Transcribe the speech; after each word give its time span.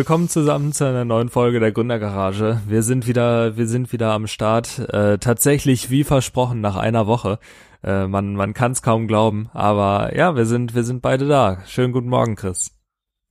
Willkommen 0.00 0.30
zusammen 0.30 0.72
zu 0.72 0.86
einer 0.86 1.04
neuen 1.04 1.28
Folge 1.28 1.60
der 1.60 1.72
Gründergarage. 1.72 2.62
Wir 2.66 2.82
sind 2.82 3.06
wieder, 3.06 3.58
wir 3.58 3.68
sind 3.68 3.92
wieder 3.92 4.12
am 4.12 4.28
Start. 4.28 4.78
Äh, 4.78 5.18
tatsächlich 5.18 5.90
wie 5.90 6.04
versprochen 6.04 6.62
nach 6.62 6.76
einer 6.76 7.06
Woche. 7.06 7.38
Äh, 7.84 8.06
man 8.06 8.34
man 8.34 8.54
kann 8.54 8.72
es 8.72 8.80
kaum 8.80 9.06
glauben, 9.06 9.50
aber 9.52 10.16
ja, 10.16 10.36
wir 10.36 10.46
sind 10.46 10.74
wir 10.74 10.84
sind 10.84 11.02
beide 11.02 11.28
da. 11.28 11.62
Schönen 11.66 11.92
guten 11.92 12.08
Morgen, 12.08 12.34
Chris. 12.34 12.70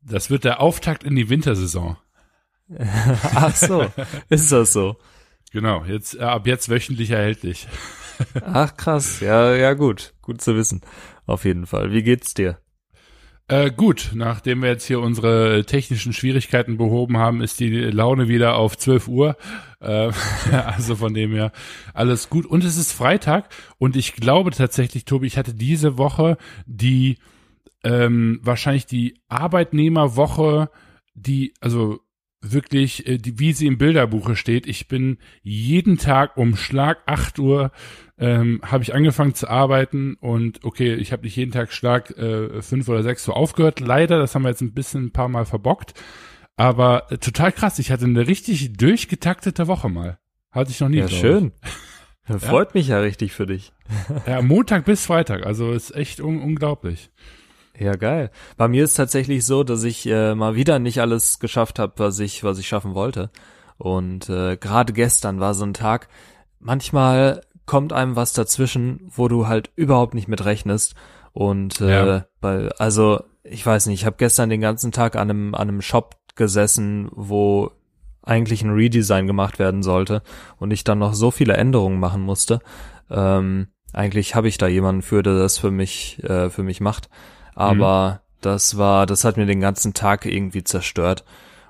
Das 0.04 0.30
wird 0.30 0.44
der 0.44 0.62
Auftakt 0.62 1.04
in 1.04 1.16
die 1.16 1.28
Wintersaison. 1.28 1.98
Ach 3.34 3.56
so, 3.56 3.88
ist 4.30 4.52
das 4.52 4.72
so? 4.72 4.98
Genau, 5.52 5.86
jetzt 5.86 6.20
äh, 6.20 6.22
ab 6.22 6.46
jetzt 6.46 6.70
wöchentlich 6.70 7.10
erhältlich. 7.10 7.68
Ach 8.46 8.78
krass, 8.78 9.22
ja 9.22 9.56
ja 9.56 9.74
gut, 9.74 10.14
gut 10.22 10.40
zu 10.40 10.56
wissen. 10.56 10.82
Auf 11.26 11.46
jeden 11.46 11.66
Fall. 11.66 11.92
Wie 11.92 12.04
geht's 12.04 12.36
dir? 12.36 12.60
Äh, 13.50 13.72
gut, 13.72 14.12
nachdem 14.14 14.62
wir 14.62 14.70
jetzt 14.70 14.86
hier 14.86 15.00
unsere 15.00 15.66
technischen 15.66 16.14
Schwierigkeiten 16.14 16.78
behoben 16.78 17.18
haben, 17.18 17.42
ist 17.42 17.60
die 17.60 17.70
Laune 17.70 18.28
wieder 18.28 18.56
auf 18.56 18.78
12 18.78 19.08
Uhr. 19.08 19.38
Äh, 19.80 20.12
also 20.52 20.96
von 20.96 21.16
dem 21.16 21.34
her 21.34 21.52
alles 21.96 22.30
gut. 22.30 22.46
Und 22.46 22.64
es 22.64 22.78
ist 22.78 22.92
Freitag 22.92 23.50
und 23.80 23.96
ich 23.96 24.14
glaube 24.14 24.52
tatsächlich, 24.52 25.06
Tobi, 25.06 25.26
ich 25.26 25.38
hatte 25.38 25.56
diese 25.56 25.98
Woche 25.98 26.38
die 26.68 27.18
ähm, 27.84 28.40
wahrscheinlich 28.44 28.86
die 28.86 29.20
Arbeitnehmerwoche, 29.30 30.70
die, 31.16 31.54
also 31.60 32.02
wirklich, 32.42 33.08
äh, 33.08 33.18
die, 33.18 33.40
wie 33.40 33.54
sie 33.54 33.66
im 33.66 33.80
Bilderbuche 33.80 34.36
steht. 34.36 34.68
Ich 34.68 34.88
bin 34.88 35.18
jeden 35.42 35.98
Tag 35.98 36.38
um 36.38 36.56
Schlag 36.56 37.00
8 37.08 37.40
Uhr 37.40 37.72
ähm, 38.20 38.60
habe 38.64 38.84
ich 38.84 38.94
angefangen 38.94 39.34
zu 39.34 39.50
arbeiten 39.50 40.16
und 40.20 40.64
okay, 40.66 40.94
ich 40.96 41.14
habe 41.14 41.24
nicht 41.24 41.38
jeden 41.38 41.54
Tag 41.54 41.72
Schlag 41.72 42.12
äh, 42.18 42.62
fünf 42.62 42.90
oder 42.90 43.02
sechs 43.02 43.24
so 43.24 43.32
aufgehört. 43.34 43.80
Leider, 43.80 44.20
das 44.20 44.36
haben 44.36 44.44
wir 44.44 44.50
jetzt 44.50 44.62
ein 44.62 44.74
bisschen 44.74 45.06
ein 45.06 45.12
paar 45.12 45.30
Mal 45.30 45.46
verbockt. 45.46 45.94
Aber 46.58 47.10
äh, 47.12 47.18
total 47.18 47.54
krass, 47.54 47.80
ich 47.80 47.92
hatte 47.92 48.06
eine 48.06 48.28
richtig 48.28 48.74
durchgetaktete 48.74 49.68
Woche 49.68 49.88
mal. 49.88 50.20
Hatte 50.52 50.72
ich 50.72 50.82
noch 50.82 50.90
nie. 50.90 50.98
Ja, 50.98 51.08
schön. 51.08 51.54
Freut 52.40 52.70
ja. 52.70 52.72
mich 52.74 52.88
ja 52.90 53.00
richtig 53.00 53.32
für 53.32 53.46
dich. 53.46 53.72
ja, 54.28 54.42
Montag 54.42 54.86
bis 54.86 55.06
Freitag, 55.06 55.46
also 55.46 55.72
ist 55.72 55.96
echt 55.96 56.20
un 56.20 56.42
unglaublich. 56.42 57.12
Ja, 57.80 57.94
geil. 57.94 58.30
Bei 58.58 58.68
mir 58.68 58.84
ist 58.84 58.96
tatsächlich 58.96 59.46
so, 59.46 59.64
dass 59.64 59.84
ich 59.84 60.06
äh, 60.06 60.36
mal 60.36 60.56
wieder 60.56 60.80
nicht 60.80 61.00
alles 61.00 61.40
geschafft 61.40 61.80
habe, 61.80 61.94
was 61.96 62.20
ich, 62.20 62.44
was 62.44 62.60
ich 62.60 62.68
schaffen 62.68 62.94
wollte. 62.94 63.32
Und 63.78 64.30
äh, 64.30 64.58
gerade 64.58 64.92
gestern 64.92 65.40
war 65.40 65.54
so 65.54 65.64
ein 65.64 65.74
Tag, 65.74 66.10
manchmal 66.60 67.42
kommt 67.70 67.94
einem 67.94 68.16
was 68.16 68.34
dazwischen, 68.34 69.00
wo 69.16 69.28
du 69.28 69.48
halt 69.48 69.70
überhaupt 69.76 70.16
nicht 70.16 70.28
mit 70.28 70.44
rechnest. 70.44 70.96
Und 71.34 71.82
äh, 71.82 72.06
ja. 72.06 72.26
bei, 72.42 72.68
also, 72.80 73.22
ich 73.44 73.64
weiß 73.64 73.86
nicht, 73.86 74.00
ich 74.02 74.06
habe 74.08 74.16
gestern 74.18 74.50
den 74.50 74.60
ganzen 74.60 74.92
Tag 74.92 75.16
an 75.16 75.30
einem, 75.30 75.54
an 75.54 75.68
einem 75.68 75.82
Shop 75.84 76.16
gesessen, 76.34 77.10
wo 77.12 77.70
eigentlich 78.24 78.64
ein 78.64 78.72
Redesign 78.72 79.28
gemacht 79.28 79.60
werden 79.60 79.84
sollte 79.84 80.24
und 80.58 80.72
ich 80.72 80.84
dann 80.84 80.98
noch 80.98 81.14
so 81.14 81.30
viele 81.30 81.58
Änderungen 81.58 82.00
machen 82.00 82.24
musste. 82.24 82.60
Ähm, 83.12 83.68
eigentlich 83.94 84.34
habe 84.34 84.48
ich 84.48 84.58
da 84.58 84.66
jemanden 84.66 85.04
für, 85.04 85.22
der 85.22 85.38
das 85.38 85.60
für 85.60 85.70
mich, 85.70 86.24
äh, 86.24 86.50
für 86.50 86.64
mich 86.64 86.82
macht. 86.82 87.08
Aber 87.54 88.14
mhm. 88.14 88.42
das 88.42 88.80
war, 88.80 89.06
das 89.06 89.26
hat 89.26 89.38
mir 89.38 89.46
den 89.46 89.62
ganzen 89.62 89.94
Tag 89.94 90.26
irgendwie 90.26 90.64
zerstört. 90.64 91.24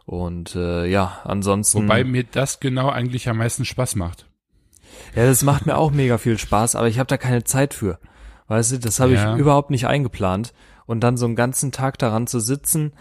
Und 0.05 0.55
äh, 0.55 0.85
ja, 0.85 1.19
ansonsten. 1.25 1.83
Wobei 1.83 2.05
mir 2.05 2.23
das 2.23 2.61
genau 2.61 2.87
eigentlich 2.87 3.27
am 3.27 3.39
meisten 3.39 3.65
Spaß 3.65 3.97
macht. 3.97 4.28
Ja, 5.15 5.25
das 5.25 5.43
macht 5.43 5.65
mir 5.65 5.77
auch 5.77 5.91
mega 5.91 6.17
viel 6.17 6.37
Spaß, 6.37 6.75
aber 6.75 6.87
ich 6.87 6.99
habe 6.99 7.07
da 7.07 7.17
keine 7.17 7.43
Zeit 7.43 7.73
für. 7.73 7.99
Weißt 8.47 8.71
du, 8.71 8.79
das 8.79 8.99
habe 8.99 9.13
ja. 9.13 9.33
ich 9.33 9.39
überhaupt 9.39 9.69
nicht 9.69 9.87
eingeplant. 9.87 10.53
Und 10.85 11.01
dann 11.01 11.17
so 11.17 11.27
einen 11.27 11.35
ganzen 11.35 11.71
Tag 11.71 11.99
daran 11.99 12.25
zu 12.25 12.39
sitzen, 12.39 12.93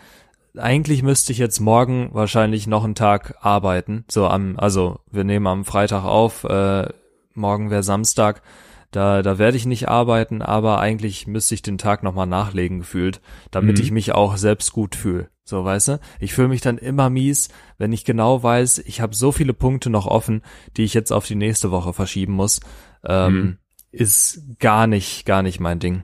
eigentlich 0.57 1.03
müsste 1.03 1.33
ich 1.33 1.39
jetzt 1.39 1.61
morgen 1.61 2.11
wahrscheinlich 2.13 2.67
noch 2.67 2.85
einen 2.85 2.95
Tag 2.95 3.37
arbeiten. 3.41 4.05
So 4.09 4.27
am, 4.27 4.59
also 4.59 5.01
wir 5.11 5.25
nehmen 5.25 5.47
am 5.47 5.65
Freitag 5.65 6.05
auf, 6.05 6.45
äh, 6.45 6.89
morgen 7.35 7.71
wäre 7.71 7.83
Samstag. 7.83 8.43
Da, 8.91 9.23
da 9.23 9.39
werde 9.39 9.57
ich 9.57 9.67
nicht 9.67 9.89
arbeiten, 9.89 10.41
aber 10.41 10.81
eigentlich 10.81 11.27
müsste 11.27 11.55
ich 11.55 11.63
den 11.63 11.77
Tag 11.77 12.03
nochmal 12.03 12.27
nachlegen 12.27 12.79
gefühlt, 12.79 13.21
damit 13.51 13.77
mhm. 13.77 13.83
ich 13.85 13.91
mich 13.91 14.13
auch 14.13 14.37
selbst 14.39 14.73
gut 14.73 14.97
fühle. 14.97 15.29
So, 15.45 15.65
weißt 15.65 15.89
du? 15.89 16.01
Ich 16.21 16.35
fühle 16.35 16.49
mich 16.49 16.61
dann 16.61 16.79
immer 16.79 17.11
mies, 17.11 17.49
wenn 17.77 17.93
ich 17.93 18.05
genau 18.05 18.43
weiß, 18.43 18.79
ich 18.79 19.01
habe 19.01 19.15
so 19.15 19.33
viele 19.33 19.55
Punkte 19.55 19.91
noch 19.91 20.07
offen, 20.07 20.43
die 20.77 20.85
ich 20.85 20.95
jetzt 20.95 21.11
auf 21.11 21.27
die 21.27 21.35
nächste 21.35 21.71
Woche 21.71 21.93
verschieben 21.93 22.33
muss. 22.33 22.61
Ähm, 23.05 23.35
mhm. 23.35 23.59
Ist 23.91 24.43
gar 24.59 24.87
nicht, 24.87 25.25
gar 25.25 25.43
nicht 25.43 25.61
mein 25.61 25.79
Ding. 25.79 26.03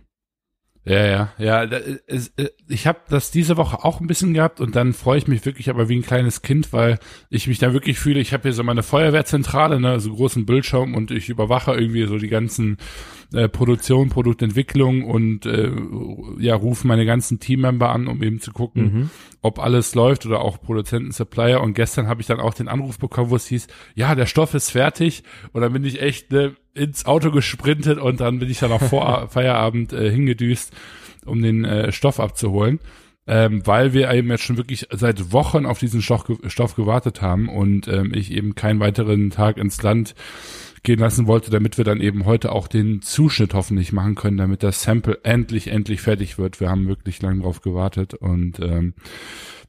Ja, 0.86 1.06
ja, 1.06 1.32
ja. 1.38 1.62
Äh, 1.64 1.98
ich 2.68 2.86
habe 2.86 3.00
das 3.08 3.30
diese 3.30 3.56
Woche 3.56 3.84
auch 3.84 4.00
ein 4.00 4.06
bisschen 4.06 4.34
gehabt 4.34 4.60
und 4.60 4.76
dann 4.76 4.92
freue 4.92 5.16
ich 5.18 5.26
mich 5.26 5.44
wirklich 5.46 5.70
aber 5.70 5.88
wie 5.88 5.96
ein 5.96 6.02
kleines 6.02 6.42
Kind, 6.42 6.72
weil 6.74 6.98
ich 7.30 7.46
mich 7.46 7.58
da 7.58 7.72
wirklich 7.72 7.98
fühle. 7.98 8.20
Ich 8.20 8.34
habe 8.34 8.42
hier 8.42 8.52
so 8.52 8.62
meine 8.62 8.82
Feuerwehrzentrale, 8.82 9.80
ne, 9.80 9.98
so 10.00 10.12
großen 10.12 10.44
Bildschirm 10.44 10.94
und 10.94 11.10
ich 11.10 11.30
überwache 11.30 11.72
irgendwie 11.72 12.06
so 12.06 12.18
die 12.18 12.28
ganzen 12.28 12.76
äh, 13.34 13.48
Produktion, 13.48 14.10
Produktentwicklung 14.10 15.04
und 15.04 15.44
äh, 15.44 15.70
ja, 16.38 16.54
rufe 16.54 16.86
meine 16.86 17.04
ganzen 17.04 17.40
Teammember 17.40 17.90
an, 17.90 18.06
um 18.06 18.22
eben 18.22 18.40
zu 18.40 18.52
gucken, 18.52 18.82
mhm. 18.82 19.10
ob 19.42 19.58
alles 19.58 19.94
läuft 19.94 20.24
oder 20.24 20.40
auch 20.40 20.60
Produzenten, 20.60 21.10
Supplier. 21.10 21.60
Und 21.60 21.74
gestern 21.74 22.06
habe 22.06 22.20
ich 22.20 22.26
dann 22.26 22.40
auch 22.40 22.54
den 22.54 22.68
Anruf 22.68 22.98
bekommen, 22.98 23.30
wo 23.30 23.36
es 23.36 23.46
hieß, 23.46 23.66
ja, 23.94 24.14
der 24.14 24.26
Stoff 24.26 24.54
ist 24.54 24.70
fertig. 24.70 25.24
Und 25.52 25.62
dann 25.62 25.72
bin 25.72 25.84
ich 25.84 26.00
echt 26.00 26.30
ne, 26.30 26.54
ins 26.74 27.06
Auto 27.06 27.30
gesprintet 27.30 27.98
und 27.98 28.20
dann 28.20 28.38
bin 28.38 28.50
ich 28.50 28.60
dann 28.60 28.72
auch 28.72 28.82
vor 28.82 29.28
Feierabend 29.30 29.92
äh, 29.92 30.10
hingedüst, 30.10 30.72
um 31.24 31.42
den 31.42 31.64
äh, 31.64 31.92
Stoff 31.92 32.20
abzuholen. 32.20 32.78
Ähm, 33.26 33.66
weil 33.66 33.94
wir 33.94 34.12
eben 34.12 34.28
jetzt 34.28 34.42
schon 34.42 34.58
wirklich 34.58 34.86
seit 34.90 35.32
Wochen 35.32 35.64
auf 35.64 35.78
diesen 35.78 36.02
Stoff, 36.02 36.26
Stoff 36.46 36.74
gewartet 36.74 37.22
haben 37.22 37.48
und 37.48 37.88
ähm, 37.88 38.12
ich 38.14 38.30
eben 38.30 38.54
keinen 38.54 38.80
weiteren 38.80 39.30
Tag 39.30 39.56
ins 39.56 39.82
Land 39.82 40.14
gehen 40.84 41.00
lassen 41.00 41.26
wollte, 41.26 41.50
damit 41.50 41.78
wir 41.78 41.84
dann 41.84 42.00
eben 42.00 42.26
heute 42.26 42.52
auch 42.52 42.68
den 42.68 43.02
Zuschnitt 43.02 43.54
hoffentlich 43.54 43.92
machen 43.92 44.14
können, 44.14 44.36
damit 44.36 44.62
das 44.62 44.82
Sample 44.82 45.18
endlich, 45.24 45.68
endlich 45.68 46.02
fertig 46.02 46.38
wird. 46.38 46.60
Wir 46.60 46.70
haben 46.70 46.86
wirklich 46.86 47.20
lange 47.22 47.42
drauf 47.42 47.62
gewartet 47.62 48.14
und 48.14 48.60
ähm, 48.60 48.94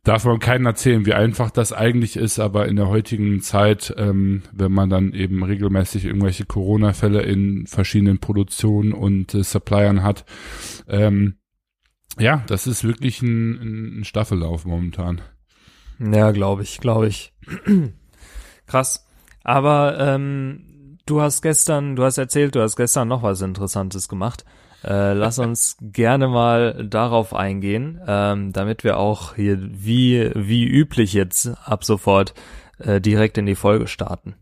darf 0.03 0.25
man 0.25 0.39
keinen 0.39 0.65
erzählen, 0.65 1.05
wie 1.05 1.13
einfach 1.13 1.51
das 1.51 1.71
eigentlich 1.71 2.17
ist, 2.17 2.39
aber 2.39 2.67
in 2.67 2.75
der 2.75 2.89
heutigen 2.89 3.41
Zeit, 3.41 3.95
ähm, 3.97 4.43
wenn 4.51 4.73
man 4.73 4.89
dann 4.89 5.13
eben 5.13 5.41
regelmäßig 5.43 6.05
irgendwelche 6.05 6.45
Corona-Fälle 6.45 7.21
in 7.21 7.65
verschiedenen 7.65 8.19
Produktionen 8.19 8.91
und 8.91 9.33
äh, 9.33 9.43
Suppliern 9.43 10.03
hat, 10.03 10.25
ähm, 10.87 11.35
ja, 12.19 12.43
das 12.47 12.67
ist 12.67 12.83
wirklich 12.83 13.21
ein, 13.21 13.99
ein 13.99 14.03
Staffellauf 14.03 14.65
momentan. 14.65 15.21
Ja, 15.99 16.31
glaube 16.31 16.63
ich, 16.63 16.79
glaube 16.79 17.07
ich. 17.07 17.33
Krass. 18.67 19.07
Aber 19.43 19.97
ähm, 19.99 20.74
du 21.05 21.21
hast 21.21 21.41
gestern, 21.41 21.95
du 21.95 22.03
hast 22.03 22.17
erzählt, 22.17 22.55
du 22.55 22.61
hast 22.61 22.75
gestern 22.75 23.07
noch 23.07 23.23
was 23.23 23.41
Interessantes 23.41 24.09
gemacht. 24.09 24.45
Äh, 24.83 25.13
lass 25.13 25.39
uns 25.39 25.77
gerne 25.81 26.27
mal 26.27 26.87
darauf 26.87 27.33
eingehen, 27.33 27.99
ähm, 28.07 28.53
damit 28.53 28.83
wir 28.83 28.97
auch 28.97 29.35
hier 29.35 29.57
wie, 29.61 30.31
wie 30.35 30.65
üblich 30.65 31.13
jetzt 31.13 31.51
ab 31.65 31.83
sofort 31.83 32.33
äh, 32.79 33.01
direkt 33.01 33.37
in 33.37 33.45
die 33.45 33.55
Folge 33.55 33.87
starten. 33.87 34.35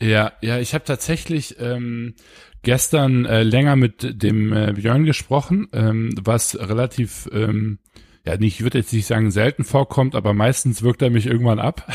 Ja, 0.00 0.32
ja, 0.40 0.58
ich 0.58 0.74
habe 0.74 0.84
tatsächlich 0.84 1.60
ähm, 1.60 2.14
gestern 2.62 3.24
äh, 3.24 3.44
länger 3.44 3.76
mit 3.76 4.22
dem 4.22 4.52
äh, 4.52 4.72
Björn 4.72 5.04
gesprochen, 5.04 5.68
ähm, 5.72 6.12
was 6.20 6.58
relativ 6.58 7.28
ähm, 7.32 7.78
ja 8.24 8.36
nicht, 8.36 8.56
ich 8.56 8.62
würde 8.62 8.78
jetzt 8.78 8.92
nicht 8.92 9.06
sagen 9.06 9.30
selten 9.30 9.62
vorkommt, 9.62 10.16
aber 10.16 10.34
meistens 10.34 10.82
wirkt 10.82 11.02
er 11.02 11.10
mich 11.10 11.26
irgendwann 11.26 11.60
ab. 11.60 11.86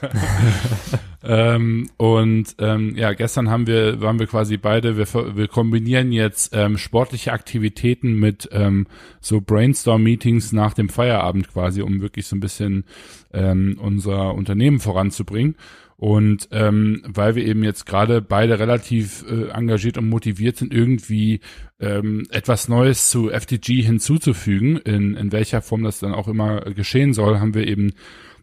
ähm, 1.24 1.90
und 1.96 2.56
ähm, 2.58 2.96
ja, 2.96 3.12
gestern 3.12 3.48
haben 3.50 3.66
wir, 3.66 4.00
waren 4.00 4.18
wir 4.18 4.26
quasi 4.26 4.56
beide, 4.56 4.96
wir, 4.96 5.36
wir 5.36 5.48
kombinieren 5.48 6.12
jetzt 6.12 6.54
ähm, 6.54 6.78
sportliche 6.78 7.32
Aktivitäten 7.32 8.18
mit 8.18 8.48
ähm, 8.52 8.86
so 9.20 9.40
Brainstorm-Meetings 9.40 10.52
nach 10.52 10.74
dem 10.74 10.88
Feierabend 10.88 11.52
quasi, 11.52 11.82
um 11.82 12.00
wirklich 12.00 12.26
so 12.26 12.36
ein 12.36 12.40
bisschen 12.40 12.84
ähm, 13.32 13.78
unser 13.80 14.34
Unternehmen 14.34 14.80
voranzubringen. 14.80 15.56
Und 16.02 16.48
ähm, 16.50 17.04
weil 17.06 17.36
wir 17.36 17.46
eben 17.46 17.62
jetzt 17.62 17.86
gerade 17.86 18.22
beide 18.22 18.58
relativ 18.58 19.24
äh, 19.30 19.50
engagiert 19.50 19.98
und 19.98 20.08
motiviert 20.08 20.56
sind, 20.56 20.74
irgendwie 20.74 21.38
ähm, 21.78 22.26
etwas 22.30 22.66
Neues 22.66 23.08
zu 23.08 23.30
FTG 23.30 23.82
hinzuzufügen, 23.82 24.78
in, 24.78 25.14
in 25.14 25.30
welcher 25.30 25.62
Form 25.62 25.84
das 25.84 26.00
dann 26.00 26.12
auch 26.12 26.26
immer 26.26 26.62
geschehen 26.62 27.14
soll, 27.14 27.38
haben 27.38 27.54
wir 27.54 27.68
eben 27.68 27.92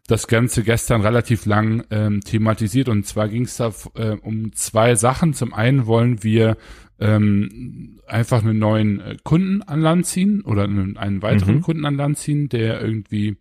das 0.09 0.27
Ganze 0.27 0.63
gestern 0.63 1.01
relativ 1.01 1.45
lang 1.45 1.83
ähm, 1.91 2.21
thematisiert. 2.21 2.89
Und 2.89 3.05
zwar 3.05 3.29
ging 3.29 3.43
es 3.43 3.57
da 3.57 3.71
äh, 3.95 4.17
um 4.21 4.53
zwei 4.53 4.95
Sachen. 4.95 5.33
Zum 5.33 5.53
einen 5.53 5.85
wollen 5.85 6.23
wir 6.23 6.57
ähm, 6.99 7.99
einfach 8.07 8.43
einen 8.43 8.57
neuen 8.57 8.99
äh, 8.99 9.17
Kunden 9.23 9.61
an 9.61 9.81
Land 9.81 10.07
ziehen 10.07 10.41
oder 10.41 10.63
einen, 10.63 10.97
einen 10.97 11.21
weiteren 11.21 11.57
mhm. 11.57 11.61
Kunden 11.61 11.85
an 11.85 11.95
Land 11.95 12.17
ziehen, 12.17 12.49
der 12.49 12.81
irgendwie 12.81 13.37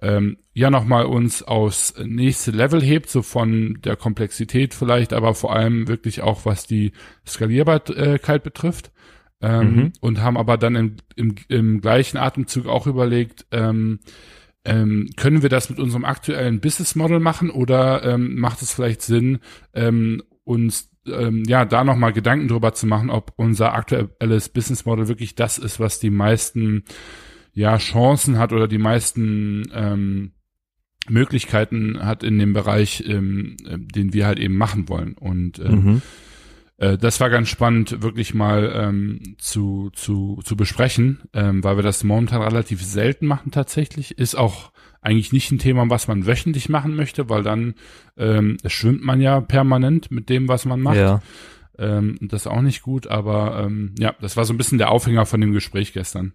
ähm, 0.00 0.38
ja 0.54 0.70
nochmal 0.70 1.04
uns 1.04 1.42
aufs 1.42 1.94
nächste 2.02 2.52
Level 2.52 2.82
hebt, 2.82 3.10
so 3.10 3.20
von 3.20 3.78
der 3.84 3.96
Komplexität 3.96 4.72
vielleicht, 4.72 5.12
aber 5.12 5.34
vor 5.34 5.54
allem 5.54 5.88
wirklich 5.88 6.22
auch 6.22 6.46
was 6.46 6.66
die 6.66 6.92
Skalierbarkeit 7.26 8.42
betrifft. 8.42 8.92
Ähm, 9.40 9.76
mhm. 9.76 9.92
Und 10.00 10.20
haben 10.20 10.36
aber 10.36 10.56
dann 10.56 10.74
im, 10.74 10.96
im, 11.14 11.34
im 11.48 11.80
gleichen 11.80 12.16
Atemzug 12.16 12.66
auch 12.66 12.88
überlegt, 12.88 13.46
ähm, 13.52 14.00
ähm, 14.64 15.08
können 15.16 15.42
wir 15.42 15.48
das 15.48 15.70
mit 15.70 15.78
unserem 15.78 16.04
aktuellen 16.04 16.60
Business 16.60 16.94
Model 16.94 17.20
machen 17.20 17.50
oder 17.50 18.02
ähm, 18.04 18.38
macht 18.38 18.62
es 18.62 18.72
vielleicht 18.72 19.02
Sinn, 19.02 19.38
ähm, 19.72 20.22
uns 20.44 20.90
ähm, 21.06 21.44
ja 21.46 21.64
da 21.64 21.84
nochmal 21.84 22.12
Gedanken 22.12 22.48
drüber 22.48 22.74
zu 22.74 22.86
machen, 22.86 23.10
ob 23.10 23.32
unser 23.36 23.74
aktuelles 23.74 24.48
Business 24.48 24.84
Model 24.84 25.08
wirklich 25.08 25.34
das 25.34 25.58
ist, 25.58 25.80
was 25.80 26.00
die 26.00 26.10
meisten 26.10 26.84
ja 27.52 27.76
Chancen 27.78 28.38
hat 28.38 28.52
oder 28.52 28.68
die 28.68 28.78
meisten 28.78 29.64
ähm, 29.72 30.32
Möglichkeiten 31.08 32.04
hat 32.04 32.22
in 32.22 32.38
dem 32.38 32.52
Bereich, 32.52 33.04
ähm, 33.06 33.56
äh, 33.66 33.78
den 33.78 34.12
wir 34.12 34.26
halt 34.26 34.38
eben 34.38 34.56
machen 34.56 34.88
wollen. 34.88 35.14
Und 35.14 35.58
ähm, 35.58 35.84
mhm. 35.84 36.02
Äh, 36.78 36.96
das 36.96 37.20
war 37.20 37.28
ganz 37.28 37.48
spannend, 37.48 38.02
wirklich 38.02 38.34
mal 38.34 38.72
ähm, 38.74 39.36
zu, 39.38 39.90
zu, 39.92 40.40
zu 40.44 40.56
besprechen, 40.56 41.20
ähm, 41.34 41.62
weil 41.62 41.76
wir 41.76 41.82
das 41.82 42.04
momentan 42.04 42.40
relativ 42.40 42.82
selten 42.82 43.26
machen 43.26 43.50
tatsächlich. 43.50 44.16
Ist 44.16 44.36
auch 44.36 44.72
eigentlich 45.00 45.32
nicht 45.32 45.50
ein 45.50 45.58
Thema, 45.58 45.88
was 45.90 46.08
man 46.08 46.26
wöchentlich 46.26 46.68
machen 46.68 46.94
möchte, 46.94 47.28
weil 47.28 47.42
dann 47.42 47.74
ähm, 48.16 48.56
schwimmt 48.66 49.04
man 49.04 49.20
ja 49.20 49.40
permanent 49.40 50.10
mit 50.10 50.28
dem, 50.28 50.48
was 50.48 50.64
man 50.64 50.80
macht. 50.80 50.96
Ja. 50.96 51.20
Ähm, 51.78 52.16
das 52.20 52.42
ist 52.42 52.46
auch 52.48 52.62
nicht 52.62 52.82
gut, 52.82 53.06
aber 53.06 53.64
ähm, 53.64 53.94
ja, 53.98 54.14
das 54.20 54.36
war 54.36 54.44
so 54.44 54.52
ein 54.52 54.56
bisschen 54.56 54.78
der 54.78 54.90
Aufhänger 54.90 55.26
von 55.26 55.40
dem 55.40 55.52
Gespräch 55.52 55.92
gestern. 55.92 56.32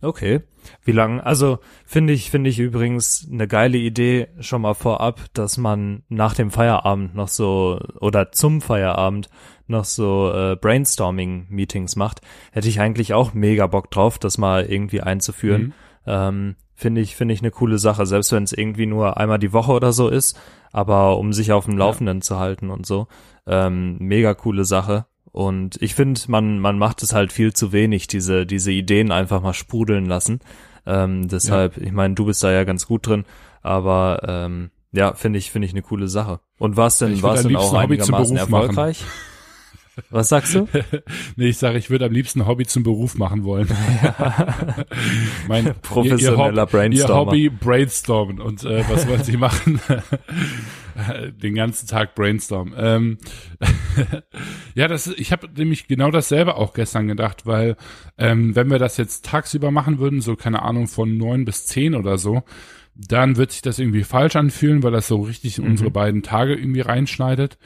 Okay. 0.00 0.42
Wie 0.84 0.92
lang? 0.92 1.20
Also 1.20 1.58
finde 1.84 2.12
ich, 2.12 2.30
finde 2.30 2.50
ich 2.50 2.58
übrigens 2.58 3.26
eine 3.30 3.48
geile 3.48 3.78
Idee 3.78 4.28
schon 4.38 4.62
mal 4.62 4.74
vorab, 4.74 5.22
dass 5.32 5.58
man 5.58 6.02
nach 6.08 6.34
dem 6.34 6.50
Feierabend 6.50 7.14
noch 7.14 7.28
so 7.28 7.80
oder 8.00 8.30
zum 8.30 8.60
Feierabend 8.60 9.28
noch 9.66 9.84
so 9.84 10.32
äh, 10.32 10.56
Brainstorming-Meetings 10.56 11.96
macht. 11.96 12.20
Hätte 12.52 12.68
ich 12.68 12.80
eigentlich 12.80 13.12
auch 13.12 13.34
mega 13.34 13.66
Bock 13.66 13.90
drauf, 13.90 14.18
das 14.18 14.38
mal 14.38 14.64
irgendwie 14.64 15.00
einzuführen. 15.00 15.62
Mhm. 15.62 15.72
Ähm, 16.06 16.56
finde 16.74 17.00
ich, 17.00 17.16
finde 17.16 17.34
ich 17.34 17.40
eine 17.40 17.50
coole 17.50 17.78
Sache, 17.78 18.06
selbst 18.06 18.32
wenn 18.32 18.44
es 18.44 18.52
irgendwie 18.52 18.86
nur 18.86 19.16
einmal 19.16 19.38
die 19.38 19.52
Woche 19.52 19.72
oder 19.72 19.92
so 19.92 20.08
ist, 20.08 20.38
aber 20.70 21.18
um 21.18 21.32
sich 21.32 21.52
auf 21.52 21.64
dem 21.64 21.76
Laufenden 21.76 22.18
ja. 22.18 22.22
zu 22.22 22.38
halten 22.38 22.70
und 22.70 22.86
so. 22.86 23.08
Ähm, 23.46 23.96
mega 23.98 24.34
coole 24.34 24.64
Sache. 24.64 25.06
Und 25.32 25.80
ich 25.80 25.94
finde, 25.94 26.20
man, 26.28 26.58
man 26.58 26.78
macht 26.78 27.02
es 27.02 27.12
halt 27.12 27.32
viel 27.32 27.52
zu 27.52 27.72
wenig, 27.72 28.06
diese, 28.06 28.46
diese 28.46 28.72
Ideen 28.72 29.12
einfach 29.12 29.42
mal 29.42 29.54
sprudeln 29.54 30.06
lassen. 30.06 30.40
Ähm, 30.86 31.28
deshalb, 31.28 31.76
ja. 31.76 31.84
ich 31.84 31.92
meine, 31.92 32.14
du 32.14 32.24
bist 32.24 32.42
da 32.42 32.50
ja 32.50 32.64
ganz 32.64 32.86
gut 32.86 33.06
drin, 33.06 33.24
aber 33.62 34.20
ähm, 34.26 34.70
ja, 34.92 35.12
finde 35.14 35.38
ich, 35.38 35.50
finde 35.50 35.66
ich 35.66 35.72
eine 35.72 35.82
coole 35.82 36.08
Sache. 36.08 36.40
Und 36.58 36.76
war 36.76 36.86
es 36.86 36.98
denn, 36.98 37.22
war 37.22 37.34
es 37.34 37.42
denn 37.42 37.56
auch 37.56 37.74
einigermaßen 37.74 38.36
erfolgreich? 38.36 39.04
Was 40.10 40.28
sagst 40.28 40.54
du? 40.54 40.68
nee, 41.36 41.48
ich 41.48 41.58
sage, 41.58 41.78
ich 41.78 41.90
würde 41.90 42.06
am 42.06 42.12
liebsten 42.12 42.46
Hobby 42.46 42.66
zum 42.66 42.82
Beruf 42.82 43.16
machen 43.16 43.44
wollen. 43.44 43.68
mein 45.48 45.74
professioneller 45.82 46.66
Brainstormer. 46.66 47.32
Ihr 47.34 47.48
Hobby 47.48 47.48
brainstormen 47.50 48.40
und 48.40 48.64
äh, 48.64 48.84
was 48.88 49.08
wollen 49.08 49.24
Sie 49.24 49.36
machen? 49.36 49.80
Den 51.42 51.54
ganzen 51.54 51.86
Tag 51.86 52.14
brainstormen. 52.14 52.74
Ähm, 52.76 53.18
ja, 54.74 54.88
das 54.88 55.06
ist, 55.06 55.18
ich 55.18 55.32
habe 55.32 55.48
nämlich 55.56 55.86
genau 55.86 56.10
dasselbe 56.10 56.56
auch 56.56 56.74
gestern 56.74 57.08
gedacht, 57.08 57.46
weil 57.46 57.76
ähm, 58.16 58.54
wenn 58.56 58.70
wir 58.70 58.78
das 58.78 58.96
jetzt 58.96 59.24
tagsüber 59.24 59.70
machen 59.70 59.98
würden, 59.98 60.20
so 60.20 60.36
keine 60.36 60.62
Ahnung 60.62 60.86
von 60.88 61.16
neun 61.16 61.44
bis 61.44 61.66
zehn 61.66 61.94
oder 61.94 62.18
so, 62.18 62.42
dann 62.94 63.36
wird 63.36 63.52
sich 63.52 63.62
das 63.62 63.78
irgendwie 63.78 64.02
falsch 64.02 64.36
anfühlen, 64.36 64.82
weil 64.82 64.92
das 64.92 65.08
so 65.08 65.22
richtig 65.22 65.58
in 65.58 65.64
mhm. 65.64 65.70
unsere 65.70 65.90
beiden 65.90 66.22
Tage 66.22 66.54
irgendwie 66.54 66.80
reinschneidet. 66.80 67.58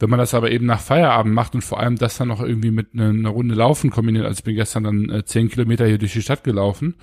Wenn 0.00 0.10
man 0.10 0.18
das 0.18 0.34
aber 0.34 0.50
eben 0.50 0.66
nach 0.66 0.80
Feierabend 0.80 1.34
macht 1.34 1.54
und 1.54 1.60
vor 1.60 1.78
allem 1.78 1.96
das 1.96 2.16
dann 2.16 2.28
noch 2.28 2.40
irgendwie 2.40 2.70
mit 2.70 2.94
einer 2.94 3.10
eine 3.10 3.28
Runde 3.28 3.54
Laufen 3.54 3.90
kombiniert, 3.90 4.24
also 4.24 4.38
ich 4.38 4.44
bin 4.44 4.56
gestern 4.56 4.84
dann 4.84 5.10
äh, 5.10 5.24
zehn 5.24 5.50
Kilometer 5.50 5.86
hier 5.86 5.98
durch 5.98 6.14
die 6.14 6.22
Stadt 6.22 6.42
gelaufen, 6.42 6.96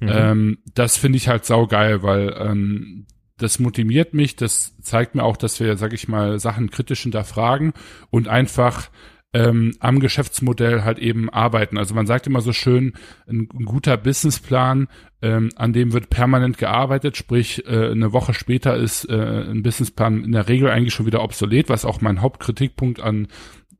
mhm. 0.00 0.08
ähm, 0.08 0.58
das 0.74 0.98
finde 0.98 1.16
ich 1.16 1.28
halt 1.28 1.46
saugeil, 1.46 2.02
weil 2.02 2.36
ähm, 2.38 3.06
das 3.38 3.58
motiviert 3.58 4.14
mich, 4.14 4.36
das 4.36 4.76
zeigt 4.80 5.14
mir 5.14 5.24
auch, 5.24 5.36
dass 5.36 5.58
wir, 5.60 5.76
sag 5.76 5.92
ich 5.92 6.08
mal, 6.08 6.38
Sachen 6.38 6.70
kritisch 6.70 7.02
hinterfragen 7.02 7.72
und 8.10 8.28
einfach 8.28 8.90
ähm, 9.34 9.74
am 9.80 9.98
Geschäftsmodell 9.98 10.84
halt 10.84 11.00
eben 11.00 11.28
arbeiten. 11.28 11.76
Also 11.76 11.94
man 11.94 12.06
sagt 12.06 12.28
immer 12.28 12.40
so 12.40 12.52
schön, 12.52 12.92
ein, 13.26 13.48
ein 13.52 13.64
guter 13.64 13.96
Businessplan, 13.96 14.86
ähm, 15.22 15.50
an 15.56 15.72
dem 15.72 15.92
wird 15.92 16.08
permanent 16.08 16.56
gearbeitet, 16.56 17.16
sprich 17.16 17.66
äh, 17.66 17.90
eine 17.90 18.12
Woche 18.12 18.32
später 18.32 18.76
ist 18.76 19.08
äh, 19.10 19.50
ein 19.50 19.64
Businessplan 19.64 20.22
in 20.22 20.32
der 20.32 20.48
Regel 20.48 20.70
eigentlich 20.70 20.94
schon 20.94 21.06
wieder 21.06 21.22
obsolet, 21.22 21.68
was 21.68 21.84
auch 21.84 22.00
mein 22.00 22.22
Hauptkritikpunkt 22.22 23.00
an 23.00 23.26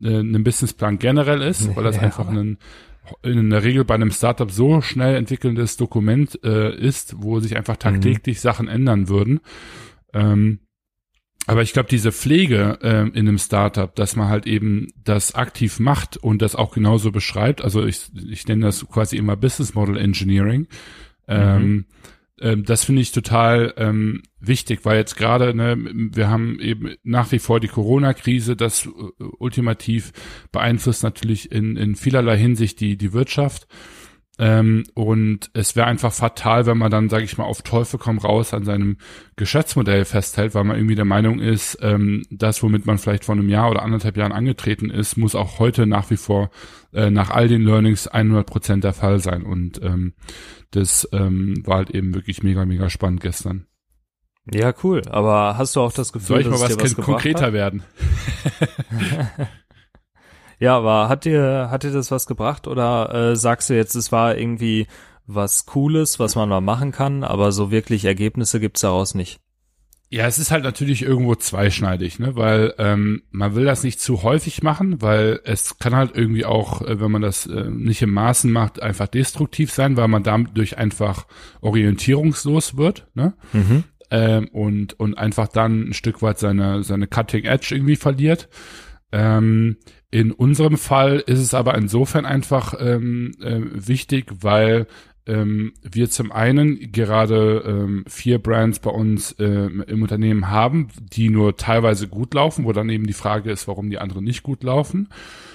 äh, 0.02 0.18
einem 0.18 0.42
Businessplan 0.42 0.98
generell 0.98 1.40
ist, 1.40 1.74
weil 1.76 1.84
das 1.84 1.96
ja. 1.96 2.02
einfach 2.02 2.28
ein 2.28 2.58
in 3.22 3.50
der 3.50 3.64
Regel 3.64 3.84
bei 3.84 3.94
einem 3.94 4.10
Startup 4.10 4.50
so 4.50 4.80
schnell 4.80 5.16
entwickelndes 5.16 5.76
Dokument 5.76 6.38
äh, 6.42 6.74
ist, 6.74 7.16
wo 7.18 7.40
sich 7.40 7.56
einfach 7.56 7.76
tagtäglich 7.76 8.36
mhm. 8.38 8.40
Sachen 8.40 8.68
ändern 8.68 9.08
würden. 9.08 9.40
Ähm, 10.12 10.60
aber 11.46 11.62
ich 11.62 11.74
glaube, 11.74 11.88
diese 11.90 12.10
Pflege 12.10 12.78
äh, 12.82 13.08
in 13.08 13.28
einem 13.28 13.38
Startup, 13.38 13.94
dass 13.94 14.16
man 14.16 14.28
halt 14.28 14.46
eben 14.46 14.88
das 15.02 15.34
aktiv 15.34 15.78
macht 15.78 16.16
und 16.16 16.40
das 16.40 16.54
auch 16.54 16.72
genauso 16.72 17.12
beschreibt, 17.12 17.62
also 17.62 17.84
ich, 17.84 18.10
ich 18.14 18.46
nenne 18.48 18.66
das 18.66 18.86
quasi 18.88 19.16
immer 19.16 19.36
Business 19.36 19.74
Model 19.74 19.98
Engineering, 19.98 20.66
ähm, 21.28 21.62
mhm. 21.62 21.84
Ähm, 22.40 22.64
das 22.64 22.84
finde 22.84 23.02
ich 23.02 23.12
total 23.12 23.74
ähm, 23.76 24.22
wichtig, 24.40 24.80
weil 24.84 24.98
jetzt 24.98 25.16
gerade, 25.16 25.54
ne, 25.54 25.76
wir 25.78 26.28
haben 26.28 26.58
eben 26.60 26.94
nach 27.02 27.30
wie 27.32 27.38
vor 27.38 27.60
die 27.60 27.68
Corona-Krise, 27.68 28.56
das 28.56 28.86
äh, 28.86 28.90
ultimativ 29.38 30.12
beeinflusst 30.50 31.02
natürlich 31.02 31.52
in, 31.52 31.76
in 31.76 31.94
vielerlei 31.94 32.36
Hinsicht 32.36 32.80
die, 32.80 32.96
die 32.96 33.12
Wirtschaft. 33.12 33.68
Ähm, 34.36 34.82
und 34.94 35.50
es 35.54 35.76
wäre 35.76 35.86
einfach 35.86 36.12
fatal, 36.12 36.66
wenn 36.66 36.76
man 36.76 36.90
dann, 36.90 37.08
sage 37.08 37.22
ich 37.24 37.38
mal, 37.38 37.44
auf 37.44 37.62
Teufel 37.62 38.00
komm 38.00 38.18
raus 38.18 38.52
an 38.52 38.64
seinem 38.64 38.96
Geschäftsmodell 39.36 40.04
festhält, 40.04 40.56
weil 40.56 40.64
man 40.64 40.76
irgendwie 40.76 40.96
der 40.96 41.04
Meinung 41.04 41.38
ist, 41.38 41.78
ähm, 41.82 42.24
das, 42.30 42.60
womit 42.62 42.84
man 42.84 42.98
vielleicht 42.98 43.24
vor 43.24 43.36
einem 43.36 43.48
Jahr 43.48 43.70
oder 43.70 43.82
anderthalb 43.82 44.16
Jahren 44.16 44.32
angetreten 44.32 44.90
ist, 44.90 45.16
muss 45.16 45.36
auch 45.36 45.60
heute 45.60 45.86
nach 45.86 46.10
wie 46.10 46.16
vor 46.16 46.50
äh, 46.94 47.10
nach 47.10 47.30
all 47.30 47.48
den 47.48 47.62
Learnings 47.62 48.08
100 48.08 48.46
Prozent 48.46 48.84
der 48.84 48.92
Fall 48.92 49.20
sein. 49.20 49.42
Und 49.42 49.82
ähm, 49.82 50.14
das 50.70 51.08
ähm, 51.12 51.62
war 51.64 51.78
halt 51.78 51.90
eben 51.90 52.14
wirklich 52.14 52.42
mega, 52.42 52.64
mega 52.64 52.90
spannend 52.90 53.20
gestern. 53.20 53.66
Ja, 54.52 54.74
cool. 54.82 55.02
Aber 55.08 55.56
hast 55.56 55.74
du 55.76 55.80
auch 55.80 55.92
das 55.92 56.12
Gefühl, 56.12 56.26
Soll 56.26 56.40
ich 56.40 56.48
mal 56.48 56.60
was, 56.60 56.78
was 56.78 56.96
konkreter 56.96 57.46
hat? 57.46 57.52
werden? 57.52 57.82
Ja, 60.60 60.76
aber 60.76 61.08
hat 61.08 61.24
dir, 61.24 61.68
hat 61.70 61.82
dir 61.82 61.90
das 61.90 62.10
was 62.10 62.26
gebracht 62.26 62.66
oder 62.68 63.12
äh, 63.32 63.36
sagst 63.36 63.70
du 63.70 63.74
jetzt, 63.74 63.94
es 63.96 64.12
war 64.12 64.36
irgendwie 64.36 64.86
was 65.26 65.66
Cooles, 65.66 66.20
was 66.20 66.36
man 66.36 66.48
mal 66.48 66.60
machen 66.60 66.92
kann, 66.92 67.24
aber 67.24 67.50
so 67.52 67.70
wirklich 67.70 68.04
Ergebnisse 68.04 68.60
gibt's 68.60 68.82
daraus 68.82 69.14
nicht? 69.14 69.40
Ja, 70.14 70.28
es 70.28 70.38
ist 70.38 70.52
halt 70.52 70.62
natürlich 70.62 71.02
irgendwo 71.02 71.34
zweischneidig, 71.34 72.20
ne? 72.20 72.36
Weil 72.36 72.72
ähm, 72.78 73.24
man 73.32 73.56
will 73.56 73.64
das 73.64 73.82
nicht 73.82 73.98
zu 73.98 74.22
häufig 74.22 74.62
machen, 74.62 75.02
weil 75.02 75.40
es 75.42 75.80
kann 75.80 75.96
halt 75.96 76.12
irgendwie 76.14 76.44
auch, 76.44 76.82
äh, 76.82 77.00
wenn 77.00 77.10
man 77.10 77.20
das 77.20 77.46
äh, 77.46 77.68
nicht 77.68 78.00
im 78.00 78.12
Maßen 78.12 78.52
macht, 78.52 78.80
einfach 78.80 79.08
destruktiv 79.08 79.72
sein, 79.72 79.96
weil 79.96 80.06
man 80.06 80.22
dadurch 80.22 80.78
einfach 80.78 81.26
orientierungslos 81.62 82.76
wird, 82.76 83.08
ne? 83.14 83.34
Mhm. 83.52 83.82
Ähm, 84.12 84.46
und 84.52 85.00
und 85.00 85.18
einfach 85.18 85.48
dann 85.48 85.88
ein 85.88 85.94
Stück 85.94 86.22
weit 86.22 86.38
seine 86.38 86.84
seine 86.84 87.08
Cutting 87.08 87.42
Edge 87.42 87.74
irgendwie 87.74 87.96
verliert. 87.96 88.48
Ähm, 89.10 89.78
in 90.12 90.30
unserem 90.30 90.76
Fall 90.78 91.24
ist 91.26 91.40
es 91.40 91.54
aber 91.54 91.74
insofern 91.74 92.24
einfach 92.24 92.74
ähm, 92.78 93.32
äh, 93.42 93.58
wichtig, 93.60 94.26
weil 94.42 94.86
ähm, 95.26 95.72
wir 95.82 96.10
zum 96.10 96.32
einen 96.32 96.92
gerade 96.92 97.64
ähm, 97.66 98.04
vier 98.06 98.38
Brands 98.38 98.78
bei 98.78 98.90
uns 98.90 99.32
äh, 99.32 99.44
im 99.44 100.02
Unternehmen 100.02 100.50
haben, 100.50 100.88
die 101.00 101.30
nur 101.30 101.56
teilweise 101.56 102.08
gut 102.08 102.34
laufen, 102.34 102.64
wo 102.64 102.72
dann 102.72 102.90
eben 102.90 103.06
die 103.06 103.14
Frage 103.14 103.50
ist, 103.50 103.66
warum 103.66 103.88
die 103.88 103.98
anderen 103.98 104.24
nicht 104.24 104.42
gut 104.42 104.62
laufen. 104.62 105.08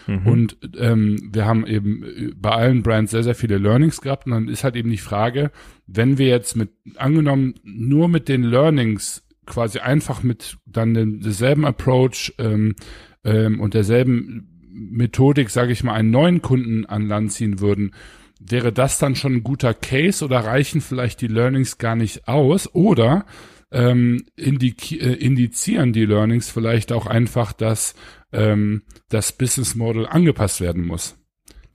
Mhm. 0.08 0.28
Und 0.28 0.58
ähm, 0.78 1.30
wir 1.32 1.46
haben 1.46 1.68
eben 1.68 2.34
bei 2.36 2.50
allen 2.50 2.82
Brands 2.82 3.12
sehr, 3.12 3.24
sehr 3.24 3.36
viele 3.36 3.60
Learnings 3.60 4.02
gehabt. 4.02 4.26
Und 4.26 4.32
dann 4.32 4.48
ist 4.48 4.64
halt 4.64 4.76
eben 4.76 4.90
die 4.90 4.98
Frage, 4.98 5.52
wenn 5.86 6.18
wir 6.18 6.28
jetzt 6.28 6.56
mit, 6.56 6.72
angenommen, 6.96 7.56
nur 7.64 8.08
mit 8.08 8.28
den 8.28 8.44
Learnings 8.44 9.24
quasi 9.46 9.80
einfach 9.80 10.24
mit 10.24 10.58
dann 10.66 10.94
den, 10.94 11.22
denselben 11.22 11.66
Approach 11.66 12.34
ähm, 12.40 12.76
ähm, 13.24 13.60
und 13.60 13.74
derselben 13.76 14.48
Methodik, 14.72 15.50
sage 15.50 15.74
ich 15.74 15.84
mal, 15.84 15.94
einen 15.94 16.12
neuen 16.12 16.42
Kunden 16.42 16.86
an 16.86 17.08
Land 17.08 17.34
ziehen 17.34 17.60
würden, 17.60 17.92
wäre 18.40 18.72
das 18.72 18.98
dann 18.98 19.16
schon 19.16 19.36
ein 19.36 19.44
guter 19.44 19.74
Case 19.74 20.24
oder 20.24 20.40
reichen 20.40 20.82
vielleicht 20.82 21.22
die 21.22 21.28
Learnings 21.28 21.78
gar 21.78 21.96
nicht 21.96 22.28
aus? 22.28 22.74
Oder 22.74 23.26
ähm, 23.72 24.26
indi 24.36 24.76
äh, 24.92 25.14
indizieren 25.14 25.94
die 25.94 26.06
Learnings 26.06 26.50
vielleicht 26.50 26.92
auch 26.92 27.06
einfach, 27.06 27.54
dass 27.54 27.96
ähm, 28.32 28.84
das 29.10 29.34
Business 29.34 29.76
Model 29.76 30.08
angepasst 30.08 30.62
werden 30.62 30.86
muss? 30.86 31.18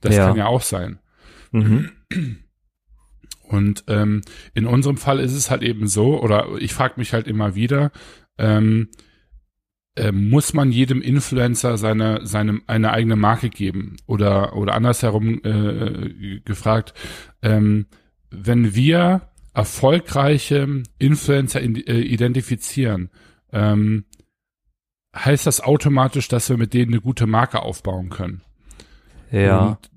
Das 0.01 0.15
ja. 0.15 0.27
kann 0.27 0.37
ja 0.37 0.47
auch 0.47 0.61
sein. 0.61 0.99
Mhm. 1.51 1.91
Und 3.43 3.83
ähm, 3.87 4.21
in 4.53 4.65
unserem 4.65 4.97
Fall 4.97 5.19
ist 5.19 5.33
es 5.33 5.51
halt 5.51 5.61
eben 5.61 5.87
so, 5.87 6.19
oder 6.19 6.47
ich 6.59 6.73
frage 6.73 6.95
mich 6.97 7.13
halt 7.13 7.27
immer 7.27 7.55
wieder, 7.55 7.91
ähm, 8.37 8.89
äh, 9.95 10.11
muss 10.11 10.53
man 10.53 10.71
jedem 10.71 11.01
Influencer 11.01 11.77
seine, 11.77 12.25
seine, 12.25 12.61
eine 12.67 12.91
eigene 12.91 13.15
Marke 13.15 13.49
geben? 13.49 13.97
Oder, 14.05 14.55
oder 14.55 14.73
andersherum 14.75 15.41
äh, 15.43 16.39
gefragt, 16.41 16.93
ähm, 17.41 17.87
wenn 18.29 18.75
wir 18.75 19.29
erfolgreiche 19.53 20.83
Influencer 20.99 21.61
in, 21.61 21.75
äh, 21.75 21.99
identifizieren, 21.99 23.09
ähm, 23.53 24.05
heißt 25.15 25.47
das 25.47 25.61
automatisch, 25.61 26.27
dass 26.27 26.49
wir 26.49 26.57
mit 26.57 26.73
denen 26.73 26.93
eine 26.93 27.01
gute 27.01 27.25
Marke 27.25 27.61
aufbauen 27.61 28.09
können. 28.09 28.41
Ja. 29.31 29.59
Und 29.59 29.89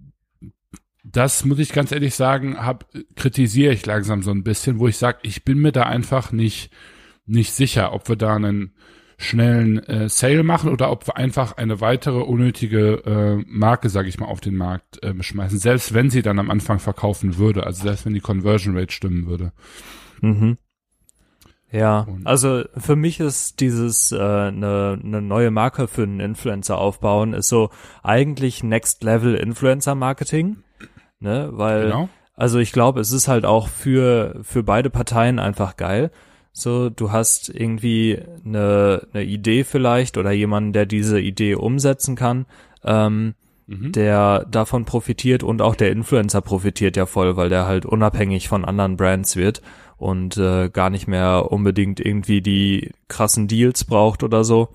das 1.02 1.45
muss 1.45 1.59
ich 1.59 1.73
ganz 1.73 1.90
ehrlich 1.90 2.14
sagen, 2.14 2.57
hab, 2.59 2.88
kritisiere 3.17 3.73
ich 3.73 3.85
langsam 3.85 4.23
so 4.23 4.31
ein 4.31 4.45
bisschen, 4.45 4.78
wo 4.78 4.87
ich 4.87 4.97
sage, 4.97 5.19
ich 5.23 5.45
bin 5.45 5.59
mir 5.59 5.73
da 5.73 5.85
einfach 5.85 6.31
nicht, 6.31 6.71
nicht 7.26 7.52
sicher, 7.52 7.93
ob 7.93 8.09
wir 8.09 8.17
da 8.17 8.37
einen 8.37 8.75
schnellen 9.20 9.78
äh, 9.84 10.08
Sale 10.08 10.44
machen 10.44 10.70
oder 10.70 10.92
ob 10.92 11.08
wir 11.08 11.16
einfach 11.16 11.56
eine 11.56 11.80
weitere 11.80 12.20
unnötige 12.20 13.02
äh, 13.04 13.44
Marke, 13.48 13.88
sage 13.88 14.08
ich 14.08 14.18
mal, 14.20 14.26
auf 14.26 14.40
den 14.40 14.56
Markt 14.56 15.02
äh, 15.02 15.12
schmeißen, 15.20 15.58
selbst 15.58 15.92
wenn 15.92 16.08
sie 16.08 16.22
dann 16.22 16.38
am 16.38 16.50
Anfang 16.50 16.78
verkaufen 16.78 17.37
würde, 17.37 17.66
also 17.66 17.82
selbst 17.82 18.06
wenn 18.06 18.14
die 18.14 18.20
Conversion 18.20 18.78
Rate 18.78 18.92
stimmen 18.92 19.26
würde. 19.26 19.52
Mhm. 20.20 20.56
Ja, 21.70 22.06
also 22.25 22.62
für 22.76 22.94
mich 22.96 23.18
ist 23.18 23.60
dieses 23.60 24.12
äh, 24.12 24.16
eine 24.16 24.98
ne 25.02 25.20
neue 25.20 25.50
Marke 25.50 25.88
für 25.88 26.04
einen 26.04 26.20
Influencer 26.20 26.78
aufbauen, 26.78 27.34
ist 27.34 27.48
so 27.48 27.70
eigentlich 28.04 28.62
Next 28.62 29.02
Level 29.02 29.34
Influencer 29.34 29.96
Marketing, 29.96 30.58
ne? 31.18 31.50
Weil 31.52 31.87
Genau. 31.87 32.08
also 32.34 32.58
ich 32.60 32.72
glaube, 32.72 33.00
es 33.00 33.10
ist 33.10 33.26
halt 33.26 33.44
auch 33.44 33.68
für 33.68 34.38
für 34.42 34.62
beide 34.62 34.90
Parteien 34.90 35.40
einfach 35.40 35.76
geil. 35.76 36.10
So, 36.52 36.90
du 36.90 37.12
hast 37.12 37.49
irgendwie 37.49 38.21
eine, 38.45 39.07
eine 39.12 39.25
Idee 39.25 39.64
vielleicht 39.64 40.17
oder 40.17 40.33
jemanden, 40.33 40.73
der 40.73 40.87
diese 40.87 41.21
Idee 41.21 41.55
umsetzen 41.55 42.17
kann, 42.17 42.47
ähm, 42.85 43.35
Mhm. 43.69 43.93
der 43.93 44.47
davon 44.50 44.87
profitiert 44.87 45.43
und 45.43 45.61
auch 45.61 45.75
der 45.75 45.93
Influencer 45.93 46.40
profitiert 46.40 46.97
ja 46.97 47.05
voll, 47.05 47.37
weil 47.37 47.50
der 47.50 47.67
halt 47.67 47.85
unabhängig 47.85 48.49
von 48.49 48.64
anderen 48.64 48.97
Brands 48.97 49.37
wird 49.37 49.61
und 49.99 50.38
äh, 50.38 50.71
gar 50.71 50.88
nicht 50.88 51.07
mehr 51.07 51.52
unbedingt 51.52 52.00
irgendwie 52.00 52.40
die 52.40 52.93
krassen 53.09 53.47
Deals 53.47 53.85
braucht 53.85 54.23
oder 54.23 54.43
so, 54.43 54.71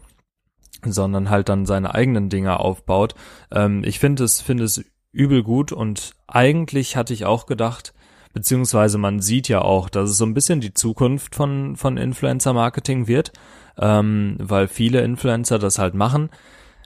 sondern 0.85 1.31
halt 1.31 1.49
dann 1.49 1.65
seine 1.65 1.95
eigenen 1.95 2.29
Dinge 2.29 2.59
aufbaut. 2.59 3.15
Ähm, 3.51 3.83
ich 3.83 3.97
finde 3.97 4.25
es, 4.25 4.41
finde 4.41 4.63
es 4.65 4.85
übel 5.11 5.41
gut 5.41 5.71
und 5.71 6.13
eigentlich 6.27 6.95
hatte 6.95 7.13
ich 7.15 7.25
auch 7.25 7.47
gedacht, 7.47 7.95
beziehungsweise 8.33 8.97
man 8.97 9.19
sieht 9.21 9.47
ja 9.47 9.61
auch, 9.61 9.89
dass 9.89 10.09
es 10.09 10.17
so 10.17 10.25
ein 10.25 10.33
bisschen 10.33 10.59
die 10.61 10.73
Zukunft 10.73 11.35
von, 11.35 11.75
von 11.75 11.97
Influencer-Marketing 11.97 13.07
wird, 13.07 13.31
ähm, 13.77 14.35
weil 14.39 14.67
viele 14.67 15.01
Influencer 15.01 15.59
das 15.59 15.79
halt 15.79 15.93
machen. 15.93 16.29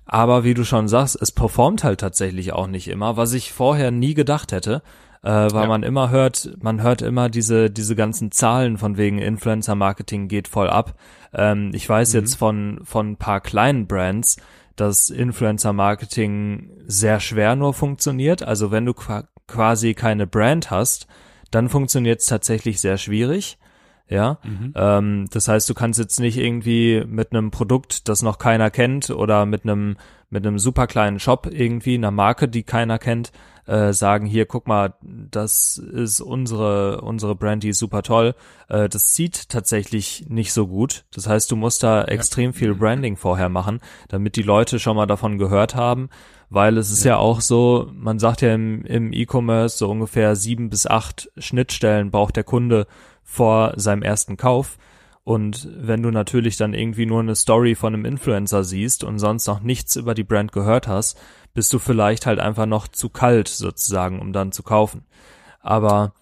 Aber 0.06 0.44
wie 0.44 0.54
du 0.54 0.64
schon 0.64 0.88
sagst, 0.88 1.18
es 1.22 1.32
performt 1.32 1.84
halt 1.84 2.00
tatsächlich 2.00 2.54
auch 2.54 2.68
nicht 2.68 2.88
immer, 2.88 3.18
was 3.18 3.34
ich 3.34 3.52
vorher 3.52 3.92
nie 3.92 4.14
gedacht 4.14 4.52
hätte, 4.54 4.82
äh, 5.24 5.30
weil 5.30 5.64
Ja. 5.64 5.68
man 5.68 5.84
immer 5.84 6.10
hört, 6.12 6.50
man 6.62 6.82
hört 6.82 7.02
immer 7.02 7.28
diese, 7.30 7.70
diese 7.70 7.96
ganzen 7.96 8.32
Zahlen 8.32 8.78
von 8.78 8.96
wegen 8.98 9.18
Influencer-Marketing 9.20 10.28
geht 10.30 10.48
voll 10.48 10.70
ab. 10.70 10.96
Ähm, 11.34 11.72
ich 11.74 11.88
weiß 11.90 12.14
jetzt 12.14 12.36
von, 12.36 12.80
von 12.84 13.12
ein 13.12 13.18
paar 13.18 13.42
kleinen 13.42 13.88
Brands, 13.88 14.38
dass 14.78 15.10
Influencer-Marketing 15.10 16.70
sehr 16.88 17.20
schwer 17.20 17.56
nur 17.56 17.74
funktioniert. 17.74 18.44
Also 18.44 18.72
wenn 18.72 18.86
du 18.86 18.94
qua- 18.94 19.26
quasi 19.48 19.94
keine 19.94 20.28
Brand 20.28 20.72
hast, 20.72 21.08
dann 21.52 21.70
funktioniert 21.70 22.22
es 22.22 22.28
tatsächlich 22.28 22.80
sehr 22.80 22.98
schwierig. 22.98 23.58
Ja, 24.10 24.40
ähm, 24.76 25.26
das 25.32 25.50
heißt, 25.50 25.70
du 25.70 25.74
kannst 25.74 26.00
jetzt 26.00 26.22
nicht 26.22 26.38
irgendwie 26.38 27.04
mit 27.06 27.34
einem 27.34 27.52
Produkt, 27.52 28.08
das 28.08 28.22
noch 28.22 28.38
keiner 28.38 28.72
kennt, 28.72 29.10
oder 29.10 29.46
mit 29.46 29.64
einem 29.64 29.98
mit 30.30 30.46
einem 30.46 30.60
super 30.60 30.88
kleinen 30.88 31.20
Shop 31.20 31.48
irgendwie 31.50 31.96
einer 31.96 32.12
Marke, 32.12 32.48
die 32.48 32.64
keiner 32.64 33.00
kennt, 33.00 33.32
äh, 33.66 33.94
sagen 33.94 34.26
hier, 34.26 34.46
guck 34.46 34.68
mal, 34.68 34.94
das 35.02 35.78
ist 35.78 36.22
unsere 36.22 37.02
unsere 37.02 37.36
Brand, 37.36 37.64
die 37.64 37.70
ist 37.70 37.80
super 37.80 38.02
toll. 38.02 38.34
Äh, 38.70 38.88
das 38.88 39.14
zieht 39.14 39.50
tatsächlich 39.50 40.26
nicht 40.30 40.54
so 40.54 40.68
gut. 40.68 41.04
Das 41.14 41.28
heißt, 41.28 41.52
du 41.52 41.58
musst 41.58 41.84
da 41.84 42.06
extrem 42.06 42.54
viel 42.54 42.76
Branding 42.76 43.18
vorher 43.18 43.50
machen, 43.50 43.82
damit 44.08 44.38
die 44.38 44.44
Leute 44.44 44.80
schon 44.80 44.96
mal 44.96 45.06
davon 45.06 45.38
gehört 45.38 45.76
haben, 45.76 46.10
weil 46.50 46.78
es 46.78 46.92
ist 46.92 47.04
ja, 47.04 47.18
auch 47.18 47.42
so, 47.42 47.90
man 47.94 48.20
sagt 48.20 48.42
ja 48.42 48.54
im, 48.54 48.84
im 48.86 49.12
E-Commerce 49.12 49.78
so 49.78 49.90
ungefähr 49.90 50.36
sieben 50.36 50.70
bis 50.70 50.88
acht 50.88 51.30
Schnittstellen 51.38 52.12
braucht 52.12 52.36
der 52.36 52.44
Kunde 52.44 52.88
vor 53.24 53.74
seinem 53.76 54.02
ersten 54.02 54.38
Kauf. 54.38 54.78
Und 55.24 55.68
wenn 55.76 56.02
du 56.02 56.10
natürlich 56.10 56.56
dann 56.56 56.74
irgendwie 56.74 57.06
nur 57.06 57.20
eine 57.20 57.36
Story 57.36 57.76
von 57.76 57.94
einem 57.94 58.06
Influencer 58.06 58.64
siehst 58.64 59.04
und 59.04 59.20
sonst 59.20 59.46
noch 59.48 59.60
nichts 59.60 59.98
über 59.98 60.14
die 60.14 60.24
Brand 60.24 60.54
gehört 60.54 60.88
hast, 60.88 61.20
bist 61.54 61.74
du 61.74 61.80
vielleicht 61.80 62.26
halt 62.26 62.40
einfach 62.40 62.66
noch 62.66 62.88
zu 62.88 63.10
kalt 63.10 63.50
sozusagen, 63.50 64.20
um 64.22 64.32
dann 64.32 64.54
zu 64.54 64.64
kaufen. 64.64 65.06
Aber 65.60 66.14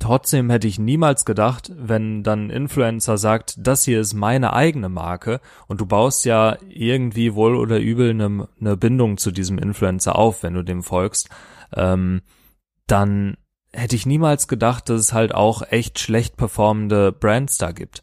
trotzdem 0.00 0.50
hätte 0.50 0.66
ich 0.66 0.78
niemals 0.78 1.24
gedacht, 1.24 1.72
wenn 1.76 2.22
dann 2.22 2.46
ein 2.46 2.50
Influencer 2.50 3.18
sagt, 3.18 3.54
das 3.58 3.84
hier 3.84 4.00
ist 4.00 4.14
meine 4.14 4.52
eigene 4.52 4.88
Marke 4.88 5.40
und 5.66 5.80
du 5.80 5.86
baust 5.86 6.24
ja 6.24 6.56
irgendwie 6.68 7.34
wohl 7.34 7.56
oder 7.56 7.78
übel 7.78 8.10
eine, 8.10 8.48
eine 8.60 8.76
Bindung 8.76 9.16
zu 9.18 9.30
diesem 9.30 9.58
Influencer 9.58 10.16
auf, 10.16 10.42
wenn 10.42 10.54
du 10.54 10.62
dem 10.62 10.82
folgst, 10.82 11.28
ähm, 11.74 12.22
dann 12.86 13.36
hätte 13.72 13.96
ich 13.96 14.06
niemals 14.06 14.48
gedacht, 14.48 14.88
dass 14.88 15.00
es 15.00 15.12
halt 15.12 15.34
auch 15.34 15.62
echt 15.70 15.98
schlecht 15.98 16.36
performende 16.36 17.12
Brands 17.12 17.58
da 17.58 17.72
gibt. 17.72 18.02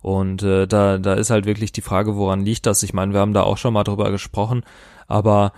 Und 0.00 0.42
äh, 0.42 0.66
da, 0.66 0.98
da 0.98 1.14
ist 1.14 1.30
halt 1.30 1.46
wirklich 1.46 1.70
die 1.70 1.80
Frage, 1.80 2.16
woran 2.16 2.44
liegt 2.44 2.66
das? 2.66 2.82
Ich 2.82 2.92
meine, 2.92 3.12
wir 3.12 3.20
haben 3.20 3.34
da 3.34 3.42
auch 3.42 3.56
schon 3.56 3.72
mal 3.72 3.84
drüber 3.84 4.10
gesprochen, 4.10 4.64
aber 5.06 5.52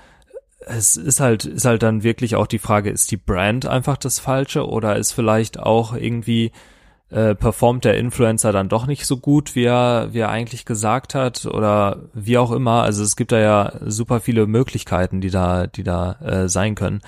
es 0.67 0.97
ist 0.97 1.21
halt, 1.21 1.45
ist 1.45 1.65
halt 1.65 1.83
dann 1.83 2.03
wirklich 2.03 2.37
auch 2.37 2.47
die 2.47 2.59
Frage, 2.59 2.91
ist 2.91 3.11
die 3.11 3.17
Brand 3.17 3.67
einfach 3.67 3.97
das 3.97 4.19
Falsche 4.19 4.67
oder 4.67 4.97
ist 4.97 5.13
vielleicht 5.13 5.59
auch 5.59 5.95
irgendwie 5.95 6.53
äh, 7.11 7.35
performt 7.35 7.85
der 7.85 7.99
Influencer 7.99 8.51
dann 8.53 8.69
doch 8.69 8.87
nicht 8.87 9.07
so 9.07 9.19
gut, 9.19 9.55
wie 9.55 9.65
er, 9.65 10.09
wie 10.13 10.21
er 10.21 10.31
eigentlich 10.31 10.65
gesagt 10.65 11.15
hat 11.15 11.47
oder 11.47 12.09
wie 12.15 12.39
auch 12.39 12.51
immer. 12.51 12.83
Also 12.83 13.03
es 13.03 13.17
gibt 13.17 13.33
da 13.33 13.39
ja 13.39 13.73
super 13.85 14.21
viele 14.21 14.47
Möglichkeiten, 14.47 15.21
die 15.21 15.31
da, 15.31 15.67
die 15.67 15.85
da 15.85 16.13
äh, 16.21 16.49
sein 16.49 16.75
können. 16.75 17.03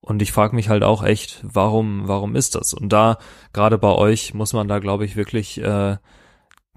Und 0.00 0.22
ich 0.22 0.32
frage 0.32 0.56
mich 0.56 0.68
halt 0.68 0.82
auch 0.82 1.04
echt, 1.04 1.40
warum, 1.42 2.08
warum 2.08 2.36
ist 2.36 2.54
das? 2.54 2.72
Und 2.72 2.90
da, 2.90 3.18
gerade 3.52 3.76
bei 3.76 3.92
euch, 3.92 4.32
muss 4.34 4.52
man 4.54 4.66
da, 4.66 4.78
glaube 4.78 5.04
ich, 5.04 5.14
wirklich, 5.14 5.60
äh, 5.60 5.96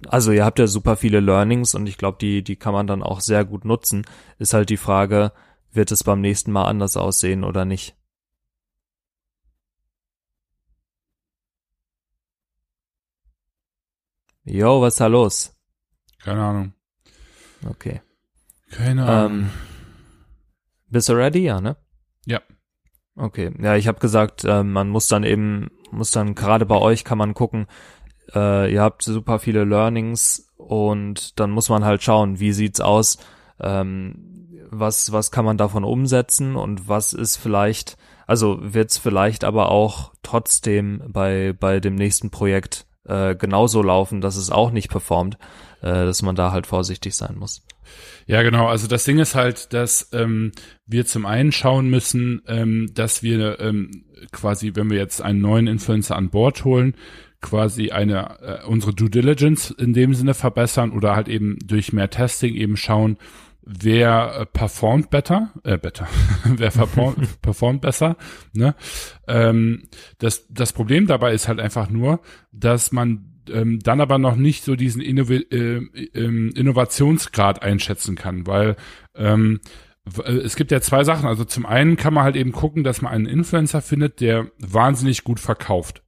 also 0.07 0.31
ihr 0.31 0.43
habt 0.43 0.59
ja 0.59 0.67
super 0.67 0.97
viele 0.97 1.21
Learnings 1.21 1.75
und 1.75 1.87
ich 1.87 1.97
glaube, 1.97 2.17
die, 2.19 2.43
die 2.43 2.57
kann 2.57 2.73
man 2.73 2.87
dann 2.87 3.01
auch 3.01 3.21
sehr 3.21 3.45
gut 3.45 3.63
nutzen. 3.63 4.05
Ist 4.39 4.53
halt 4.53 4.69
die 4.69 4.77
Frage, 4.77 5.31
wird 5.75 5.91
es 5.91 6.03
beim 6.03 6.21
nächsten 6.21 6.51
Mal 6.51 6.65
anders 6.65 6.97
aussehen 6.97 7.43
oder 7.43 7.65
nicht? 7.65 7.95
Jo, 14.45 14.81
was 14.81 14.95
ist 14.95 14.99
da 14.99 15.07
los? 15.07 15.55
Keine 16.19 16.43
Ahnung. 16.43 16.73
Okay. 17.67 18.01
Keine 18.71 19.05
Ahnung. 19.05 19.43
Ähm, 19.43 19.49
bist 20.89 21.09
du 21.09 21.13
ready? 21.13 21.39
Ja, 21.39 21.61
ne? 21.61 21.77
Ja. 22.25 22.41
Okay. 23.15 23.53
Ja, 23.61 23.75
ich 23.75 23.87
habe 23.87 23.99
gesagt, 23.99 24.43
äh, 24.43 24.63
man 24.63 24.89
muss 24.89 25.07
dann 25.07 25.23
eben, 25.23 25.69
muss 25.91 26.11
dann 26.11 26.35
gerade 26.35 26.65
bei 26.65 26.77
euch 26.77 27.03
kann 27.03 27.17
man 27.17 27.33
gucken, 27.33 27.67
äh, 28.33 28.71
ihr 28.71 28.81
habt 28.81 29.03
super 29.03 29.39
viele 29.39 29.63
Learnings 29.63 30.49
und 30.57 31.39
dann 31.39 31.51
muss 31.51 31.69
man 31.69 31.85
halt 31.85 32.03
schauen, 32.03 32.39
wie 32.39 32.53
sieht's 32.53 32.81
aus, 32.81 33.17
ähm, 33.59 34.32
was, 34.79 35.11
was 35.11 35.31
kann 35.31 35.45
man 35.45 35.57
davon 35.57 35.83
umsetzen 35.83 36.55
und 36.55 36.87
was 36.87 37.13
ist 37.13 37.37
vielleicht, 37.37 37.97
also 38.27 38.57
wird's 38.61 38.97
vielleicht 38.97 39.43
aber 39.43 39.69
auch 39.69 40.11
trotzdem 40.23 41.01
bei, 41.07 41.53
bei 41.57 41.79
dem 41.79 41.95
nächsten 41.95 42.29
Projekt 42.29 42.85
äh, 43.05 43.35
genauso 43.35 43.81
laufen, 43.81 44.21
dass 44.21 44.35
es 44.35 44.49
auch 44.49 44.71
nicht 44.71 44.89
performt, 44.89 45.37
äh, 45.81 45.91
dass 45.91 46.21
man 46.21 46.35
da 46.35 46.51
halt 46.51 46.67
vorsichtig 46.67 47.15
sein 47.15 47.35
muss. 47.37 47.65
Ja, 48.25 48.41
genau. 48.41 48.67
Also 48.67 48.87
das 48.87 49.03
Ding 49.03 49.19
ist 49.19 49.35
halt, 49.35 49.73
dass 49.73 50.09
ähm, 50.13 50.51
wir 50.85 51.05
zum 51.05 51.25
einen 51.25 51.51
schauen 51.51 51.89
müssen, 51.89 52.41
ähm, 52.47 52.89
dass 52.93 53.23
wir 53.23 53.59
ähm, 53.59 54.05
quasi, 54.31 54.71
wenn 54.75 54.89
wir 54.89 54.97
jetzt 54.97 55.21
einen 55.21 55.41
neuen 55.41 55.67
Influencer 55.67 56.15
an 56.15 56.29
Bord 56.29 56.63
holen, 56.63 56.95
quasi 57.41 57.91
eine 57.91 58.39
äh, 58.41 58.65
unsere 58.65 58.93
Due 58.93 59.09
Diligence 59.09 59.69
in 59.71 59.93
dem 59.93 60.13
Sinne 60.13 60.33
verbessern 60.33 60.91
oder 60.91 61.15
halt 61.15 61.27
eben 61.27 61.57
durch 61.63 61.91
mehr 61.91 62.09
Testing 62.09 62.55
eben 62.55 62.77
schauen, 62.77 63.17
wer 63.65 64.35
äh, 64.39 64.45
performt 64.45 65.09
better, 65.09 65.51
äh, 65.63 65.77
better, 65.77 66.07
wer 66.45 66.71
performt, 66.71 67.17
performt 67.41 67.81
besser. 67.81 68.17
Ne? 68.53 68.75
Ähm, 69.27 69.83
das, 70.19 70.47
das 70.49 70.73
Problem 70.73 71.07
dabei 71.07 71.33
ist 71.33 71.47
halt 71.47 71.59
einfach 71.59 71.89
nur, 71.89 72.21
dass 72.51 72.91
man 72.91 73.41
ähm, 73.49 73.79
dann 73.79 74.01
aber 74.01 74.17
noch 74.17 74.35
nicht 74.35 74.63
so 74.63 74.75
diesen 74.75 75.01
Innov 75.01 75.29
äh, 75.29 75.41
ähm, 75.51 76.51
Innovationsgrad 76.55 77.61
einschätzen 77.61 78.15
kann, 78.15 78.47
weil 78.47 78.75
ähm, 79.15 79.59
äh, 80.23 80.31
es 80.31 80.55
gibt 80.55 80.71
ja 80.71 80.81
zwei 80.81 81.03
Sachen. 81.03 81.27
Also 81.27 81.43
zum 81.45 81.65
einen 81.65 81.97
kann 81.97 82.13
man 82.13 82.23
halt 82.23 82.35
eben 82.35 82.51
gucken, 82.51 82.83
dass 82.83 83.01
man 83.01 83.11
einen 83.11 83.25
Influencer 83.25 83.81
findet, 83.81 84.21
der 84.21 84.51
wahnsinnig 84.59 85.23
gut 85.23 85.39
verkauft. 85.39 86.03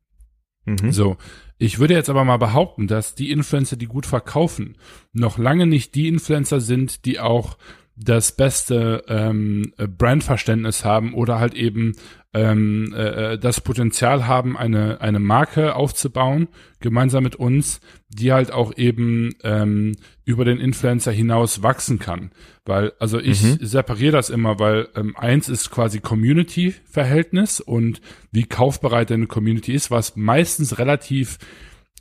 Mhm. 0.65 0.91
So, 0.91 1.17
ich 1.57 1.79
würde 1.79 1.93
jetzt 1.93 2.09
aber 2.09 2.25
mal 2.25 2.37
behaupten, 2.37 2.87
dass 2.87 3.15
die 3.15 3.31
Influencer, 3.31 3.77
die 3.77 3.85
gut 3.85 4.05
verkaufen, 4.05 4.77
noch 5.13 5.37
lange 5.37 5.65
nicht 5.65 5.95
die 5.95 6.07
Influencer 6.07 6.59
sind, 6.59 7.05
die 7.05 7.19
auch 7.19 7.57
das 7.95 8.33
beste 8.33 9.03
ähm, 9.07 9.73
Brandverständnis 9.77 10.83
haben 10.83 11.13
oder 11.13 11.39
halt 11.39 11.53
eben 11.53 11.93
ähm, 12.33 12.93
äh, 12.93 13.37
das 13.37 13.61
Potenzial 13.61 14.27
haben, 14.27 14.57
eine, 14.57 14.99
eine 14.99 15.19
Marke 15.19 15.75
aufzubauen, 15.75 16.49
gemeinsam 16.81 17.23
mit 17.23 17.37
uns, 17.37 17.79
die 18.09 18.33
halt 18.33 18.51
auch 18.51 18.75
eben 18.75 19.33
ähm, 19.43 19.95
über 20.25 20.43
den 20.43 20.59
Influencer 20.59 21.13
hinaus 21.13 21.63
wachsen 21.63 21.97
kann. 21.97 22.31
Weil, 22.65 22.91
also 22.99 23.19
ich 23.19 23.41
mhm. 23.41 23.59
separiere 23.61 24.11
das 24.11 24.29
immer, 24.29 24.59
weil 24.59 24.89
ähm, 24.95 25.15
eins 25.15 25.47
ist 25.47 25.71
quasi 25.71 26.01
Community-Verhältnis 26.01 27.61
und 27.61 28.01
wie 28.31 28.43
kaufbereit 28.43 29.09
eine 29.13 29.27
Community 29.27 29.73
ist, 29.73 29.89
was 29.89 30.17
meistens 30.17 30.77
relativ 30.77 31.37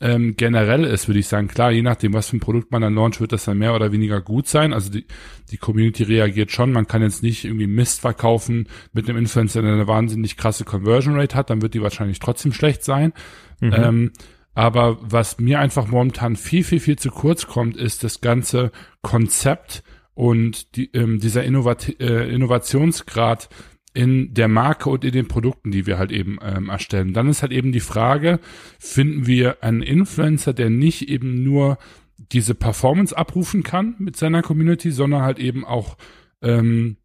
ähm, 0.04 0.36
generell 0.36 0.84
ist, 0.84 1.08
würde 1.08 1.20
ich 1.20 1.28
sagen, 1.28 1.48
klar, 1.48 1.72
je 1.72 1.80
nachdem, 1.80 2.12
was 2.12 2.28
für 2.28 2.36
ein 2.36 2.40
Produkt 2.40 2.70
man 2.70 2.82
dann 2.82 2.94
launcht, 2.94 3.22
wird 3.22 3.32
das 3.32 3.46
dann 3.46 3.56
mehr 3.56 3.74
oder 3.74 3.90
weniger 3.90 4.20
gut 4.20 4.46
sein. 4.46 4.74
Also 4.74 4.90
die, 4.90 5.06
die 5.50 5.56
Community 5.56 6.02
reagiert 6.02 6.52
schon. 6.52 6.72
Man 6.72 6.86
kann 6.86 7.00
jetzt 7.00 7.22
nicht 7.22 7.46
irgendwie 7.46 7.66
Mist 7.66 8.02
verkaufen 8.02 8.68
mit 8.92 9.08
einem 9.08 9.16
Influencer, 9.16 9.62
der 9.62 9.72
eine 9.72 9.88
wahnsinnig 9.88 10.36
krasse 10.36 10.66
Conversion 10.66 11.18
Rate 11.18 11.34
hat, 11.34 11.48
dann 11.48 11.62
wird 11.62 11.72
die 11.72 11.80
wahrscheinlich 11.80 12.18
trotzdem 12.18 12.52
schlecht 12.52 12.84
sein. 12.84 13.14
Mhm. 13.60 13.72
Ähm, 13.72 14.12
aber 14.54 14.98
was 15.00 15.38
mir 15.38 15.58
einfach 15.58 15.86
momentan 15.86 16.36
viel, 16.36 16.64
viel, 16.64 16.80
viel 16.80 16.96
zu 16.96 17.10
kurz 17.10 17.46
kommt, 17.46 17.78
ist 17.78 18.04
das 18.04 18.20
ganze 18.20 18.72
Konzept 19.00 19.82
und 20.12 20.76
die, 20.76 20.90
ähm, 20.92 21.18
dieser 21.18 21.44
Innovat 21.44 21.98
äh, 21.98 22.28
Innovationsgrad 22.28 23.48
in 23.94 24.34
der 24.34 24.48
Marke 24.48 24.90
und 24.90 25.04
in 25.04 25.12
den 25.12 25.28
Produkten, 25.28 25.70
die 25.70 25.86
wir 25.86 25.98
halt 25.98 26.10
eben 26.10 26.38
ähm, 26.42 26.68
erstellen. 26.68 27.14
Dann 27.14 27.28
ist 27.28 27.42
halt 27.42 27.52
eben 27.52 27.72
die 27.72 27.80
Frage, 27.80 28.40
finden 28.78 29.26
wir 29.26 29.62
einen 29.62 29.82
Influencer, 29.82 30.52
der 30.52 30.68
nicht 30.68 31.08
eben 31.08 31.44
nur 31.44 31.78
diese 32.18 32.54
Performance 32.54 33.16
abrufen 33.16 33.62
kann 33.62 33.94
mit 33.98 34.16
seiner 34.16 34.42
Community, 34.42 34.90
sondern 34.90 35.22
halt 35.22 35.38
eben 35.38 35.64
auch 35.64 35.96
ähm, 36.42 36.96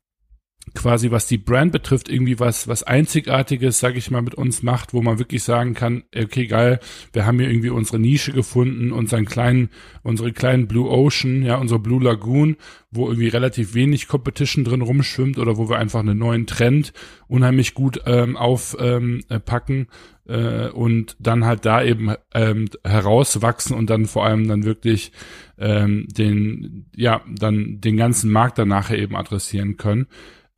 quasi 0.75 1.11
was 1.11 1.27
die 1.27 1.37
Brand 1.37 1.71
betrifft, 1.71 2.09
irgendwie 2.09 2.39
was, 2.39 2.67
was 2.67 2.83
Einzigartiges, 2.83 3.79
sag 3.79 3.95
ich 3.95 4.11
mal, 4.11 4.21
mit 4.21 4.35
uns 4.35 4.63
macht, 4.63 4.93
wo 4.93 5.01
man 5.01 5.19
wirklich 5.19 5.43
sagen 5.43 5.73
kann, 5.73 6.03
okay, 6.15 6.47
geil, 6.47 6.79
wir 7.13 7.25
haben 7.25 7.39
hier 7.39 7.49
irgendwie 7.49 7.69
unsere 7.69 7.99
Nische 7.99 8.31
gefunden, 8.31 8.91
unseren 8.91 9.25
kleinen, 9.25 9.69
unsere 10.03 10.31
kleinen 10.31 10.67
Blue 10.67 10.89
Ocean, 10.89 11.43
ja, 11.43 11.57
unsere 11.57 11.79
Blue 11.79 12.03
Lagoon, 12.03 12.57
wo 12.91 13.07
irgendwie 13.07 13.27
relativ 13.27 13.73
wenig 13.73 14.07
Competition 14.07 14.63
drin 14.63 14.81
rumschwimmt 14.81 15.37
oder 15.37 15.57
wo 15.57 15.69
wir 15.69 15.77
einfach 15.77 15.99
einen 15.99 16.17
neuen 16.17 16.47
Trend 16.47 16.93
unheimlich 17.27 17.73
gut 17.73 18.01
ähm, 18.05 18.35
aufpacken 18.35 19.75
ähm, 19.75 19.87
äh, 20.27 20.69
und 20.69 21.15
dann 21.19 21.45
halt 21.45 21.65
da 21.65 21.83
eben 21.83 22.15
ähm, 22.33 22.65
herauswachsen 22.83 23.75
und 23.75 23.89
dann 23.89 24.05
vor 24.05 24.25
allem 24.25 24.47
dann 24.47 24.63
wirklich 24.63 25.11
ähm, 25.57 26.07
den, 26.09 26.85
ja, 26.95 27.21
dann 27.27 27.81
den 27.81 27.97
ganzen 27.97 28.31
Markt 28.31 28.57
dann 28.57 28.69
nachher 28.69 28.97
eben 28.97 29.15
adressieren 29.15 29.77
können. 29.77 30.07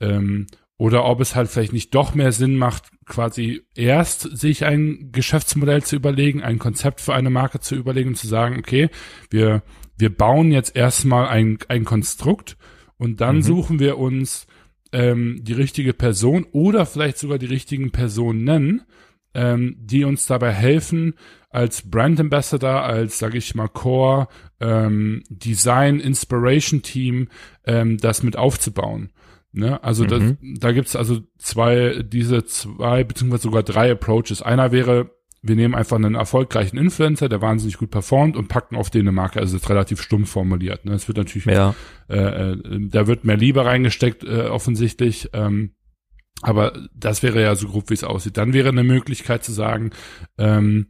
Ähm, 0.02 0.48
oder 0.78 1.06
ob 1.06 1.22
es 1.22 1.36
halt 1.36 1.48
vielleicht 1.48 1.74
nicht 1.74 1.94
doch 1.94 2.16
mehr 2.16 2.32
Sinn 2.32 2.58
macht, 2.58 2.90
quasi 3.06 3.62
erst 3.76 4.22
sich 4.22 4.66
ein 4.66 5.12
Geschäftsmodell 5.12 5.84
zu 5.84 5.96
überlegen, 5.96 6.42
ein 6.42 6.58
Konzept 6.58 7.02
für 7.02 7.14
eine 7.14 7.30
Marke 7.30 7.60
zu 7.60 7.76
überlegen 7.76 8.10
und 8.10 8.16
zu 8.16 8.28
sagen, 8.28 8.58
okay, 8.58 8.90
wir, 9.30 9.62
wir 9.98 10.10
bauen 10.10 10.52
jetzt 10.52 10.76
erstmal 10.76 11.28
ein, 11.28 11.60
ein 11.68 11.86
Konstrukt 11.86 12.58
und 12.98 13.22
dann 13.22 13.38
mhm. 13.38 13.42
suchen 13.44 13.80
wir 13.80 14.00
uns 14.00 14.48
ähm, 14.92 15.40
die 15.44 15.54
richtige 15.54 15.94
Person 15.94 16.48
oder 16.52 16.88
vielleicht 16.88 17.20
sogar 17.20 17.38
die 17.38 17.46
richtigen 17.46 17.92
Personen, 17.92 18.82
ähm, 19.34 19.76
die 19.80 20.04
uns 20.04 20.26
dabei 20.26 20.52
helfen, 20.52 21.14
als 21.52 21.90
Brand 21.90 22.20
Ambassador, 22.20 22.84
als, 22.84 23.20
sage 23.20 23.38
ich 23.38 23.56
mal, 23.56 23.68
Core 23.68 24.28
ähm, 24.60 25.24
Design 25.30 26.00
Inspiration 26.00 26.82
Team 26.82 27.28
ähm, 27.66 27.98
das 27.98 28.24
mit 28.24 28.36
aufzubauen. 28.36 29.12
Ne? 29.54 29.84
Also 29.84 30.04
mhm. 30.06 30.10
das, 30.10 30.22
da 30.60 30.72
gibt's 30.72 30.96
also 30.96 31.20
zwei, 31.38 32.04
diese 32.04 32.46
zwei 32.46 33.04
beziehungsweise 33.04 33.44
sogar 33.44 33.64
drei 33.64 33.92
Approaches. 33.92 34.42
Einer 34.42 34.72
wäre, 34.72 35.12
wir 35.42 35.56
nehmen 35.56 35.76
einfach 35.76 35.98
einen 35.98 36.16
erfolgreichen 36.16 36.78
Influencer, 36.78 37.28
der 37.28 37.42
wahnsinnig 37.42 37.78
gut 37.78 37.92
performt 37.92 38.38
und 38.38 38.48
packen 38.48 38.76
auf 38.76 38.90
den 38.90 39.02
eine 39.02 39.12
Marke. 39.12 39.40
Also 39.40 39.54
das 39.54 39.64
ist 39.64 39.70
relativ 39.70 40.02
stumpf 40.02 40.30
formuliert. 40.30 40.86
Ne? 40.86 40.94
Es 40.94 41.08
wird 41.08 41.18
natürlich, 41.18 41.46
ja. 41.46 41.76
äh, 42.10 42.52
äh, 42.52 42.58
da 42.90 43.08
wird 43.08 43.26
mehr 43.26 43.38
Liebe 43.38 43.66
reingesteckt 43.66 44.24
äh, 44.24 44.44
offensichtlich. 44.44 45.30
Ähm, 45.34 45.72
aber 46.42 46.74
das 46.96 47.22
wäre 47.22 47.42
ja 47.42 47.56
so 47.56 47.68
grob, 47.68 47.90
wie 47.90 47.94
es 47.94 48.04
aussieht. 48.04 48.38
Dann 48.38 48.54
wäre 48.54 48.70
eine 48.70 48.84
Möglichkeit 48.84 49.44
zu 49.44 49.52
sagen, 49.52 49.92
ähm, 50.38 50.88